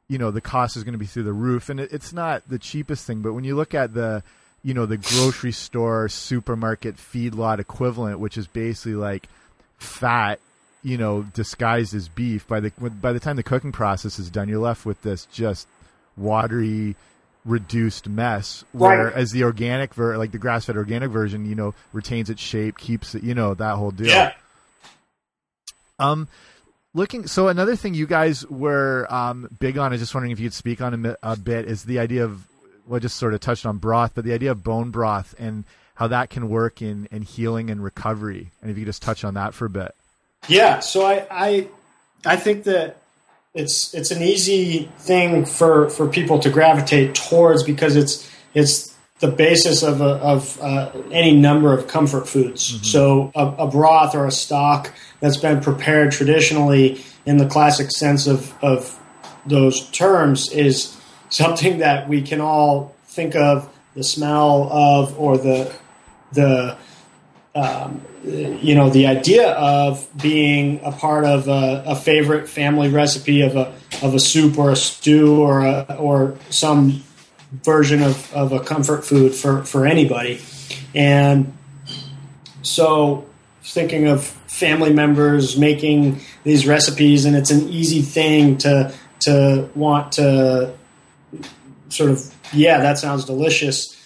you 0.07 0.17
know, 0.17 0.31
the 0.31 0.39
cost 0.39 0.77
is 0.77 0.85
going 0.85 0.93
to 0.93 0.97
be 0.97 1.05
through 1.05 1.23
the 1.23 1.33
roof 1.33 1.67
and 1.67 1.81
it, 1.81 1.91
it's 1.91 2.13
not 2.13 2.47
the 2.47 2.59
cheapest 2.59 3.05
thing, 3.05 3.21
but 3.21 3.33
when 3.33 3.43
you 3.43 3.57
look 3.57 3.75
at 3.75 3.93
the, 3.93 4.23
you 4.63 4.73
know, 4.73 4.85
the 4.85 4.97
grocery 4.97 5.51
store, 5.51 6.07
supermarket, 6.07 6.95
feedlot 6.95 7.59
equivalent, 7.59 8.21
which 8.21 8.37
is 8.37 8.47
basically 8.47 8.95
like 8.95 9.27
fat 9.79 10.39
you 10.87 10.97
know, 10.97 11.23
disguised 11.23 11.93
as 11.93 12.07
beef. 12.07 12.47
By 12.47 12.61
the 12.61 12.71
by 13.01 13.11
the 13.11 13.19
time 13.19 13.35
the 13.35 13.43
cooking 13.43 13.73
process 13.73 14.19
is 14.19 14.29
done, 14.29 14.47
you're 14.47 14.59
left 14.59 14.85
with 14.85 15.01
this 15.01 15.25
just 15.25 15.67
watery, 16.15 16.95
reduced 17.43 18.07
mess. 18.07 18.63
Whereas 18.71 19.31
the 19.31 19.43
organic, 19.43 19.93
ver- 19.93 20.17
like 20.17 20.31
the 20.31 20.37
grass-fed 20.37 20.77
organic 20.77 21.11
version, 21.11 21.45
you 21.45 21.55
know, 21.55 21.73
retains 21.91 22.29
its 22.29 22.41
shape, 22.41 22.77
keeps 22.77 23.15
it, 23.15 23.23
you 23.23 23.35
know, 23.35 23.53
that 23.53 23.75
whole 23.75 23.91
deal. 23.91 24.07
Yeah. 24.07 24.31
Um, 25.99 26.29
looking. 26.93 27.27
So 27.27 27.49
another 27.49 27.75
thing 27.75 27.93
you 27.93 28.07
guys 28.07 28.47
were 28.47 29.07
um, 29.09 29.49
big 29.59 29.77
on, 29.77 29.91
I 29.91 29.97
just 29.97 30.15
wondering 30.15 30.31
if 30.31 30.39
you 30.39 30.45
could 30.45 30.53
speak 30.53 30.79
on 30.79 31.05
a, 31.05 31.17
a 31.21 31.35
bit, 31.35 31.65
is 31.65 31.83
the 31.83 31.99
idea 31.99 32.23
of 32.23 32.47
well, 32.87 33.01
just 33.01 33.17
sort 33.17 33.33
of 33.33 33.41
touched 33.41 33.65
on 33.65 33.77
broth, 33.77 34.13
but 34.15 34.23
the 34.23 34.31
idea 34.31 34.51
of 34.51 34.63
bone 34.63 34.91
broth 34.91 35.35
and 35.37 35.65
how 35.95 36.07
that 36.07 36.29
can 36.29 36.47
work 36.47 36.81
in, 36.81 37.09
in 37.11 37.23
healing 37.23 37.69
and 37.69 37.83
recovery. 37.83 38.51
And 38.61 38.71
if 38.71 38.77
you 38.77 38.85
could 38.85 38.89
just 38.89 39.01
touch 39.01 39.25
on 39.25 39.33
that 39.33 39.53
for 39.53 39.65
a 39.65 39.69
bit. 39.69 39.93
Yeah, 40.47 40.79
so 40.79 41.05
I, 41.05 41.25
I 41.29 41.67
I 42.25 42.35
think 42.35 42.63
that 42.63 42.97
it's 43.53 43.93
it's 43.93 44.11
an 44.11 44.21
easy 44.21 44.89
thing 44.99 45.45
for, 45.45 45.89
for 45.89 46.07
people 46.07 46.39
to 46.39 46.49
gravitate 46.49 47.15
towards 47.15 47.63
because 47.63 47.95
it's 47.95 48.29
it's 48.53 48.95
the 49.19 49.27
basis 49.27 49.81
of 49.81 49.99
a, 49.99 50.15
of 50.17 50.61
uh, 50.61 50.91
any 51.11 51.35
number 51.35 51.73
of 51.73 51.87
comfort 51.87 52.27
foods. 52.29 52.71
Mm-hmm. 52.71 52.83
So 52.83 53.31
a, 53.35 53.63
a, 53.63 53.67
broth 53.67 54.13
or 54.13 54.27
a 54.27 54.31
stock 54.31 54.93
that's 55.19 55.37
been 55.37 55.59
prepared 55.59 56.11
traditionally 56.11 57.03
in 57.25 57.37
the 57.37 57.47
classic 57.47 57.89
sense 57.89 58.27
of 58.27 58.53
of 58.63 58.99
those 59.45 59.89
terms 59.89 60.51
is 60.51 60.95
something 61.29 61.77
that 61.85 62.07
we 62.07 62.21
can 62.21 62.41
all 62.41 62.95
think 63.05 63.35
of 63.35 63.73
the 63.95 64.03
smell 64.03 64.69
of 64.71 65.17
or 65.19 65.37
the 65.37 65.73
the 66.33 66.77
um, 67.55 68.01
you 68.27 68.75
know, 68.75 68.89
the 68.89 69.07
idea 69.07 69.51
of 69.51 70.07
being 70.21 70.81
a 70.83 70.91
part 70.91 71.25
of 71.25 71.47
a, 71.47 71.83
a, 71.87 71.95
favorite 71.95 72.49
family 72.49 72.89
recipe 72.89 73.41
of 73.41 73.55
a 73.55 73.73
of 74.03 74.13
a 74.13 74.19
soup 74.19 74.57
or 74.57 74.71
a 74.71 74.75
stew 74.75 75.41
or 75.41 75.65
a, 75.65 75.95
or 75.97 76.37
some 76.49 77.03
version 77.51 78.03
of, 78.03 78.33
of 78.33 78.51
a 78.51 78.59
comfort 78.59 79.05
food 79.05 79.33
for, 79.33 79.63
for 79.63 79.85
anybody. 79.85 80.41
And 80.93 81.57
so 82.61 83.25
thinking 83.63 84.07
of 84.07 84.25
family 84.25 84.93
members 84.93 85.57
making 85.57 86.19
these 86.43 86.67
recipes 86.67 87.25
and 87.25 87.35
it's 87.35 87.51
an 87.51 87.69
easy 87.69 88.01
thing 88.01 88.57
to 88.57 88.93
to 89.19 89.69
want 89.75 90.13
to 90.13 90.73
sort 91.89 92.11
of 92.11 92.33
yeah, 92.53 92.79
that 92.79 92.97
sounds 92.97 93.25
delicious 93.25 93.96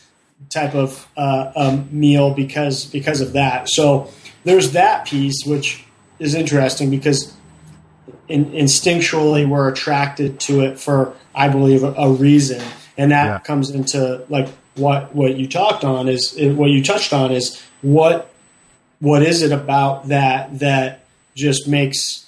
type 0.49 0.75
of 0.75 1.07
uh, 1.17 1.51
um, 1.55 1.87
meal 1.91 2.33
because 2.33 2.85
because 2.85 3.21
of 3.21 3.33
that. 3.33 3.69
So 3.69 4.09
there's 4.43 4.71
that 4.71 5.05
piece 5.05 5.43
which 5.45 5.85
is 6.19 6.35
interesting 6.35 6.89
because 6.89 7.33
in, 8.27 8.45
instinctually 8.51 9.47
we're 9.47 9.69
attracted 9.69 10.39
to 10.41 10.61
it 10.61 10.79
for 10.79 11.13
I 11.33 11.47
believe 11.49 11.83
a, 11.83 11.93
a 11.93 12.11
reason, 12.11 12.61
and 12.97 13.11
that 13.11 13.25
Yeah. 13.25 13.39
comes 13.39 13.69
into 13.69 14.23
like 14.29 14.49
what 14.75 15.15
what 15.15 15.35
you 15.37 15.47
talked 15.47 15.83
on 15.83 16.07
is 16.07 16.33
what 16.37 16.69
you 16.69 16.83
touched 16.83 17.13
on 17.13 17.31
is 17.31 17.61
what 17.81 18.31
what 18.99 19.21
is 19.23 19.41
it 19.41 19.51
about 19.51 20.07
that 20.09 20.59
that 20.59 21.03
just 21.35 21.67
makes 21.67 22.25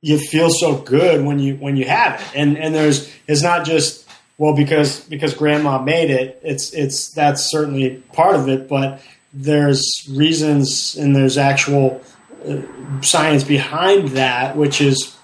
you 0.00 0.18
feel 0.18 0.50
so 0.50 0.76
good 0.76 1.24
when 1.24 1.38
you 1.38 1.54
when 1.56 1.76
you 1.76 1.84
have 1.84 2.20
it 2.20 2.26
and 2.34 2.56
and 2.58 2.74
there's 2.74 3.12
it's 3.26 3.42
not 3.42 3.64
just 3.66 4.07
well 4.38 4.54
because 4.54 5.00
because 5.00 5.34
grandma 5.34 5.80
made 5.82 6.10
it 6.10 6.40
it's 6.42 6.72
it's 6.72 7.10
that's 7.10 7.42
certainly 7.42 7.96
part 8.12 8.34
of 8.36 8.48
it 8.48 8.68
but 8.68 9.02
there's 9.32 10.08
reasons 10.10 10.96
and 10.96 11.14
there's 11.14 11.36
actual 11.36 12.00
uh, 12.48 12.62
science 13.02 13.44
behind 13.44 14.08
that 14.10 14.56
which 14.56 14.80
is 14.80 15.16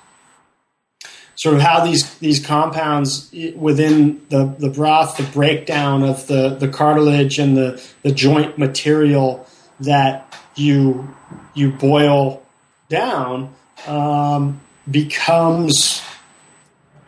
sort 1.37 1.57
of 1.57 1.62
how 1.62 1.85
these 1.85 2.19
these 2.19 2.45
compounds 2.45 3.33
within 3.57 4.21
the 4.29 4.45
the 4.59 4.71
broth 4.71 5.17
the 5.17 5.23
breakdown 5.25 6.03
of 6.03 6.27
the 6.27 6.51
the 6.51 6.69
cartilage 6.69 7.39
and 7.39 7.57
the 7.57 7.83
the 8.03 8.12
joint 8.12 8.59
material 8.59 9.47
that 9.81 10.33
you 10.55 11.09
you 11.55 11.71
boil 11.71 12.43
down 12.89 13.55
um, 13.87 14.61
becomes 14.91 16.01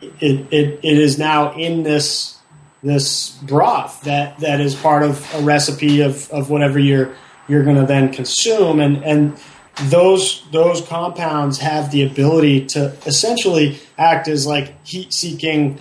it, 0.01 0.47
it, 0.51 0.79
it 0.83 0.97
is 0.97 1.17
now 1.17 1.53
in 1.53 1.83
this 1.83 2.37
this 2.83 3.31
broth 3.43 4.01
that 4.03 4.37
that 4.39 4.59
is 4.61 4.75
part 4.75 5.03
of 5.03 5.33
a 5.35 5.41
recipe 5.41 6.01
of, 6.01 6.29
of 6.31 6.49
whatever 6.49 6.77
you're 6.77 7.15
you're 7.47 7.63
going 7.63 7.75
to 7.75 7.85
then 7.85 8.11
consume 8.11 8.79
and 8.79 9.03
and 9.03 9.37
those 9.85 10.45
those 10.51 10.81
compounds 10.81 11.59
have 11.59 11.91
the 11.91 12.03
ability 12.03 12.65
to 12.65 12.95
essentially 13.05 13.79
act 13.97 14.27
as 14.27 14.45
like 14.45 14.73
heat 14.85 15.11
seeking 15.13 15.79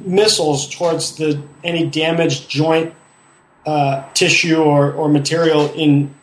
missiles 0.00 0.68
towards 0.74 1.16
the 1.16 1.42
any 1.64 1.86
damaged 1.88 2.48
joint 2.48 2.94
uh, 3.66 4.08
tissue 4.14 4.56
or, 4.62 4.92
or 4.92 5.08
material 5.08 5.70
in 5.74 6.14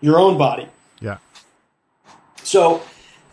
your 0.00 0.18
own 0.18 0.38
body 0.38 0.66
Yeah. 1.00 1.18
so, 2.42 2.82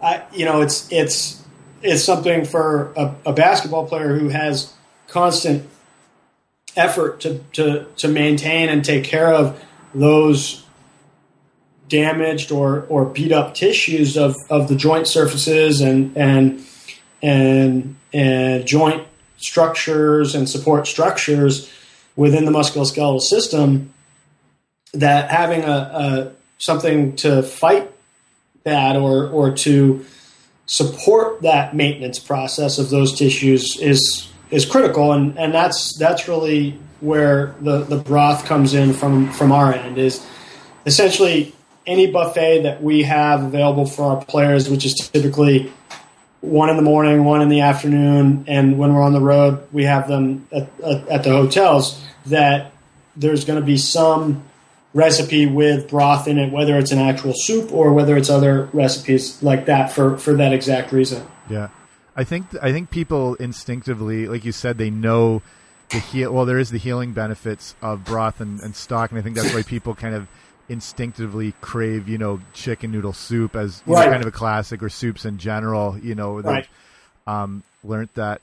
I 0.02 0.24
you 0.34 0.46
know, 0.46 0.62
it's 0.62 0.92
it's 0.92 1.43
it's 1.84 2.04
something 2.04 2.46
for 2.46 2.94
a, 2.96 3.14
a 3.28 3.34
basketball 3.34 3.88
player 3.88 4.18
who 4.18 4.30
has 4.30 4.74
constant 5.08 5.70
effort 6.76 7.20
to, 7.20 7.40
to 7.54 7.86
to 7.98 8.08
maintain 8.08 8.70
and 8.70 8.84
take 8.84 9.04
care 9.04 9.32
of 9.32 9.62
those 9.94 10.66
damaged 11.88 12.52
or, 12.52 12.86
or 12.90 13.06
beat 13.06 13.32
up 13.32 13.54
tissues 13.54 14.18
of, 14.18 14.36
of 14.50 14.68
the 14.68 14.76
joint 14.76 15.08
surfaces 15.08 15.82
and 15.82 16.18
and 16.18 16.66
and 17.22 17.96
and 18.12 18.66
joint 18.66 19.06
structures 19.38 20.34
and 20.34 20.50
support 20.50 20.88
structures 20.88 21.72
within 22.16 22.46
the 22.46 22.52
musculoskeletal 22.52 23.22
system 23.22 23.94
that 24.94 25.30
having 25.30 25.64
a, 25.64 25.68
a 25.68 26.32
something 26.58 27.16
to 27.16 27.44
fight 27.44 27.92
that 28.64 28.96
or 28.96 29.28
or 29.28 29.52
to 29.52 30.06
support 30.66 31.42
that 31.42 31.76
maintenance 31.76 32.20
process 32.20 32.78
of 32.78 32.90
those 32.90 33.18
tissues 33.18 33.78
is 33.80 34.30
is 34.50 34.66
critical 34.66 35.12
and 35.12 35.38
and 35.38 35.54
that's 35.54 35.98
that's 35.98 36.28
really 36.28 36.80
where 37.02 37.54
the 37.62 37.84
the 37.84 37.98
broth 37.98 38.46
comes 38.46 38.74
in 38.74 38.94
from 38.94 39.30
from 39.32 39.52
our 39.52 39.74
end 39.74 39.98
is 39.98 40.26
essentially 40.86 41.54
any 41.86 42.10
buffet 42.10 42.62
that 42.62 42.82
we 42.82 43.04
have 43.04 43.44
available 43.44 43.86
for 43.86 44.04
our 44.16 44.26
players 44.26 44.70
which 44.70 44.86
is 44.86 44.94
typically 44.94 45.72
one 46.40 46.70
in 46.70 46.78
the 46.78 46.82
morning 46.82 47.26
one 47.26 47.42
in 47.42 47.50
the 47.50 47.60
afternoon 47.60 48.46
and 48.48 48.78
when 48.78 48.94
we're 48.94 49.04
on 49.04 49.12
the 49.12 49.20
road 49.20 49.68
we 49.74 49.84
have 49.84 50.08
them 50.08 50.48
at, 50.54 50.70
at, 50.82 51.08
at 51.10 51.24
the 51.24 51.30
hotels 51.30 52.02
that 52.26 52.72
there's 53.18 53.44
going 53.44 53.60
to 53.60 53.66
be 53.66 53.78
some 53.78 54.44
recipe 54.94 55.46
with 55.46 55.90
broth 55.90 56.28
in 56.28 56.38
it, 56.38 56.52
whether 56.52 56.78
it's 56.78 56.92
an 56.92 57.00
actual 57.00 57.34
soup 57.36 57.72
or 57.72 57.94
whether 57.94 58.16
it's 58.16 58.30
other 58.30 58.70
recipes 58.74 59.42
like 59.42 59.66
that 59.66 59.92
for, 59.92 60.18
for 60.18 60.34
that 60.34 60.54
exact 60.54 60.92
reason. 60.92 61.26
Yeah, 61.50 61.70
I 62.16 62.24
think 62.24 62.46
I 62.62 62.72
think 62.72 62.90
people 62.92 63.36
instinctively, 63.36 64.28
like 64.28 64.46
you 64.46 64.52
said, 64.52 64.78
they 64.78 64.90
know 64.90 65.42
the 65.90 66.00
heal. 66.00 66.32
Well, 66.32 66.46
there 66.46 66.60
is 66.60 66.70
the 66.70 66.78
healing 66.78 67.14
benefits 67.14 67.76
of 67.82 68.06
broth 68.06 68.40
and, 68.40 68.60
and 68.62 68.76
stock, 68.76 69.10
and 69.12 69.20
I 69.20 69.24
think 69.24 69.36
that's 69.36 69.54
why 69.54 69.64
people 69.64 69.96
kind 69.96 70.16
of 70.16 70.28
instinctively 70.70 71.54
crave, 71.62 72.08
you 72.08 72.18
know, 72.18 72.40
chicken 72.54 72.92
noodle 72.92 73.14
soup 73.14 73.56
as 73.56 73.82
you 73.86 73.94
know, 73.94 74.02
kind 74.04 74.22
of 74.22 74.28
a 74.28 74.32
classic, 74.32 74.82
or 74.82 74.90
soups 74.90 75.26
in 75.26 75.38
general. 75.38 75.98
You 76.00 76.16
know, 76.16 76.40
Right. 76.40 76.68
um, 77.28 77.64
learned 77.84 78.10
that. 78.14 78.42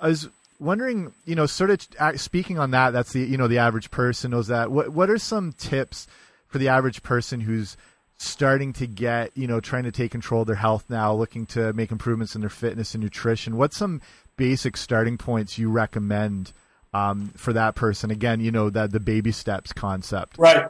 I 0.00 0.08
was 0.08 0.28
wondering, 0.58 1.12
you 1.24 1.34
know, 1.34 1.46
sort 1.46 1.70
of 1.70 2.20
speaking 2.20 2.58
on 2.58 2.70
that. 2.72 2.92
That's 2.92 3.12
the 3.12 3.20
you 3.20 3.36
know 3.36 3.48
the 3.48 3.58
average 3.58 3.90
person 3.90 4.30
knows 4.30 4.48
that. 4.48 4.70
What 4.70 4.90
what 4.90 5.10
are 5.10 5.18
some 5.18 5.52
tips 5.52 6.06
for 6.46 6.58
the 6.58 6.68
average 6.68 7.02
person 7.02 7.40
who's 7.40 7.76
starting 8.16 8.72
to 8.74 8.86
get, 8.86 9.36
you 9.36 9.46
know, 9.46 9.60
trying 9.60 9.82
to 9.84 9.92
take 9.92 10.12
control 10.12 10.42
of 10.42 10.46
their 10.46 10.56
health 10.56 10.84
now, 10.88 11.12
looking 11.12 11.46
to 11.46 11.72
make 11.72 11.90
improvements 11.90 12.34
in 12.34 12.40
their 12.40 12.50
fitness 12.50 12.94
and 12.94 13.02
nutrition? 13.02 13.56
What's 13.56 13.76
some 13.76 14.00
basic 14.36 14.76
starting 14.76 15.18
points 15.18 15.58
you 15.58 15.70
recommend 15.70 16.52
um, 16.92 17.32
for 17.36 17.52
that 17.52 17.74
person? 17.74 18.10
Again, 18.10 18.40
you 18.40 18.50
know 18.50 18.70
that 18.70 18.92
the 18.92 19.00
baby 19.00 19.32
steps 19.32 19.72
concept. 19.72 20.38
Right. 20.38 20.68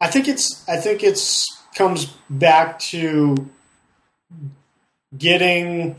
I 0.00 0.08
think 0.08 0.28
it's 0.28 0.68
I 0.68 0.76
think 0.76 1.02
it's 1.02 1.46
comes 1.74 2.06
back 2.30 2.78
to 2.78 3.48
getting 5.16 5.96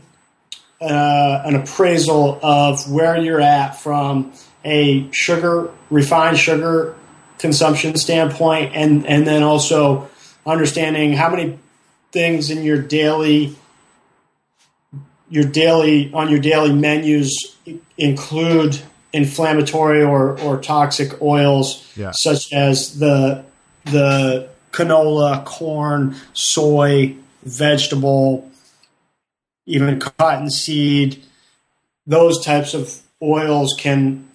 uh, 0.80 1.42
an 1.44 1.54
appraisal 1.54 2.38
of 2.42 2.90
where 2.90 3.16
you're 3.18 3.40
at 3.40 3.72
from 3.78 4.32
a 4.64 5.10
sugar 5.12 5.70
refined 5.90 6.38
sugar 6.38 6.94
consumption 7.38 7.96
standpoint 7.96 8.72
and 8.74 9.06
and 9.06 9.26
then 9.26 9.42
also 9.42 10.08
understanding 10.46 11.12
how 11.12 11.30
many 11.30 11.58
things 12.12 12.50
in 12.50 12.62
your 12.62 12.80
daily 12.80 13.56
your 15.30 15.44
daily 15.44 16.12
on 16.12 16.28
your 16.28 16.40
daily 16.40 16.72
menus 16.72 17.56
include 17.96 18.80
inflammatory 19.12 20.02
or, 20.02 20.38
or 20.40 20.60
toxic 20.60 21.20
oils 21.22 21.90
Yeah. 21.96 22.10
such 22.12 22.52
as 22.52 22.98
the 22.98 23.44
the 23.86 24.48
canola, 24.72 25.44
corn, 25.44 26.14
soy, 26.32 27.16
vegetable, 27.42 28.49
even 29.70 29.98
cottonseed, 29.98 31.22
those 32.06 32.44
types 32.44 32.74
of 32.74 33.00
oils 33.22 33.74
can 33.78 34.28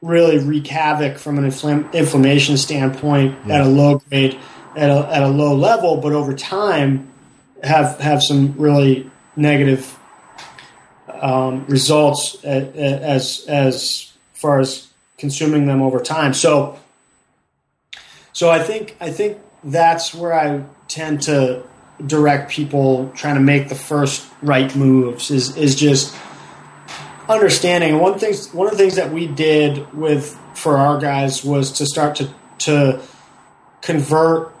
really 0.00 0.38
wreak 0.38 0.66
havoc 0.66 1.18
from 1.18 1.38
an 1.38 1.44
inflam- 1.44 1.92
inflammation 1.92 2.56
standpoint 2.56 3.36
at 3.48 3.60
a 3.60 3.68
low 3.68 3.98
grade, 3.98 4.38
at 4.76 4.90
a, 4.90 5.08
at 5.12 5.22
a 5.22 5.28
low 5.28 5.54
level, 5.54 5.96
but 6.00 6.12
over 6.12 6.32
time 6.34 7.10
have 7.62 7.98
have 7.98 8.22
some 8.22 8.54
really 8.56 9.10
negative 9.34 9.98
um, 11.08 11.66
results 11.66 12.36
a- 12.44 12.48
a- 12.48 13.00
as 13.02 13.44
as 13.48 14.12
far 14.34 14.60
as 14.60 14.88
consuming 15.16 15.66
them 15.66 15.82
over 15.82 16.00
time. 16.00 16.32
So, 16.32 16.78
so 18.32 18.50
I 18.50 18.60
think 18.60 18.96
I 19.00 19.10
think 19.10 19.38
that's 19.64 20.14
where 20.14 20.32
I 20.32 20.62
tend 20.86 21.22
to 21.22 21.64
direct 22.06 22.50
people 22.50 23.10
trying 23.14 23.34
to 23.34 23.40
make 23.40 23.68
the 23.68 23.74
first 23.74 24.26
right 24.42 24.74
moves 24.76 25.30
is 25.30 25.56
is 25.56 25.74
just 25.74 26.14
understanding. 27.28 27.90
And 27.92 28.00
one 28.00 28.18
things 28.18 28.52
one 28.52 28.66
of 28.66 28.72
the 28.72 28.78
things 28.78 28.96
that 28.96 29.12
we 29.12 29.26
did 29.26 29.92
with 29.94 30.38
for 30.54 30.76
our 30.76 30.98
guys 30.98 31.44
was 31.44 31.72
to 31.72 31.86
start 31.86 32.16
to 32.16 32.32
to 32.58 33.00
convert 33.82 34.52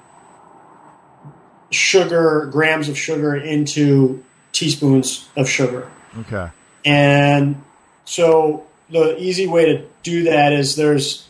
sugar 1.70 2.48
grams 2.50 2.88
of 2.88 2.98
sugar 2.98 3.36
into 3.36 4.24
teaspoons 4.52 5.28
of 5.36 5.48
sugar. 5.48 5.90
Okay. 6.20 6.48
And 6.84 7.62
so 8.04 8.66
the 8.90 9.20
easy 9.20 9.46
way 9.46 9.66
to 9.66 9.84
do 10.02 10.24
that 10.24 10.52
is 10.52 10.76
there's 10.76 11.28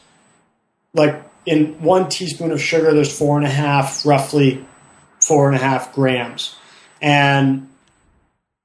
like 0.95 1.23
in 1.45 1.81
one 1.83 2.09
teaspoon 2.09 2.53
of 2.53 2.61
sugar, 2.61 2.93
there's 2.93 3.17
four 3.17 3.37
and 3.37 3.47
a 3.47 3.51
half, 3.51 4.05
roughly 4.05 4.65
four 5.29 5.47
and 5.47 5.55
a 5.57 5.59
half 5.61 5.95
grams. 5.95 6.57
And 7.01 7.69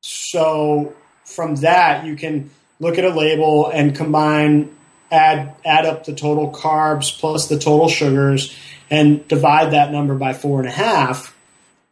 so 0.02 0.96
from 1.26 1.56
that, 1.58 2.06
you 2.06 2.16
can 2.16 2.50
look 2.80 2.98
at 2.98 3.06
a 3.06 3.10
label 3.10 3.70
and 3.70 3.96
combine, 3.96 4.76
add, 5.12 5.56
add 5.64 5.86
up 5.86 6.06
the 6.06 6.16
total 6.16 6.52
carbs 6.52 7.18
plus 7.20 7.48
the 7.48 7.60
total 7.60 7.90
sugars 7.90 8.56
and 8.90 9.28
divide 9.28 9.72
that 9.72 9.92
number 9.92 10.16
by 10.16 10.34
four 10.34 10.60
and 10.60 10.68
a 10.68 10.72
half. 10.72 11.36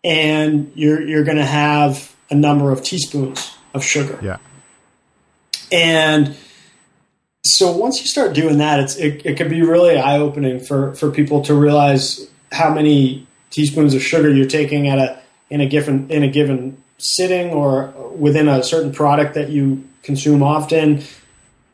And 0.04 0.72
you're, 0.76 1.02
you're 1.02 1.24
going 1.24 1.38
to 1.38 1.46
have 1.46 2.16
a 2.30 2.36
number 2.36 2.72
of 2.72 2.82
teaspoons 2.84 3.56
of 3.74 3.84
sugar 3.84 4.18
Yeah. 4.22 4.38
and 5.72 6.36
so 7.44 7.72
once 7.76 8.02
you 8.02 8.08
start 8.08 8.34
doing 8.34 8.60
that, 8.60 8.80
it's 8.82 8.96
it, 8.98 9.26
it 9.26 9.36
can 9.38 9.50
be 9.50 9.62
really 9.64 9.98
eye 9.98 10.18
opening 10.20 10.60
for 10.60 10.94
for 10.94 11.10
people 11.10 11.42
to 11.46 11.56
realize 11.56 12.28
how 12.52 12.72
many 12.74 13.26
teaspoons 13.52 13.94
of 13.94 14.02
sugar 14.02 14.34
you're 14.34 14.48
taking 14.48 14.88
at 14.88 14.98
a 14.98 15.22
in 15.50 15.62
a 15.62 15.68
given 15.68 16.10
in 16.10 16.24
a 16.24 16.28
given 16.28 16.82
sitting 16.98 17.52
or 17.52 17.88
within 18.16 18.48
a 18.48 18.64
certain 18.64 18.92
product 18.92 19.36
that 19.36 19.50
you 19.50 19.88
consume 20.02 20.42
often 20.42 21.04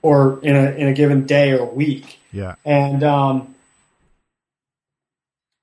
or 0.01 0.39
in 0.43 0.55
a 0.55 0.71
in 0.71 0.87
a 0.87 0.93
given 0.93 1.25
day 1.25 1.53
or 1.53 1.65
week. 1.65 2.19
Yeah. 2.33 2.55
And 2.65 3.03
um 3.03 3.55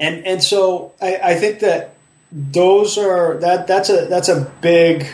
and 0.00 0.26
and 0.26 0.42
so 0.42 0.92
I, 1.00 1.16
I 1.22 1.34
think 1.34 1.60
that 1.60 1.94
those 2.30 2.98
are 2.98 3.38
that 3.38 3.66
that's 3.66 3.90
a 3.90 4.06
that's 4.06 4.28
a 4.28 4.52
big 4.60 5.06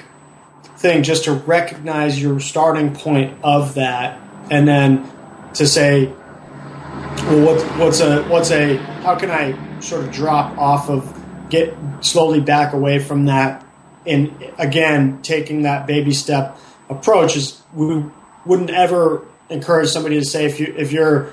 thing 0.76 1.02
just 1.02 1.24
to 1.24 1.32
recognize 1.32 2.20
your 2.20 2.40
starting 2.40 2.94
point 2.94 3.36
of 3.42 3.74
that 3.74 4.18
and 4.50 4.66
then 4.66 5.10
to 5.54 5.66
say 5.66 6.06
well 6.06 7.44
what's 7.44 7.62
what's 7.78 8.00
a 8.00 8.22
what's 8.24 8.50
a 8.50 8.76
how 8.76 9.14
can 9.14 9.30
I 9.30 9.52
sort 9.82 10.04
of 10.04 10.12
drop 10.12 10.56
off 10.58 10.88
of 10.88 11.16
get 11.50 11.74
slowly 12.00 12.40
back 12.40 12.72
away 12.72 12.98
from 12.98 13.26
that 13.26 13.64
and 14.06 14.32
again 14.58 15.20
taking 15.22 15.62
that 15.62 15.86
baby 15.86 16.12
step 16.12 16.56
approach 16.88 17.36
is 17.36 17.60
we 17.74 18.04
wouldn't 18.46 18.70
ever 18.70 19.26
encourage 19.50 19.88
somebody 19.88 20.18
to 20.18 20.24
say 20.24 20.44
if 20.46 20.60
you 20.60 20.74
if 20.76 20.92
you're 20.92 21.32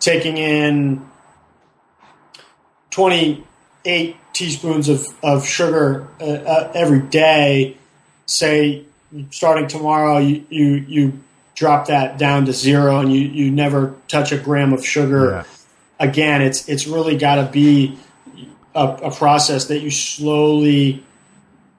taking 0.00 0.36
in 0.36 1.06
28 2.90 4.16
teaspoons 4.32 4.88
of, 4.88 5.06
of 5.22 5.46
sugar 5.46 6.08
uh, 6.20 6.24
uh, 6.24 6.72
every 6.74 7.00
day 7.00 7.76
say 8.26 8.84
starting 9.30 9.66
tomorrow 9.66 10.18
you, 10.18 10.44
you 10.48 10.74
you 10.88 11.20
drop 11.54 11.86
that 11.88 12.18
down 12.18 12.46
to 12.46 12.52
zero 12.52 13.00
and 13.00 13.12
you 13.12 13.20
you 13.20 13.50
never 13.50 13.94
touch 14.08 14.32
a 14.32 14.38
gram 14.38 14.72
of 14.72 14.84
sugar 14.84 15.30
Yeah. 15.30 15.44
Again 15.98 16.42
it's 16.42 16.68
it's 16.68 16.86
really 16.86 17.16
got 17.16 17.36
to 17.36 17.44
be 17.44 17.98
a, 18.74 18.86
a 18.86 19.10
process 19.10 19.66
that 19.66 19.80
you 19.80 19.90
slowly 19.90 21.04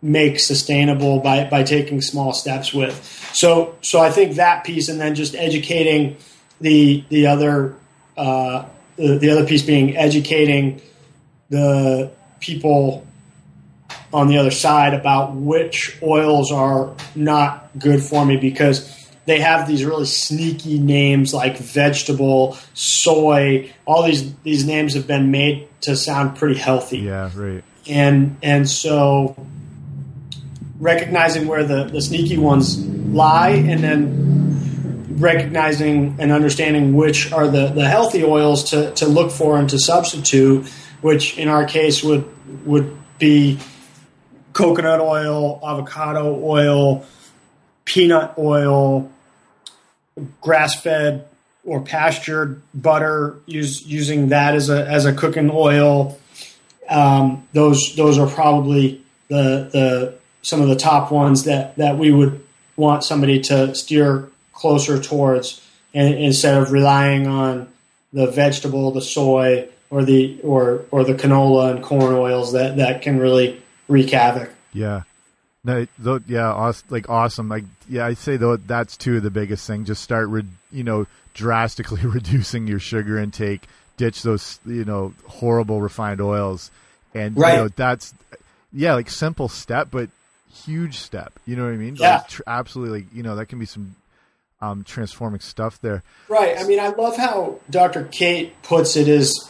make 0.02 0.40
sustainable 0.40 1.20
by 1.20 1.46
by 1.46 1.64
taking 1.64 2.02
small 2.02 2.34
steps 2.34 2.74
with. 2.74 3.04
So 3.34 3.76
so 3.82 4.00
I 4.00 4.12
think 4.12 4.36
that 4.36 4.64
piece, 4.64 4.90
and 4.90 5.00
then 5.00 5.16
just 5.16 5.36
educating 5.36 6.18
the 6.62 7.04
the 7.10 7.28
other 7.28 7.76
uh, 8.18 8.66
the, 8.96 9.18
the 9.18 9.30
other 9.32 9.46
piece 9.46 9.64
being 9.64 9.98
educating 9.98 10.82
the 11.50 12.12
people 12.40 13.06
on 14.12 14.28
the 14.28 14.38
other 14.38 14.52
side 14.52 14.94
about 14.94 15.36
which 15.36 15.98
oils 16.02 16.52
are 16.52 16.96
not 17.16 17.70
good 17.78 18.02
for 18.02 18.26
me 18.26 18.38
because 18.38 18.99
they 19.30 19.40
have 19.40 19.68
these 19.68 19.86
really 19.86 20.06
sneaky 20.06 20.80
names 20.80 21.34
like 21.34 21.58
vegetable, 21.58 22.58
soy. 22.74 23.72
All 23.86 24.04
these 24.04 24.34
these 24.42 24.66
names 24.66 24.96
have 24.96 25.06
been 25.06 25.30
made 25.32 25.68
to 25.82 25.96
sound 25.96 26.36
pretty 26.36 26.60
healthy 26.60 27.00
Yeah. 27.00 27.30
Right. 27.36 27.64
and 27.88 28.38
and 28.42 28.70
so 28.70 29.36
recognizing 30.80 31.48
where 31.48 31.64
the, 31.64 31.84
the 31.86 32.02
sneaky 32.02 32.38
ones 32.38 32.84
lie 32.86 33.50
and 33.50 33.84
then 33.84 35.18
recognizing 35.18 36.16
and 36.20 36.32
understanding 36.32 36.96
which 36.96 37.32
are 37.34 37.48
the, 37.48 37.68
the 37.68 37.86
healthy 37.88 38.24
oils 38.24 38.70
to, 38.72 38.92
to 38.94 39.06
look 39.06 39.32
for 39.32 39.58
and 39.60 39.70
to 39.70 39.78
substitute 39.78 40.66
which 41.02 41.38
in 41.38 41.50
our 41.50 41.66
case 41.66 42.04
would 42.04 42.26
would 42.66 42.98
be 43.20 43.60
coconut 44.54 45.02
oil 45.02 45.60
avocado 45.64 46.42
oil 46.44 47.06
peanut 47.86 48.34
oil 48.38 49.12
grass 50.42 50.80
fed 50.82 51.28
or 51.66 51.82
pastured 51.82 52.62
butter 52.74 53.36
use, 53.46 53.86
using 53.86 54.30
that 54.30 54.56
as 54.56 54.70
a 54.70 54.88
as 54.88 55.06
a 55.06 55.14
cooking 55.14 55.50
oil 55.54 56.20
um, 56.90 57.48
those 57.54 57.96
those 57.96 58.18
are 58.18 58.28
probably 58.28 59.02
the 59.28 59.70
the 59.72 60.16
some 60.42 60.62
of 60.62 60.68
the 60.68 60.76
top 60.76 61.12
ones 61.12 61.44
that 61.44 61.76
that 61.78 61.98
we 61.98 62.12
would 62.12 62.44
want 62.76 63.04
somebody 63.04 63.40
to 63.42 63.76
steer 63.76 64.30
closer 64.54 65.02
towards 65.02 65.66
and, 65.94 66.16
instead 66.16 66.62
of 66.62 66.72
relying 66.72 67.28
on 67.28 67.68
the 68.12 68.28
vegetable, 68.28 68.92
the 68.92 69.02
soy, 69.02 69.68
or 69.90 70.04
the 70.04 70.40
or 70.44 70.86
or 70.92 71.04
the 71.04 71.14
canola 71.14 71.72
and 71.72 71.84
corn 71.84 72.14
oils 72.16 72.54
that 72.54 72.78
that 72.78 73.02
can 73.02 73.20
really 73.20 73.62
wreak 73.88 74.10
havoc. 74.10 74.52
Yeah. 74.74 75.04
No, 75.70 75.88
though, 75.98 76.20
yeah, 76.28 76.72
like 76.90 77.10
awesome. 77.10 77.48
Like, 77.50 77.64
yeah, 77.88 78.06
I 78.06 78.14
say 78.16 78.38
though 78.38 78.58
that's 78.58 78.98
two 78.98 79.18
of 79.18 79.24
the 79.24 79.30
biggest 79.30 79.68
thing. 79.68 79.86
Just 79.86 80.02
start, 80.04 80.28
re- 80.30 80.44
you 80.72 80.84
know, 80.84 81.06
drastically 81.34 82.02
reducing 82.06 82.68
your 82.68 82.80
sugar 82.80 83.18
intake. 83.20 83.68
Ditch 83.98 84.22
those, 84.24 84.60
you 84.66 84.86
know, 84.86 85.14
horrible 85.28 85.82
refined 85.82 86.22
oils, 86.22 86.72
and 87.14 87.38
Right. 87.38 87.54
you 87.56 87.60
know 87.64 87.68
that's, 87.68 88.14
yeah, 88.72 88.94
like 88.94 89.10
simple 89.10 89.50
step, 89.50 89.90
but 89.92 90.10
huge 90.66 90.98
step. 90.98 91.34
You 91.46 91.56
know 91.58 91.66
what 91.66 91.74
I 91.74 91.78
mean? 91.78 91.98
Yeah. 91.98 92.18
Like, 92.18 92.28
tr- 92.30 92.42
absolutely. 92.48 93.02
Like, 93.02 93.14
you 93.14 93.24
know, 93.24 93.36
that 93.36 93.48
can 93.48 93.60
be 93.60 93.66
some 93.66 93.96
um, 94.62 94.84
transforming 94.86 95.42
stuff 95.42 95.82
there. 95.82 96.02
Right. 96.30 96.58
I 96.58 96.64
mean, 96.64 96.80
I 96.80 96.88
love 96.90 97.18
how 97.18 97.60
Dr. 97.70 98.06
Cate 98.06 98.54
puts 98.64 98.96
it 98.96 99.08
is, 99.10 99.50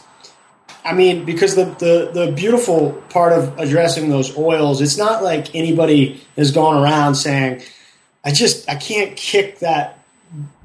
I 0.84 0.94
mean, 0.94 1.24
because 1.24 1.56
the, 1.56 1.64
the, 1.64 2.10
the 2.12 2.32
beautiful 2.32 2.92
part 3.10 3.32
of 3.32 3.58
addressing 3.58 4.08
those 4.08 4.36
oils, 4.36 4.80
it's 4.80 4.96
not 4.96 5.22
like 5.22 5.54
anybody 5.54 6.22
is 6.36 6.50
going 6.50 6.82
around 6.82 7.16
saying, 7.16 7.62
I 8.24 8.32
just, 8.32 8.68
I 8.68 8.76
can't 8.76 9.16
kick 9.16 9.58
that, 9.60 10.04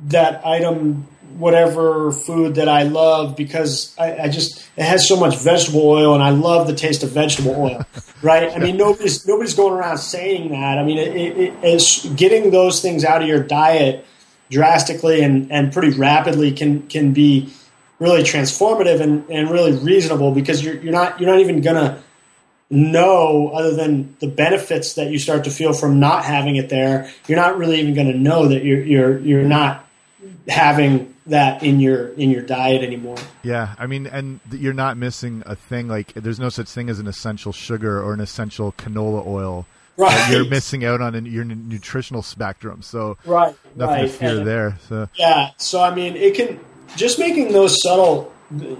that 0.05 0.45
item, 0.45 1.07
whatever 1.37 2.11
food 2.11 2.55
that 2.55 2.69
I 2.69 2.83
love 2.83 3.35
because 3.35 3.93
I, 3.97 4.23
I 4.23 4.29
just, 4.29 4.59
it 4.77 4.83
has 4.83 5.07
so 5.07 5.17
much 5.17 5.37
vegetable 5.37 5.87
oil 5.87 6.13
and 6.13 6.23
I 6.23 6.29
love 6.29 6.67
the 6.67 6.75
taste 6.75 7.03
of 7.03 7.11
vegetable 7.11 7.55
oil. 7.55 7.85
Right. 8.21 8.51
I 8.55 8.57
mean, 8.57 8.77
nobody's, 8.77 9.27
nobody's 9.27 9.53
going 9.53 9.73
around 9.73 9.99
saying 9.99 10.49
that. 10.49 10.79
I 10.79 10.83
mean, 10.83 10.97
it, 10.97 11.15
it, 11.15 11.37
it, 11.37 11.53
it's 11.61 12.05
getting 12.15 12.49
those 12.49 12.81
things 12.81 13.05
out 13.05 13.21
of 13.21 13.27
your 13.27 13.43
diet 13.43 14.03
drastically 14.49 15.21
and, 15.21 15.51
and 15.51 15.73
pretty 15.73 15.95
rapidly 15.97 16.51
can 16.51 16.87
can 16.87 17.13
be 17.13 17.53
really 17.99 18.23
transformative 18.23 18.99
and, 19.01 19.27
and 19.29 19.49
really 19.49 19.71
reasonable 19.73 20.31
because 20.31 20.63
you're 20.63 20.75
you're 20.75 20.91
not 20.93 21.19
you're 21.19 21.29
not 21.29 21.39
even 21.39 21.61
gonna 21.61 22.01
know 22.69 23.49
other 23.53 23.75
than 23.75 24.15
the 24.19 24.27
benefits 24.27 24.93
that 24.95 25.11
you 25.11 25.19
start 25.19 25.43
to 25.43 25.51
feel 25.51 25.71
from 25.73 25.99
not 25.99 26.25
having 26.25 26.55
it 26.55 26.69
there 26.69 27.09
you're 27.27 27.37
not 27.37 27.57
really 27.57 27.79
even 27.79 27.93
going 27.93 28.11
to 28.11 28.17
know 28.17 28.47
that 28.47 28.63
you're 28.63 28.81
you're 28.81 29.19
you're 29.19 29.43
not 29.43 29.87
having 30.47 31.13
that 31.27 31.61
in 31.63 31.79
your 31.79 32.07
in 32.13 32.31
your 32.31 32.41
diet 32.41 32.83
anymore 32.83 33.17
Yeah, 33.43 33.75
I 33.79 33.85
mean, 33.87 34.07
and 34.07 34.39
you're 34.51 34.73
not 34.73 34.95
missing 34.97 35.41
a 35.45 35.55
thing. 35.55 35.87
Like, 35.87 36.13
there's 36.13 36.39
no 36.39 36.49
such 36.49 36.67
thing 36.69 36.89
as 36.89 36.99
an 36.99 37.07
essential 37.07 37.51
sugar 37.51 38.01
or 38.01 38.13
an 38.13 38.19
essential 38.19 38.71
canola 38.73 39.25
oil. 39.25 39.65
right 39.97 40.31
You're 40.31 40.45
missing 40.45 40.85
out 40.85 41.01
on 41.01 41.15
an, 41.15 41.25
your 41.25 41.41
n- 41.43 41.65
nutritional 41.67 42.21
spectrum. 42.23 42.81
So 42.83 43.17
right 43.25 43.55
nothing 43.75 44.03
to 44.05 44.09
fear 44.09 44.37
And- 44.39 44.47
there. 44.47 44.77
So 44.87 45.09
Yeah, 45.15 45.51
so 45.57 45.81
I 45.83 45.93
mean, 45.95 46.15
it 46.15 46.35
can 46.35 46.59
just 46.95 47.19
making 47.19 47.51
those 47.51 47.81
subtle 47.81 48.31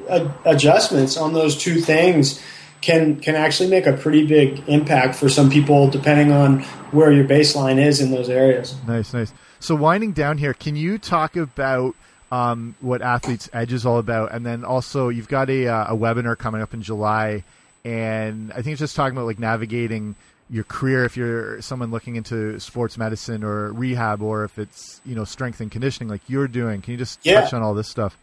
uh, 0.10 0.32
adjustments 0.45 1.18
on 1.18 1.34
those 1.34 1.58
two 1.58 1.82
things 1.82 2.41
can 2.82 3.20
can 3.20 3.36
actually 3.36 3.70
make 3.70 3.88
a 3.88 3.93
pretty 3.93 4.26
big 4.26 4.64
impact 4.68 5.16
for 5.16 5.28
some 5.28 5.49
people, 5.49 5.89
depending 5.89 6.32
on 6.32 6.62
where 6.91 7.12
your 7.12 7.26
baseline 7.26 7.84
is 7.84 7.99
in 7.99 8.12
those 8.12 8.30
areas. 8.30 8.76
nice, 8.88 9.14
nice. 9.14 9.34
So 9.60 9.76
winding 9.76 10.12
down 10.12 10.38
here, 10.38 10.53
can 10.53 10.76
you 10.76 10.97
talk 10.99 11.36
about 11.36 11.95
um, 12.32 12.76
what 12.82 13.01
Athletes 13.01 13.49
Edge 13.53 13.74
is 13.74 13.86
all 13.86 13.97
about, 13.97 14.32
and 14.32 14.45
then 14.45 14.64
also 14.64 15.10
you've 15.10 15.28
got 15.28 15.49
a 15.49 15.68
uh, 15.68 15.93
a 15.93 15.97
webinar 15.97 16.38
coming 16.38 16.62
up 16.62 16.74
in 16.74 16.82
July, 16.82 17.43
and 17.84 18.51
I 18.51 18.56
think 18.56 18.74
it's 18.74 18.80
just 18.80 18.95
talking 18.95 19.18
about 19.18 19.26
like 19.26 19.39
navigating 19.39 20.16
your 20.50 20.64
career 20.64 21.04
if 21.06 21.18
you're 21.18 21.62
someone 21.62 21.89
looking 21.91 22.16
into 22.16 22.60
sports 22.60 22.98
medicine 22.98 23.43
or 23.43 23.72
rehab, 23.74 24.22
or 24.22 24.43
if 24.43 24.60
it's 24.60 25.02
you 25.06 25.16
know 25.16 25.24
strength 25.24 25.60
and 25.62 25.72
conditioning 25.72 26.10
like 26.10 26.22
you're 26.28 26.48
doing. 26.48 26.82
Can 26.82 26.91
you 26.91 26.98
just 26.98 27.20
Yeah. 27.24 27.41
touch 27.41 27.54
on 27.54 27.62
all 27.64 27.74
this 27.74 27.88
stuff? 27.88 28.18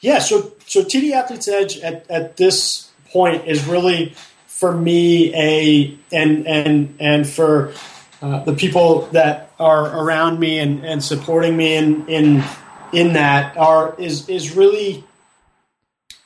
Yeah, 0.00 0.18
so 0.18 0.52
so 0.66 0.82
TD 0.84 1.12
Athletes 1.12 1.48
Edge 1.48 1.78
at, 1.78 2.10
at 2.10 2.36
this 2.36 2.88
point 3.12 3.46
is 3.46 3.66
really 3.66 4.14
for 4.46 4.72
me 4.76 5.34
a 5.34 5.96
and 6.12 6.46
and 6.46 6.96
and 7.00 7.28
for 7.28 7.72
uh, 8.22 8.44
the 8.44 8.52
people 8.54 9.02
that 9.12 9.50
are 9.58 9.98
around 10.04 10.38
me 10.38 10.58
and, 10.58 10.84
and 10.84 11.02
supporting 11.02 11.56
me 11.56 11.74
in 11.74 12.06
in 12.08 12.44
in 12.92 13.12
that 13.14 13.56
are 13.56 13.94
is 13.98 14.28
is 14.28 14.54
really 14.54 15.04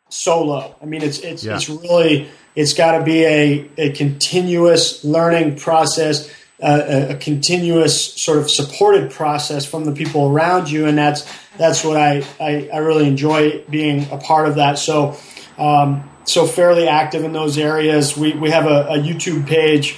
solo. 0.10 0.76
I 0.82 0.86
mean, 0.86 1.02
it's 1.02 1.20
it's 1.20 1.44
yeah. 1.44 1.56
it's 1.56 1.70
really 1.70 2.30
it's 2.56 2.74
got 2.74 2.98
to 2.98 3.04
be 3.04 3.24
a, 3.24 3.70
a 3.78 3.92
continuous 3.92 5.04
learning 5.04 5.58
process, 5.58 6.30
a, 6.62 7.12
a, 7.12 7.16
continuous 7.16 8.14
sort 8.16 8.38
of 8.38 8.52
supported 8.52 9.12
process 9.12 9.66
from 9.66 9.86
the 9.86 9.92
people 9.92 10.30
around 10.30 10.70
you, 10.70 10.86
and 10.86 10.98
that's 10.98 11.26
that's 11.58 11.84
what 11.84 11.98
I 11.98 12.26
I, 12.40 12.70
I 12.74 12.78
really 12.78 13.08
enjoy 13.08 13.64
being 13.70 14.10
a 14.12 14.18
part 14.18 14.48
of 14.48 14.56
that. 14.56 14.78
So. 14.78 15.18
Um, 15.58 16.10
so 16.24 16.46
fairly 16.46 16.88
active 16.88 17.24
in 17.24 17.34
those 17.34 17.58
areas. 17.58 18.16
We, 18.16 18.34
we 18.34 18.52
have 18.52 18.68
a, 18.68 18.86
a 18.90 18.98
YouTube 19.00 19.48
page 19.48 19.98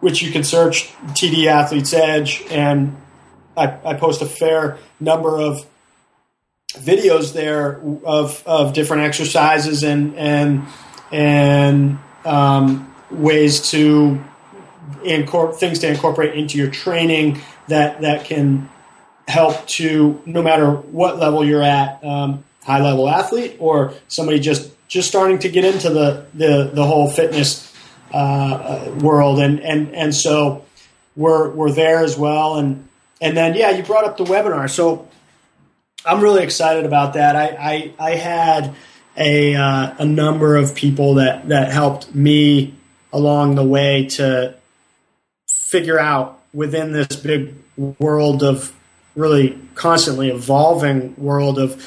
which 0.00 0.22
you 0.22 0.32
can 0.32 0.42
search 0.42 0.88
TD 1.08 1.46
Athletes 1.46 1.92
Edge, 1.92 2.42
and 2.50 2.96
I, 3.56 3.78
I 3.84 3.94
post 3.94 4.22
a 4.22 4.26
fair 4.26 4.78
number 4.98 5.38
of 5.38 5.66
videos 6.72 7.32
there 7.32 7.80
of, 8.04 8.42
of 8.46 8.72
different 8.72 9.02
exercises 9.02 9.82
and 9.82 10.16
and 10.16 10.66
and 11.12 11.98
um, 12.24 12.94
ways 13.10 13.70
to 13.70 14.22
incorporate 15.04 15.58
things 15.60 15.78
to 15.80 15.88
incorporate 15.88 16.34
into 16.34 16.58
your 16.58 16.70
training 16.70 17.40
that 17.68 18.00
that 18.02 18.24
can 18.24 18.68
help 19.28 19.66
to 19.66 20.20
no 20.26 20.42
matter 20.42 20.70
what 20.70 21.18
level 21.18 21.44
you're 21.44 21.62
at, 21.62 22.02
um, 22.04 22.44
high 22.64 22.82
level 22.82 23.08
athlete 23.08 23.56
or 23.58 23.94
somebody 24.08 24.38
just 24.40 24.70
just 24.88 25.08
starting 25.08 25.38
to 25.38 25.48
get 25.48 25.64
into 25.64 25.90
the 25.90 26.26
the, 26.34 26.70
the 26.72 26.84
whole 26.84 27.08
fitness 27.10 27.74
uh, 28.12 28.16
uh 28.16 28.98
world. 29.00 29.38
And 29.40 29.60
and 29.60 29.94
and 29.94 30.14
so 30.14 30.64
we're 31.16 31.50
we're 31.50 31.72
there 31.72 32.04
as 32.04 32.18
well. 32.18 32.56
And 32.56 32.88
and 33.20 33.36
then 33.36 33.54
yeah 33.54 33.70
you 33.70 33.82
brought 33.82 34.04
up 34.04 34.16
the 34.16 34.24
webinar. 34.24 34.68
So 34.68 35.08
I'm 36.04 36.20
really 36.20 36.42
excited 36.42 36.84
about 36.84 37.14
that. 37.14 37.36
I 37.36 37.92
I, 37.98 38.10
I 38.12 38.14
had 38.16 38.74
a 39.16 39.54
uh, 39.54 39.94
a 39.98 40.04
number 40.04 40.56
of 40.56 40.74
people 40.74 41.14
that 41.14 41.48
that 41.48 41.72
helped 41.72 42.14
me 42.14 42.74
along 43.12 43.54
the 43.56 43.64
way 43.64 44.06
to 44.06 44.54
figure 45.70 46.00
out 46.00 46.40
within 46.52 46.90
this 46.90 47.14
big 47.14 47.54
world 47.76 48.42
of 48.42 48.74
really 49.14 49.56
constantly 49.76 50.28
evolving 50.28 51.14
world 51.16 51.60
of 51.60 51.80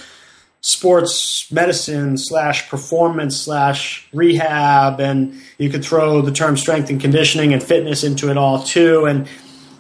sports 0.62 1.52
medicine 1.52 2.18
slash 2.18 2.70
performance 2.70 3.36
slash 3.36 4.08
rehab 4.14 5.02
and 5.02 5.34
you 5.58 5.70
could 5.70 5.84
throw 5.84 6.22
the 6.22 6.32
term 6.32 6.56
strength 6.56 6.90
and 6.90 7.02
conditioning 7.02 7.52
and 7.52 7.62
fitness 7.62 8.06
into 8.06 8.32
it 8.32 8.38
all 8.38 8.64
too. 8.64 9.04
And 9.06 9.28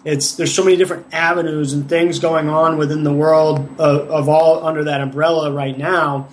it's 0.04 0.36
there's 0.36 0.54
so 0.54 0.66
many 0.66 0.76
different 0.76 1.06
avenues 1.14 1.72
and 1.72 1.88
things 1.88 2.20
going 2.20 2.50
on 2.50 2.78
within 2.78 3.06
the 3.06 3.14
world 3.14 3.60
of, 3.80 4.10
of 4.12 4.28
all 4.28 4.68
under 4.68 4.84
that 4.84 5.00
umbrella 5.00 5.50
right 5.54 5.78
now 5.78 6.28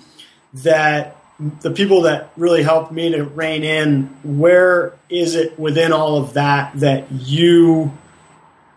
that 0.55 1.15
the 1.61 1.71
people 1.71 2.03
that 2.03 2.31
really 2.37 2.61
helped 2.61 2.91
me 2.91 3.11
to 3.11 3.23
rein 3.23 3.63
in 3.63 4.03
where 4.23 4.93
is 5.09 5.35
it 5.35 5.57
within 5.57 5.91
all 5.91 6.17
of 6.17 6.33
that 6.33 6.71
that 6.79 7.11
you 7.11 7.91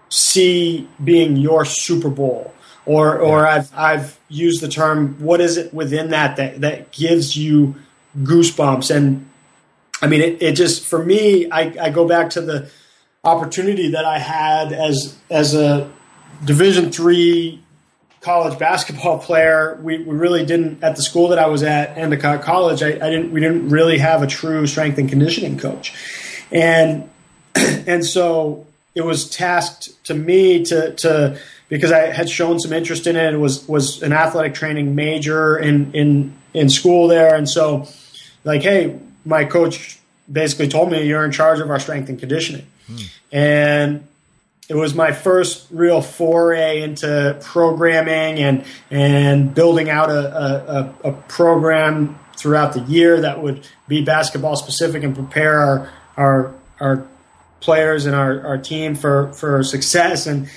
see 0.09 0.89
being 1.03 1.37
your 1.37 1.65
Super 1.65 2.09
Bowl? 2.09 2.55
Or 2.87 3.19
or 3.19 3.47
I've 3.47 3.71
I've 3.75 4.19
used 4.29 4.61
the 4.61 4.69
term 4.69 5.17
what 5.21 5.41
is 5.41 5.57
it 5.57 5.73
within 5.75 6.11
that 6.11 6.37
that 6.37 6.61
that 6.63 6.93
gives 6.93 7.37
you 7.37 7.77
goosebumps? 8.19 8.95
And 8.95 9.29
I 10.01 10.07
mean 10.07 10.21
it, 10.21 10.43
it 10.43 10.53
just 10.53 10.87
for 10.87 11.05
me 11.05 11.51
I, 11.51 11.75
I 11.81 11.91
go 11.91 12.07
back 12.07 12.31
to 12.31 12.41
the 12.41 12.71
opportunity 13.25 13.89
that 13.91 14.05
I 14.05 14.19
had 14.19 14.73
as 14.73 15.17
as 15.31 15.55
a 15.55 15.91
Division 16.45 16.93
three 16.93 17.64
college 18.25 18.59
basketball 18.59 19.19
player. 19.19 19.79
We, 19.83 19.99
we 19.99 20.17
really 20.17 20.45
didn't 20.45 20.83
at 20.83 20.97
the 20.97 21.03
school 21.03 21.29
that 21.29 21.39
I 21.39 21.47
was 21.47 21.63
at, 21.63 21.97
Endicott 21.97 22.43
College. 22.43 22.83
I, 22.83 22.89
I 22.89 23.11
didn't 23.11 23.31
we 23.31 23.41
didn't 23.41 23.69
really 23.69 23.99
have 23.99 24.23
a 24.23 24.27
true 24.27 24.67
strength 24.67 24.99
and 24.99 25.09
conditioning 25.09 25.59
coach, 25.59 25.95
and 26.51 27.09
and 27.55 28.05
so 28.05 28.67
it 28.95 29.03
was 29.03 29.29
tasked 29.29 30.05
to 30.05 30.15
me 30.15 30.65
to 30.65 30.95
to 30.95 31.39
because 31.69 31.93
I 31.93 32.13
had 32.13 32.29
shown 32.29 32.59
some 32.59 32.73
interest 32.73 33.07
in 33.07 33.17
it. 33.17 33.35
It 33.35 33.39
was 33.39 33.69
was 33.69 34.03
an 34.03 34.13
athletic 34.13 34.55
training 34.55 34.95
major 34.95 35.59
in 35.59 35.93
in 35.93 36.35
in 36.55 36.71
school 36.71 37.09
there, 37.09 37.35
and 37.35 37.49
so 37.49 37.87
like, 38.45 38.63
hey, 38.63 38.99
my 39.25 39.45
coach 39.45 39.99
basically 40.31 40.69
told 40.69 40.91
me 40.91 41.07
you're 41.07 41.25
in 41.25 41.33
charge 41.33 41.61
of 41.61 41.71
our 41.71 41.79
strength 41.79 42.09
and 42.09 42.19
conditioning. 42.19 42.67
Hmm. 42.87 42.97
And 43.33 44.09
it 44.69 44.75
was 44.75 44.95
my 44.95 45.13
first 45.13 45.67
real 45.71 46.01
foray 46.01 46.83
into 46.83 47.39
programming 47.43 48.39
and 48.39 48.65
and 48.91 49.55
building 49.55 49.91
out 49.91 50.11
a, 50.11 50.95
a, 51.05 51.11
a, 51.11 51.13
program 51.29 52.19
throughout 52.37 52.73
the 52.73 52.81
year 52.81 53.21
that 53.21 53.43
would 53.43 53.67
be 53.89 54.03
basketball 54.03 54.57
specific 54.57 55.03
and 55.03 55.15
prepare 55.15 55.59
our 55.59 55.93
our, 56.17 56.55
our 56.81 57.07
players 57.65 58.05
and 58.05 58.15
our, 58.15 58.47
our 58.47 58.59
team 58.59 58.95
for, 58.95 59.33
for 59.33 59.63
success. 59.65 60.27
And 60.27 60.49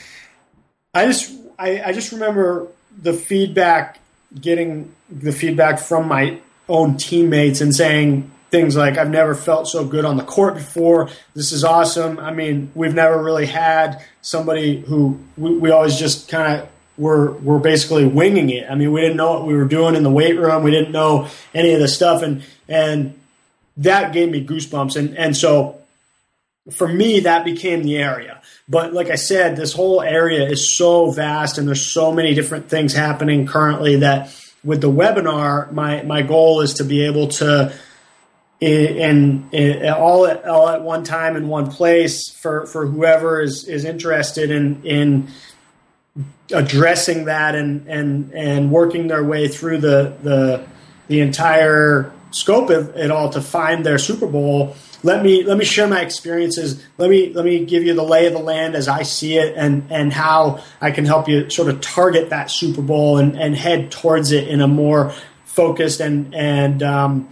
I 0.93 1.05
just 1.05 1.33
I, 1.57 1.81
I 1.81 1.93
just 1.93 2.11
remember 2.11 2.67
the 3.01 3.13
feedback 3.13 3.99
getting 4.39 4.93
the 5.09 5.31
feedback 5.31 5.79
from 5.79 6.07
my 6.07 6.39
own 6.67 6.97
teammates 6.97 7.61
and 7.61 7.73
saying 7.73 8.29
things 8.49 8.75
like 8.75 8.97
I've 8.97 9.09
never 9.09 9.35
felt 9.35 9.67
so 9.67 9.85
good 9.85 10.05
on 10.05 10.17
the 10.17 10.23
court 10.23 10.55
before. 10.55 11.09
This 11.33 11.51
is 11.51 11.63
awesome. 11.63 12.19
I 12.19 12.31
mean, 12.31 12.71
we've 12.75 12.93
never 12.93 13.21
really 13.21 13.45
had 13.45 14.03
somebody 14.21 14.81
who 14.81 15.19
we, 15.37 15.57
we 15.57 15.71
always 15.71 15.97
just 15.97 16.29
kind 16.29 16.61
of 16.61 16.69
were 16.97 17.31
were 17.31 17.59
basically 17.59 18.05
winging 18.05 18.49
it. 18.49 18.69
I 18.69 18.75
mean, 18.75 18.91
we 18.91 19.01
didn't 19.01 19.17
know 19.17 19.33
what 19.33 19.47
we 19.47 19.53
were 19.55 19.65
doing 19.65 19.95
in 19.95 20.03
the 20.03 20.11
weight 20.11 20.37
room. 20.37 20.63
We 20.63 20.71
didn't 20.71 20.91
know 20.91 21.27
any 21.53 21.73
of 21.73 21.79
the 21.79 21.87
stuff, 21.87 22.23
and 22.23 22.43
and 22.67 23.19
that 23.77 24.13
gave 24.13 24.29
me 24.29 24.45
goosebumps. 24.45 24.95
And 24.95 25.17
and 25.17 25.35
so 25.35 25.79
for 26.71 26.87
me, 26.87 27.21
that 27.21 27.45
became 27.45 27.83
the 27.83 27.97
area. 27.97 28.41
But 28.67 28.93
like 28.93 29.09
I 29.09 29.15
said, 29.15 29.55
this 29.55 29.73
whole 29.73 30.01
area 30.01 30.45
is 30.45 30.67
so 30.67 31.11
vast, 31.11 31.57
and 31.57 31.67
there's 31.67 31.85
so 31.85 32.11
many 32.11 32.33
different 32.33 32.69
things 32.69 32.93
happening 32.93 33.45
currently 33.45 33.97
that 33.97 34.35
with 34.63 34.81
the 34.81 34.91
webinar, 34.91 35.71
my 35.71 36.03
my 36.03 36.21
goal 36.21 36.61
is 36.61 36.75
to 36.75 36.83
be 36.83 37.05
able 37.05 37.27
to 37.27 37.73
and, 38.61 39.53
all 39.85 40.25
at 40.25 40.45
all 40.45 40.69
at 40.69 40.81
one 40.81 41.03
time 41.03 41.35
in 41.35 41.47
one 41.47 41.69
place 41.69 42.29
for, 42.29 42.65
for 42.65 42.87
whoever 42.87 43.41
is, 43.41 43.65
is 43.65 43.85
interested 43.85 44.49
in 44.49 44.83
in 44.83 45.27
addressing 46.51 47.25
that 47.25 47.55
and 47.55 47.87
and 47.87 48.31
and 48.33 48.71
working 48.71 49.07
their 49.07 49.23
way 49.23 49.47
through 49.47 49.77
the 49.77 50.15
the 50.23 50.65
the 51.07 51.19
entire 51.19 52.11
scope 52.31 52.69
of 52.69 52.95
it 52.95 53.11
all 53.11 53.29
to 53.29 53.41
find 53.41 53.85
their 53.85 53.97
Super 53.97 54.27
Bowl, 54.27 54.75
let 55.03 55.23
me 55.23 55.43
let 55.43 55.57
me 55.57 55.65
share 55.65 55.87
my 55.87 56.01
experiences. 56.01 56.83
Let 56.97 57.09
me 57.09 57.31
let 57.33 57.45
me 57.45 57.65
give 57.65 57.83
you 57.83 57.93
the 57.93 58.03
lay 58.03 58.25
of 58.25 58.33
the 58.33 58.39
land 58.39 58.75
as 58.75 58.87
I 58.87 59.03
see 59.03 59.37
it, 59.37 59.55
and 59.55 59.87
and 59.89 60.11
how 60.11 60.63
I 60.81 60.91
can 60.91 61.05
help 61.05 61.27
you 61.27 61.49
sort 61.49 61.69
of 61.69 61.81
target 61.81 62.29
that 62.31 62.49
Super 62.49 62.81
Bowl 62.81 63.17
and, 63.17 63.39
and 63.39 63.55
head 63.55 63.91
towards 63.91 64.31
it 64.31 64.47
in 64.47 64.61
a 64.61 64.67
more 64.67 65.13
focused 65.45 65.99
and 65.99 66.33
and 66.33 66.83
um, 66.83 67.29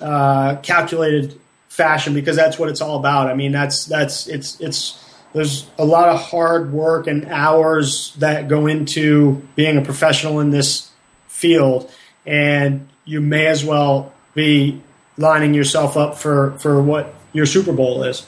uh, 0.00 0.56
calculated 0.62 1.38
fashion 1.68 2.14
because 2.14 2.36
that's 2.36 2.58
what 2.58 2.68
it's 2.68 2.80
all 2.80 2.98
about. 2.98 3.28
I 3.28 3.34
mean, 3.34 3.52
that's 3.52 3.84
that's 3.84 4.26
it's 4.26 4.60
it's 4.60 5.02
there's 5.32 5.68
a 5.78 5.84
lot 5.84 6.08
of 6.08 6.20
hard 6.20 6.72
work 6.72 7.06
and 7.06 7.26
hours 7.26 8.14
that 8.16 8.48
go 8.48 8.66
into 8.66 9.42
being 9.54 9.76
a 9.76 9.82
professional 9.82 10.40
in 10.40 10.50
this 10.50 10.90
field, 11.28 11.90
and 12.24 12.88
you 13.04 13.20
may 13.20 13.46
as 13.46 13.64
well 13.64 14.12
be 14.34 14.80
lining 15.18 15.54
yourself 15.54 15.96
up 15.96 16.16
for 16.16 16.52
for 16.58 16.82
what 16.82 17.14
your 17.32 17.46
Super 17.46 17.72
Bowl 17.72 18.02
is. 18.02 18.26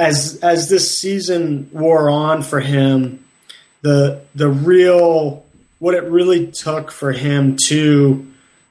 as 0.00 0.38
as 0.42 0.68
this 0.70 0.96
season 0.96 1.68
wore 1.72 2.08
on 2.08 2.42
for 2.42 2.60
him, 2.60 3.24
the 3.82 4.22
the 4.34 4.48
real 4.48 5.44
what 5.78 5.94
it 5.94 6.04
really 6.04 6.46
took 6.46 6.90
for 6.90 7.12
him 7.12 7.56
to 7.66 8.26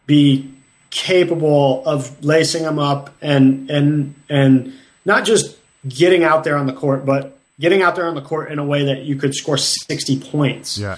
be 0.08 0.52
capable 0.90 1.84
of 1.86 2.24
lacing 2.26 2.64
him 2.64 2.80
up 2.80 3.14
and 3.22 3.70
and 3.70 4.16
and 4.28 4.74
not 5.06 5.24
just 5.24 5.56
getting 5.88 6.24
out 6.24 6.44
there 6.44 6.58
on 6.58 6.66
the 6.66 6.74
court, 6.74 7.06
but 7.06 7.38
getting 7.60 7.84
out 7.84 7.96
there 7.96 8.08
on 8.08 8.16
the 8.16 8.22
court 8.22 8.52
in 8.52 8.58
a 8.58 8.66
way 8.66 8.86
that 8.86 9.04
you 9.04 9.16
could 9.16 9.36
score 9.36 9.58
60 9.58 10.20
points. 10.20 10.78
Yeah. 10.78 10.98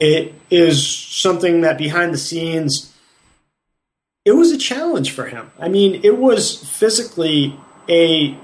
It 0.00 0.34
is 0.50 0.86
something 0.86 1.60
that 1.62 1.78
behind 1.78 2.12
the 2.12 2.18
scenes 2.18 2.92
it 4.24 4.32
was 4.32 4.52
a 4.52 4.58
challenge 4.58 5.12
for 5.12 5.24
him. 5.24 5.50
I 5.58 5.68
mean, 5.68 6.00
it 6.04 6.18
was 6.18 6.54
physically 6.54 7.56
a 7.88 8.36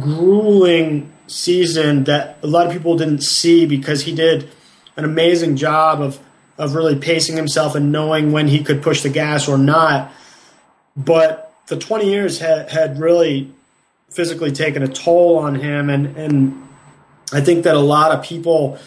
grueling 0.00 1.12
season 1.26 2.04
that 2.04 2.38
a 2.42 2.46
lot 2.46 2.66
of 2.66 2.72
people 2.72 2.96
didn't 2.96 3.22
see 3.22 3.66
because 3.66 4.02
he 4.02 4.14
did 4.14 4.48
an 4.96 5.04
amazing 5.04 5.56
job 5.56 6.00
of 6.00 6.18
of 6.58 6.74
really 6.74 6.96
pacing 6.96 7.34
himself 7.36 7.74
and 7.74 7.90
knowing 7.90 8.30
when 8.30 8.46
he 8.46 8.62
could 8.62 8.82
push 8.82 9.02
the 9.02 9.08
gas 9.08 9.48
or 9.48 9.56
not. 9.58 10.12
But 10.96 11.52
the 11.66 11.78
20 11.78 12.08
years 12.08 12.38
had, 12.38 12.70
had 12.70 13.00
really 13.00 13.50
physically 14.10 14.52
taken 14.52 14.82
a 14.82 14.88
toll 14.88 15.38
on 15.38 15.54
him, 15.54 15.88
and 15.88 16.16
and 16.16 16.68
I 17.32 17.40
think 17.40 17.64
that 17.64 17.74
a 17.74 17.80
lot 17.80 18.12
of 18.12 18.24
people 18.24 18.78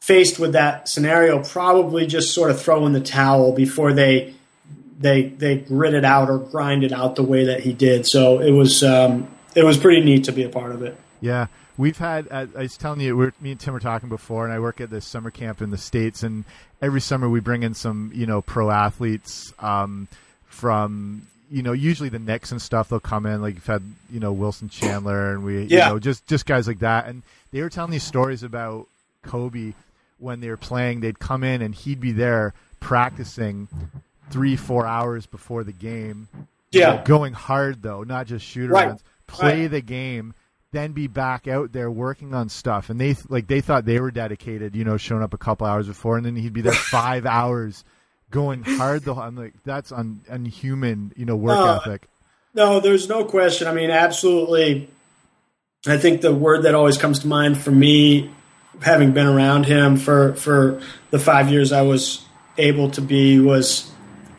faced 0.00 0.40
with 0.40 0.52
that 0.52 0.88
scenario 0.88 1.42
probably 1.44 2.06
just 2.06 2.34
sort 2.34 2.50
of 2.50 2.60
throw 2.60 2.84
in 2.86 2.92
the 2.92 3.00
towel 3.00 3.52
before 3.52 3.92
they 3.92 4.34
they 4.98 5.28
they 5.28 5.56
grit 5.56 5.94
it 5.94 6.04
out 6.04 6.28
or 6.28 6.38
grind 6.38 6.82
it 6.82 6.92
out 6.92 7.14
the 7.14 7.22
way 7.22 7.44
that 7.46 7.60
he 7.60 7.72
did. 7.72 8.06
So 8.06 8.40
it 8.40 8.50
was 8.50 8.82
um, 8.82 9.28
it 9.54 9.64
was 9.64 9.78
pretty 9.78 10.00
neat 10.00 10.24
to 10.24 10.32
be 10.32 10.44
a 10.44 10.48
part 10.48 10.72
of 10.72 10.82
it. 10.82 10.96
Yeah, 11.20 11.46
we've 11.76 11.98
had. 11.98 12.28
I 12.30 12.44
was 12.44 12.76
telling 12.76 13.00
you, 13.00 13.16
we're, 13.16 13.32
me 13.40 13.52
and 13.52 13.60
Tim 13.60 13.74
were 13.74 13.80
talking 13.80 14.08
before, 14.08 14.44
and 14.44 14.52
I 14.52 14.58
work 14.58 14.80
at 14.80 14.90
this 14.90 15.06
summer 15.06 15.30
camp 15.30 15.62
in 15.62 15.70
the 15.70 15.78
states, 15.78 16.22
and 16.22 16.44
every 16.80 17.00
summer 17.00 17.28
we 17.28 17.40
bring 17.40 17.62
in 17.62 17.74
some, 17.74 18.10
you 18.14 18.26
know, 18.26 18.42
pro 18.42 18.70
athletes 18.70 19.52
um, 19.60 20.08
from, 20.46 21.26
you 21.50 21.62
know, 21.62 21.72
usually 21.72 22.08
the 22.08 22.18
Knicks 22.18 22.50
and 22.50 22.60
stuff. 22.60 22.88
They'll 22.88 23.00
come 23.00 23.26
in, 23.26 23.40
like 23.40 23.54
you've 23.54 23.66
had, 23.66 23.82
you 24.10 24.20
know, 24.20 24.32
Wilson 24.32 24.68
Chandler, 24.68 25.32
and 25.32 25.44
we, 25.44 25.64
yeah. 25.64 25.86
you 25.86 25.92
know, 25.94 25.98
just 25.98 26.26
just 26.26 26.46
guys 26.46 26.66
like 26.66 26.80
that, 26.80 27.06
and 27.06 27.22
they 27.52 27.60
were 27.62 27.70
telling 27.70 27.92
these 27.92 28.04
stories 28.04 28.42
about 28.42 28.88
Kobe 29.22 29.74
when 30.18 30.40
they 30.40 30.48
were 30.48 30.56
playing. 30.56 31.00
They'd 31.00 31.18
come 31.18 31.44
in, 31.44 31.62
and 31.62 31.74
he'd 31.74 32.00
be 32.00 32.12
there 32.12 32.54
practicing 32.80 33.68
three, 34.30 34.56
four 34.56 34.86
hours 34.86 35.26
before 35.26 35.62
the 35.62 35.72
game. 35.72 36.28
Yeah, 36.72 36.96
know, 36.96 37.02
going 37.04 37.34
hard 37.34 37.82
though, 37.82 38.02
not 38.02 38.26
just 38.26 38.44
shoot 38.44 38.70
arounds. 38.70 38.72
Right 38.72 39.00
play 39.32 39.62
right. 39.62 39.70
the 39.70 39.80
game 39.80 40.34
then 40.72 40.92
be 40.92 41.06
back 41.06 41.46
out 41.46 41.72
there 41.72 41.90
working 41.90 42.32
on 42.34 42.48
stuff, 42.48 42.88
and 42.88 42.98
they 42.98 43.14
like 43.28 43.46
they 43.46 43.60
thought 43.60 43.84
they 43.84 44.00
were 44.00 44.10
dedicated, 44.10 44.74
you 44.74 44.84
know, 44.84 44.96
showing 44.96 45.22
up 45.22 45.34
a 45.34 45.38
couple 45.38 45.66
hours 45.66 45.86
before, 45.86 46.16
and 46.16 46.24
then 46.24 46.34
he'd 46.34 46.54
be 46.54 46.62
there 46.62 46.72
five 46.90 47.26
hours 47.26 47.84
going 48.30 48.62
hard. 48.62 49.04
The 49.04 49.14
I'm 49.14 49.36
like 49.36 49.52
that's 49.64 49.92
un, 49.92 50.22
unhuman, 50.28 51.12
you 51.14 51.26
know, 51.26 51.36
work 51.36 51.58
No. 51.58 51.74
ethic. 51.74 52.08
No, 52.54 52.80
there's 52.80 53.08
no 53.08 53.24
question. 53.24 53.68
I 53.68 53.72
mean, 53.72 53.90
absolutely. 53.90 54.90
I 55.86 55.96
think 55.98 56.20
the 56.20 56.34
word 56.34 56.62
that 56.62 56.74
always 56.74 56.96
comes 56.96 57.18
to 57.20 57.26
mind 57.26 57.58
for 57.58 57.70
me, 57.70 58.30
having 58.80 59.12
been 59.12 59.26
around 59.26 59.66
him 59.66 59.98
for 59.98 60.34
for 60.34 60.80
the 61.10 61.18
five 61.18 61.50
years 61.50 61.70
I 61.70 61.82
was 61.82 62.24
able 62.56 62.90
to 62.92 63.02
be, 63.02 63.38
was 63.40 63.91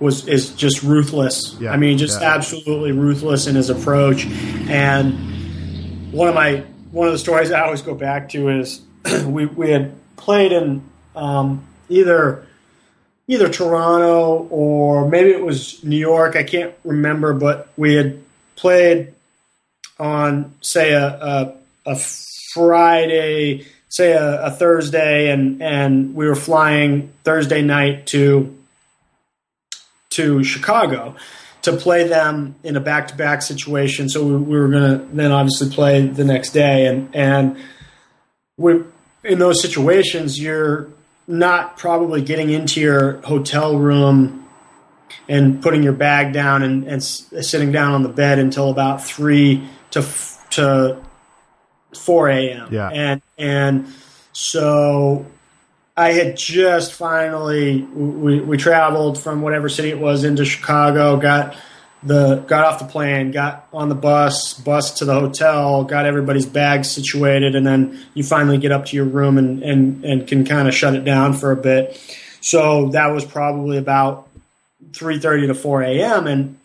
was 0.04 0.28
is 0.28 0.54
just 0.54 0.84
ruthless. 0.84 1.56
Yeah, 1.60 1.72
I 1.72 1.78
mean, 1.78 1.98
just 1.98 2.22
yeah. 2.22 2.36
absolutely 2.36 2.92
ruthless 2.92 3.48
in 3.48 3.56
his 3.56 3.70
approach. 3.70 4.26
And 4.26 6.12
one 6.12 6.28
of 6.28 6.36
my 6.36 6.66
one 6.92 7.08
of 7.08 7.14
the 7.14 7.20
stories 7.20 7.52
I 7.52 7.62
always 7.62 7.82
go 7.82 7.96
back 7.96 8.30
to 8.30 8.50
is 8.50 8.82
we 9.26 9.46
we 9.46 9.72
had 9.72 9.94
played 10.18 10.52
in 10.52 10.84
um, 11.16 11.66
either 11.88 12.46
either 13.28 13.48
Toronto 13.48 14.48
or 14.50 15.08
maybe 15.08 15.30
it 15.30 15.44
was 15.44 15.82
New 15.84 15.98
York. 15.98 16.36
I 16.36 16.44
can't 16.44 16.76
remember, 16.84 17.34
but 17.34 17.70
we 17.78 17.96
had 17.96 18.22
played 18.58 19.14
on 19.98 20.54
say 20.60 20.92
a 20.92 21.08
a, 21.08 21.56
a 21.86 21.96
Friday, 22.54 23.68
say 23.88 24.12
a, 24.12 24.48
a 24.48 24.52
Thursday, 24.52 25.32
and 25.32 25.64
and 25.64 26.14
we 26.14 26.28
were 26.28 26.36
flying 26.36 27.14
Thursday 27.24 27.62
night 27.62 28.08
to 28.08 28.54
to 30.14 30.44
Chicago 30.44 31.16
to 31.64 31.72
play 31.78 32.08
them 32.08 32.56
in 32.64 32.76
a 32.76 32.80
back 32.82 33.08
to 33.08 33.16
back 33.16 33.42
situation. 33.42 34.10
So 34.10 34.26
we, 34.26 34.36
we 34.36 34.60
were 34.60 34.68
going 34.68 35.00
to 35.00 35.06
then 35.16 35.32
obviously 35.32 35.70
play 35.70 36.06
the 36.08 36.24
next 36.26 36.52
day, 36.52 36.88
and 36.88 37.16
and 37.16 37.58
we 38.58 38.82
in 39.24 39.40
those 39.40 39.62
situations 39.62 40.40
you're 40.40 40.90
not 41.28 41.78
probably 41.78 42.22
getting 42.22 42.50
into 42.50 42.82
your 42.82 43.14
hotel 43.22 43.78
room 43.78 44.46
and 45.30 45.62
putting 45.62 45.82
your 45.82 45.94
bag 45.94 46.34
down 46.34 46.64
and, 46.64 46.84
and 46.84 46.96
s- 46.98 47.32
sitting 47.42 47.72
down 47.72 47.94
on 47.94 48.04
the 48.04 48.10
bed 48.10 48.40
until 48.40 48.70
about 48.70 49.02
three 49.02 49.66
to 49.92 50.00
f- 50.00 50.46
to 50.50 51.02
four 51.98 52.28
a.m. 52.28 52.68
Yeah. 52.72 52.90
and 52.90 53.22
and 53.38 53.88
so 54.34 55.26
I 55.96 56.14
had 56.14 56.38
just 56.38 56.94
finally 56.94 57.82
we, 57.82 58.42
we 58.42 58.58
traveled 58.58 59.20
from 59.20 59.42
whatever 59.42 59.70
city 59.70 59.90
it 59.90 60.00
was 60.00 60.24
into 60.24 60.44
Chicago, 60.44 61.18
got 61.18 61.56
the 62.02 62.38
got 62.48 62.66
off 62.66 62.80
the 62.80 62.86
plane, 62.86 63.32
got 63.32 63.68
on 63.72 63.90
the 63.90 63.96
bus, 63.96 64.54
bus 64.56 65.00
to 65.00 65.06
the 65.06 65.14
hotel, 65.14 65.84
got 65.84 66.06
everybody's 66.06 66.46
bags 66.46 66.90
situated, 66.90 67.56
and 67.56 67.66
then 67.66 68.04
you 68.14 68.24
finally 68.24 68.58
get 68.58 68.72
up 68.72 68.86
to 68.88 68.96
your 68.96 69.06
room 69.06 69.38
and 69.38 69.62
and, 69.64 70.04
and 70.04 70.28
can 70.28 70.46
kind 70.46 70.68
of 70.68 70.74
shut 70.74 70.96
it 70.96 71.06
down 71.06 71.34
for 71.34 71.52
a 71.52 71.56
bit. 71.56 72.00
So 72.42 72.90
that 72.90 73.08
was 73.08 73.24
probably 73.24 73.78
about 73.78 74.28
three 74.94 75.20
thirty 75.20 75.48
to 75.48 75.54
four 75.54 75.84
a.m. 75.84 76.28
and 76.28 76.58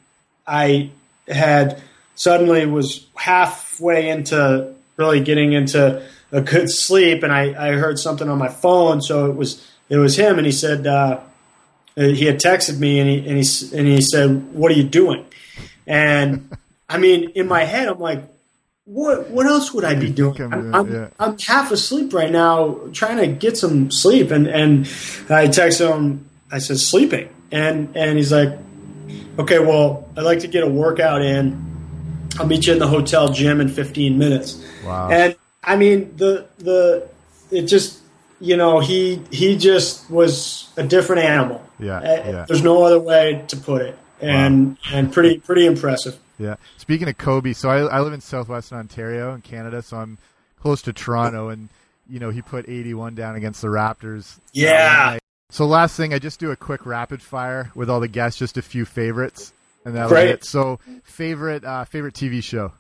I 0.47 0.91
had 1.29 1.83
suddenly 2.15 2.65
was 2.67 3.07
halfway 3.15 4.09
into 4.09 4.75
really 4.97 5.21
getting 5.21 5.53
into 5.53 6.03
a 6.33 6.41
good 6.41 6.71
sleep, 6.71 7.23
and 7.23 7.33
I, 7.33 7.69
I 7.69 7.73
heard 7.73 7.99
something 7.99 8.29
on 8.29 8.39
my 8.39 8.49
phone. 8.49 9.01
So 9.01 9.31
it 9.31 9.37
was 9.37 9.67
it 9.89 9.97
was 9.97 10.17
him, 10.17 10.39
and 10.39 10.47
he 10.47 10.53
said 10.53 10.87
uh, 10.87 11.21
he 11.97 12.25
had 12.27 12.39
texted 12.39 12.79
me, 12.79 13.01
and 13.01 13.09
he 13.09 13.19
and 13.19 13.43
he 13.43 13.77
and 13.77 13.87
he 13.87 14.01
said, 14.01 14.55
"What 14.55 14.71
are 14.71 14.75
you 14.75 14.85
doing?" 14.85 15.25
And 15.87 16.51
I 16.89 16.99
mean, 16.99 17.31
in 17.31 17.49
my 17.49 17.65
head, 17.65 17.89
I'm 17.89 18.01
like, 18.01 18.23
"What 18.85 19.31
what 19.31 19.47
else 19.47 19.73
would 19.73 19.85
I 19.85 19.95
be 19.95 20.11
doing?" 20.11 20.41
I'm 20.41 20.53
I'm, 20.53 20.75
I'm, 20.75 20.93
yeah. 20.93 21.09
I'm 21.19 21.39
half 21.39 21.71
asleep 21.73 22.13
right 22.13 22.31
now, 22.31 22.79
trying 22.93 23.19
to 23.19 23.27
get 23.27 23.57
some 23.57 23.91
sleep, 23.91 24.31
and 24.31 24.47
and 24.47 24.81
I 25.29 25.49
texted 25.49 25.95
him. 25.95 26.29
I 26.53 26.59
said, 26.59 26.79
"Sleeping," 26.79 27.29
and 27.51 27.97
and 27.97 28.19
he's 28.19 28.33
like, 28.33 28.59
"Okay, 29.39 29.59
well, 29.59 30.09
I'd 30.17 30.25
like 30.25 30.41
to 30.41 30.49
get 30.49 30.65
a 30.65 30.69
workout 30.69 31.23
in." 31.23 31.67
I'll 32.39 32.47
meet 32.47 32.67
you 32.69 32.73
in 32.73 32.79
the 32.79 32.87
hotel 32.87 33.33
gym 33.33 33.61
in 33.61 33.69
15 33.69 34.17
minutes. 34.17 34.65
Wow. 34.85 35.09
And 35.11 35.35
I 35.73 35.77
mean 35.77 36.17
the 36.17 36.47
the 36.59 37.09
it 37.51 37.63
just 37.63 38.01
you 38.41 38.57
know 38.57 38.81
he 38.81 39.23
he 39.31 39.57
just 39.57 40.11
was 40.11 40.71
a 40.77 40.83
different 40.83 41.23
animal. 41.23 41.63
Yeah, 41.79 41.99
Uh, 41.99 42.03
yeah. 42.03 42.45
There's 42.49 42.63
no 42.63 42.83
other 42.83 42.99
way 42.99 43.45
to 43.49 43.57
put 43.57 43.83
it. 43.83 43.97
And 44.21 44.77
and 44.93 45.13
pretty 45.13 45.39
pretty 45.39 45.65
impressive. 45.67 46.19
Yeah. 46.39 46.57
Speaking 46.77 47.09
of 47.09 47.19
Kobe, 47.19 47.53
so 47.53 47.69
I, 47.69 47.79
I 47.83 48.01
live 48.01 48.13
in 48.13 48.21
southwestern 48.21 48.79
Ontario 48.79 49.35
in 49.35 49.43
Canada, 49.43 49.83
so 49.83 49.97
I'm 49.97 50.19
close 50.61 50.83
to 50.83 50.93
Toronto, 50.93 51.49
and 51.51 51.69
you 52.09 52.19
know 52.19 52.31
he 52.31 52.43
put 52.43 52.69
81 52.69 53.15
down 53.15 53.37
against 53.37 53.61
the 53.63 53.69
Raptors. 53.69 54.39
Yeah. 54.53 54.73
that 54.77 55.05
one 55.05 55.13
night. 55.15 55.21
So 55.51 55.67
last 55.67 55.97
thing, 55.97 56.13
I 56.13 56.19
just 56.19 56.41
do 56.41 56.51
a 56.51 56.57
quick 56.57 56.85
rapid 56.85 57.23
fire 57.23 57.71
with 57.75 57.89
all 57.89 58.01
the 58.01 58.09
guests, 58.09 58.39
just 58.39 58.57
a 58.59 58.63
few 58.63 58.85
favorites, 58.85 59.53
and 59.85 59.95
that'll 59.95 60.09
Great. 60.11 60.25
be 60.27 60.31
it. 60.33 60.45
So 60.45 60.79
favorite 61.05 61.65
uh, 61.65 61.85
favorite 61.85 62.15
TV 62.15 62.43
show. 62.43 62.73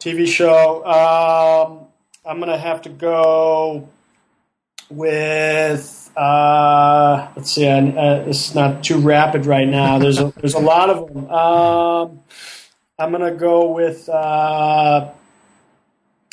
TV 0.00 0.26
show. 0.26 0.84
Um, 0.84 1.86
I'm 2.24 2.38
gonna 2.40 2.58
have 2.58 2.82
to 2.82 2.88
go 2.88 3.88
with. 4.90 6.10
Uh, 6.16 7.28
let's 7.36 7.52
see. 7.52 7.68
I, 7.68 7.78
uh, 7.78 8.24
is 8.26 8.54
not 8.54 8.82
too 8.82 8.98
rapid 8.98 9.46
right 9.46 9.68
now. 9.68 9.98
There's 9.98 10.18
a, 10.18 10.32
there's 10.36 10.54
a 10.54 10.58
lot 10.60 10.90
of 10.90 11.12
them. 11.12 11.30
Um, 11.30 12.20
I'm 12.98 13.12
gonna 13.12 13.34
go 13.34 13.72
with. 13.72 14.08
Uh, 14.08 15.10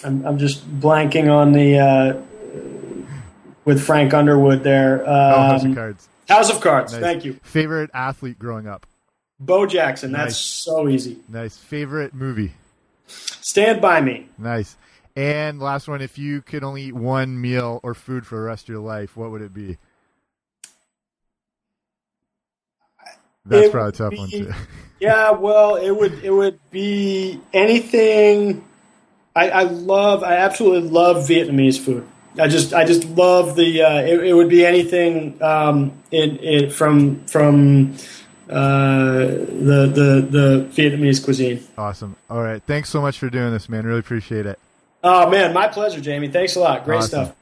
I'm, 0.03 0.25
I'm 0.25 0.37
just 0.37 0.67
blanking 0.79 1.31
on 1.31 1.51
the 1.51 1.79
uh, 1.79 2.21
with 3.63 3.81
Frank 3.83 4.13
Underwood 4.13 4.63
there. 4.63 5.03
Oh, 5.07 5.11
House 5.49 5.61
of 5.63 5.69
Um, 5.69 5.75
Cards. 5.75 6.09
House 6.27 6.49
of 6.51 6.61
Cards. 6.61 6.91
Nice. 6.93 7.01
Thank 7.01 7.25
you, 7.25 7.39
Favorite 7.43 7.91
athlete 7.93 8.39
growing 8.39 8.67
up. 8.67 8.85
Bo 9.39 9.65
Jackson. 9.65 10.11
That's 10.11 10.29
Nice. 10.33 10.37
so 10.37 10.87
easy. 10.89 11.17
Nice. 11.29 11.57
Favorite 11.57 12.13
movie. 12.13 12.53
Stand 13.07 13.81
by 13.81 14.01
me. 14.01 14.27
Nice. 14.37 14.75
And 15.15 15.59
last 15.59 15.87
one, 15.87 16.01
if 16.01 16.17
you 16.17 16.41
could 16.41 16.63
only 16.63 16.83
eat 16.83 16.95
one 16.95 17.39
meal 17.39 17.79
or 17.83 17.93
food 17.93 18.25
for 18.27 18.35
the 18.35 18.41
rest 18.41 18.65
of 18.65 18.69
your 18.69 18.81
life, 18.81 19.15
what 19.15 19.31
would 19.31 19.41
it 19.41 19.53
be? 19.53 19.77
That's 23.45 23.67
It 23.67 23.71
probably 23.71 23.89
a 23.89 23.91
tough 23.91 24.11
be- 24.11 24.17
one 24.17 24.29
too. 24.29 24.53
Yeah, 24.97 25.31
well, 25.31 25.75
it 25.75 25.91
would 25.91 26.23
it 26.23 26.31
would 26.31 26.57
be 26.71 27.41
anything. 27.53 28.63
I, 29.35 29.49
I 29.49 29.63
love, 29.63 30.23
I 30.23 30.37
absolutely 30.37 30.89
love 30.89 31.27
Vietnamese 31.27 31.77
food. 31.77 32.07
I 32.39 32.47
just, 32.47 32.73
I 32.73 32.85
just 32.85 33.03
love 33.03 33.57
the. 33.57 33.83
Uh, 33.83 34.01
it, 34.01 34.23
it 34.23 34.33
would 34.33 34.47
be 34.47 34.65
anything 34.65 35.41
um, 35.43 36.01
in, 36.11 36.37
in 36.37 36.69
from 36.69 37.25
from 37.25 37.97
uh, 38.49 39.17
the 39.17 39.91
the 39.93 40.27
the 40.29 40.67
Vietnamese 40.71 41.23
cuisine. 41.23 41.63
Awesome. 41.77 42.15
All 42.29 42.41
right. 42.41 42.61
Thanks 42.63 42.89
so 42.89 43.01
much 43.01 43.17
for 43.19 43.29
doing 43.29 43.51
this, 43.51 43.67
man. 43.69 43.85
Really 43.85 43.99
appreciate 43.99 44.45
it. 44.45 44.59
Oh 45.03 45.29
man, 45.29 45.53
my 45.53 45.67
pleasure, 45.67 46.01
Jamie. 46.01 46.29
Thanks 46.29 46.55
a 46.55 46.59
lot. 46.59 46.83
Great 46.85 46.97
Awesome. 46.97 47.25
stuff. 47.25 47.35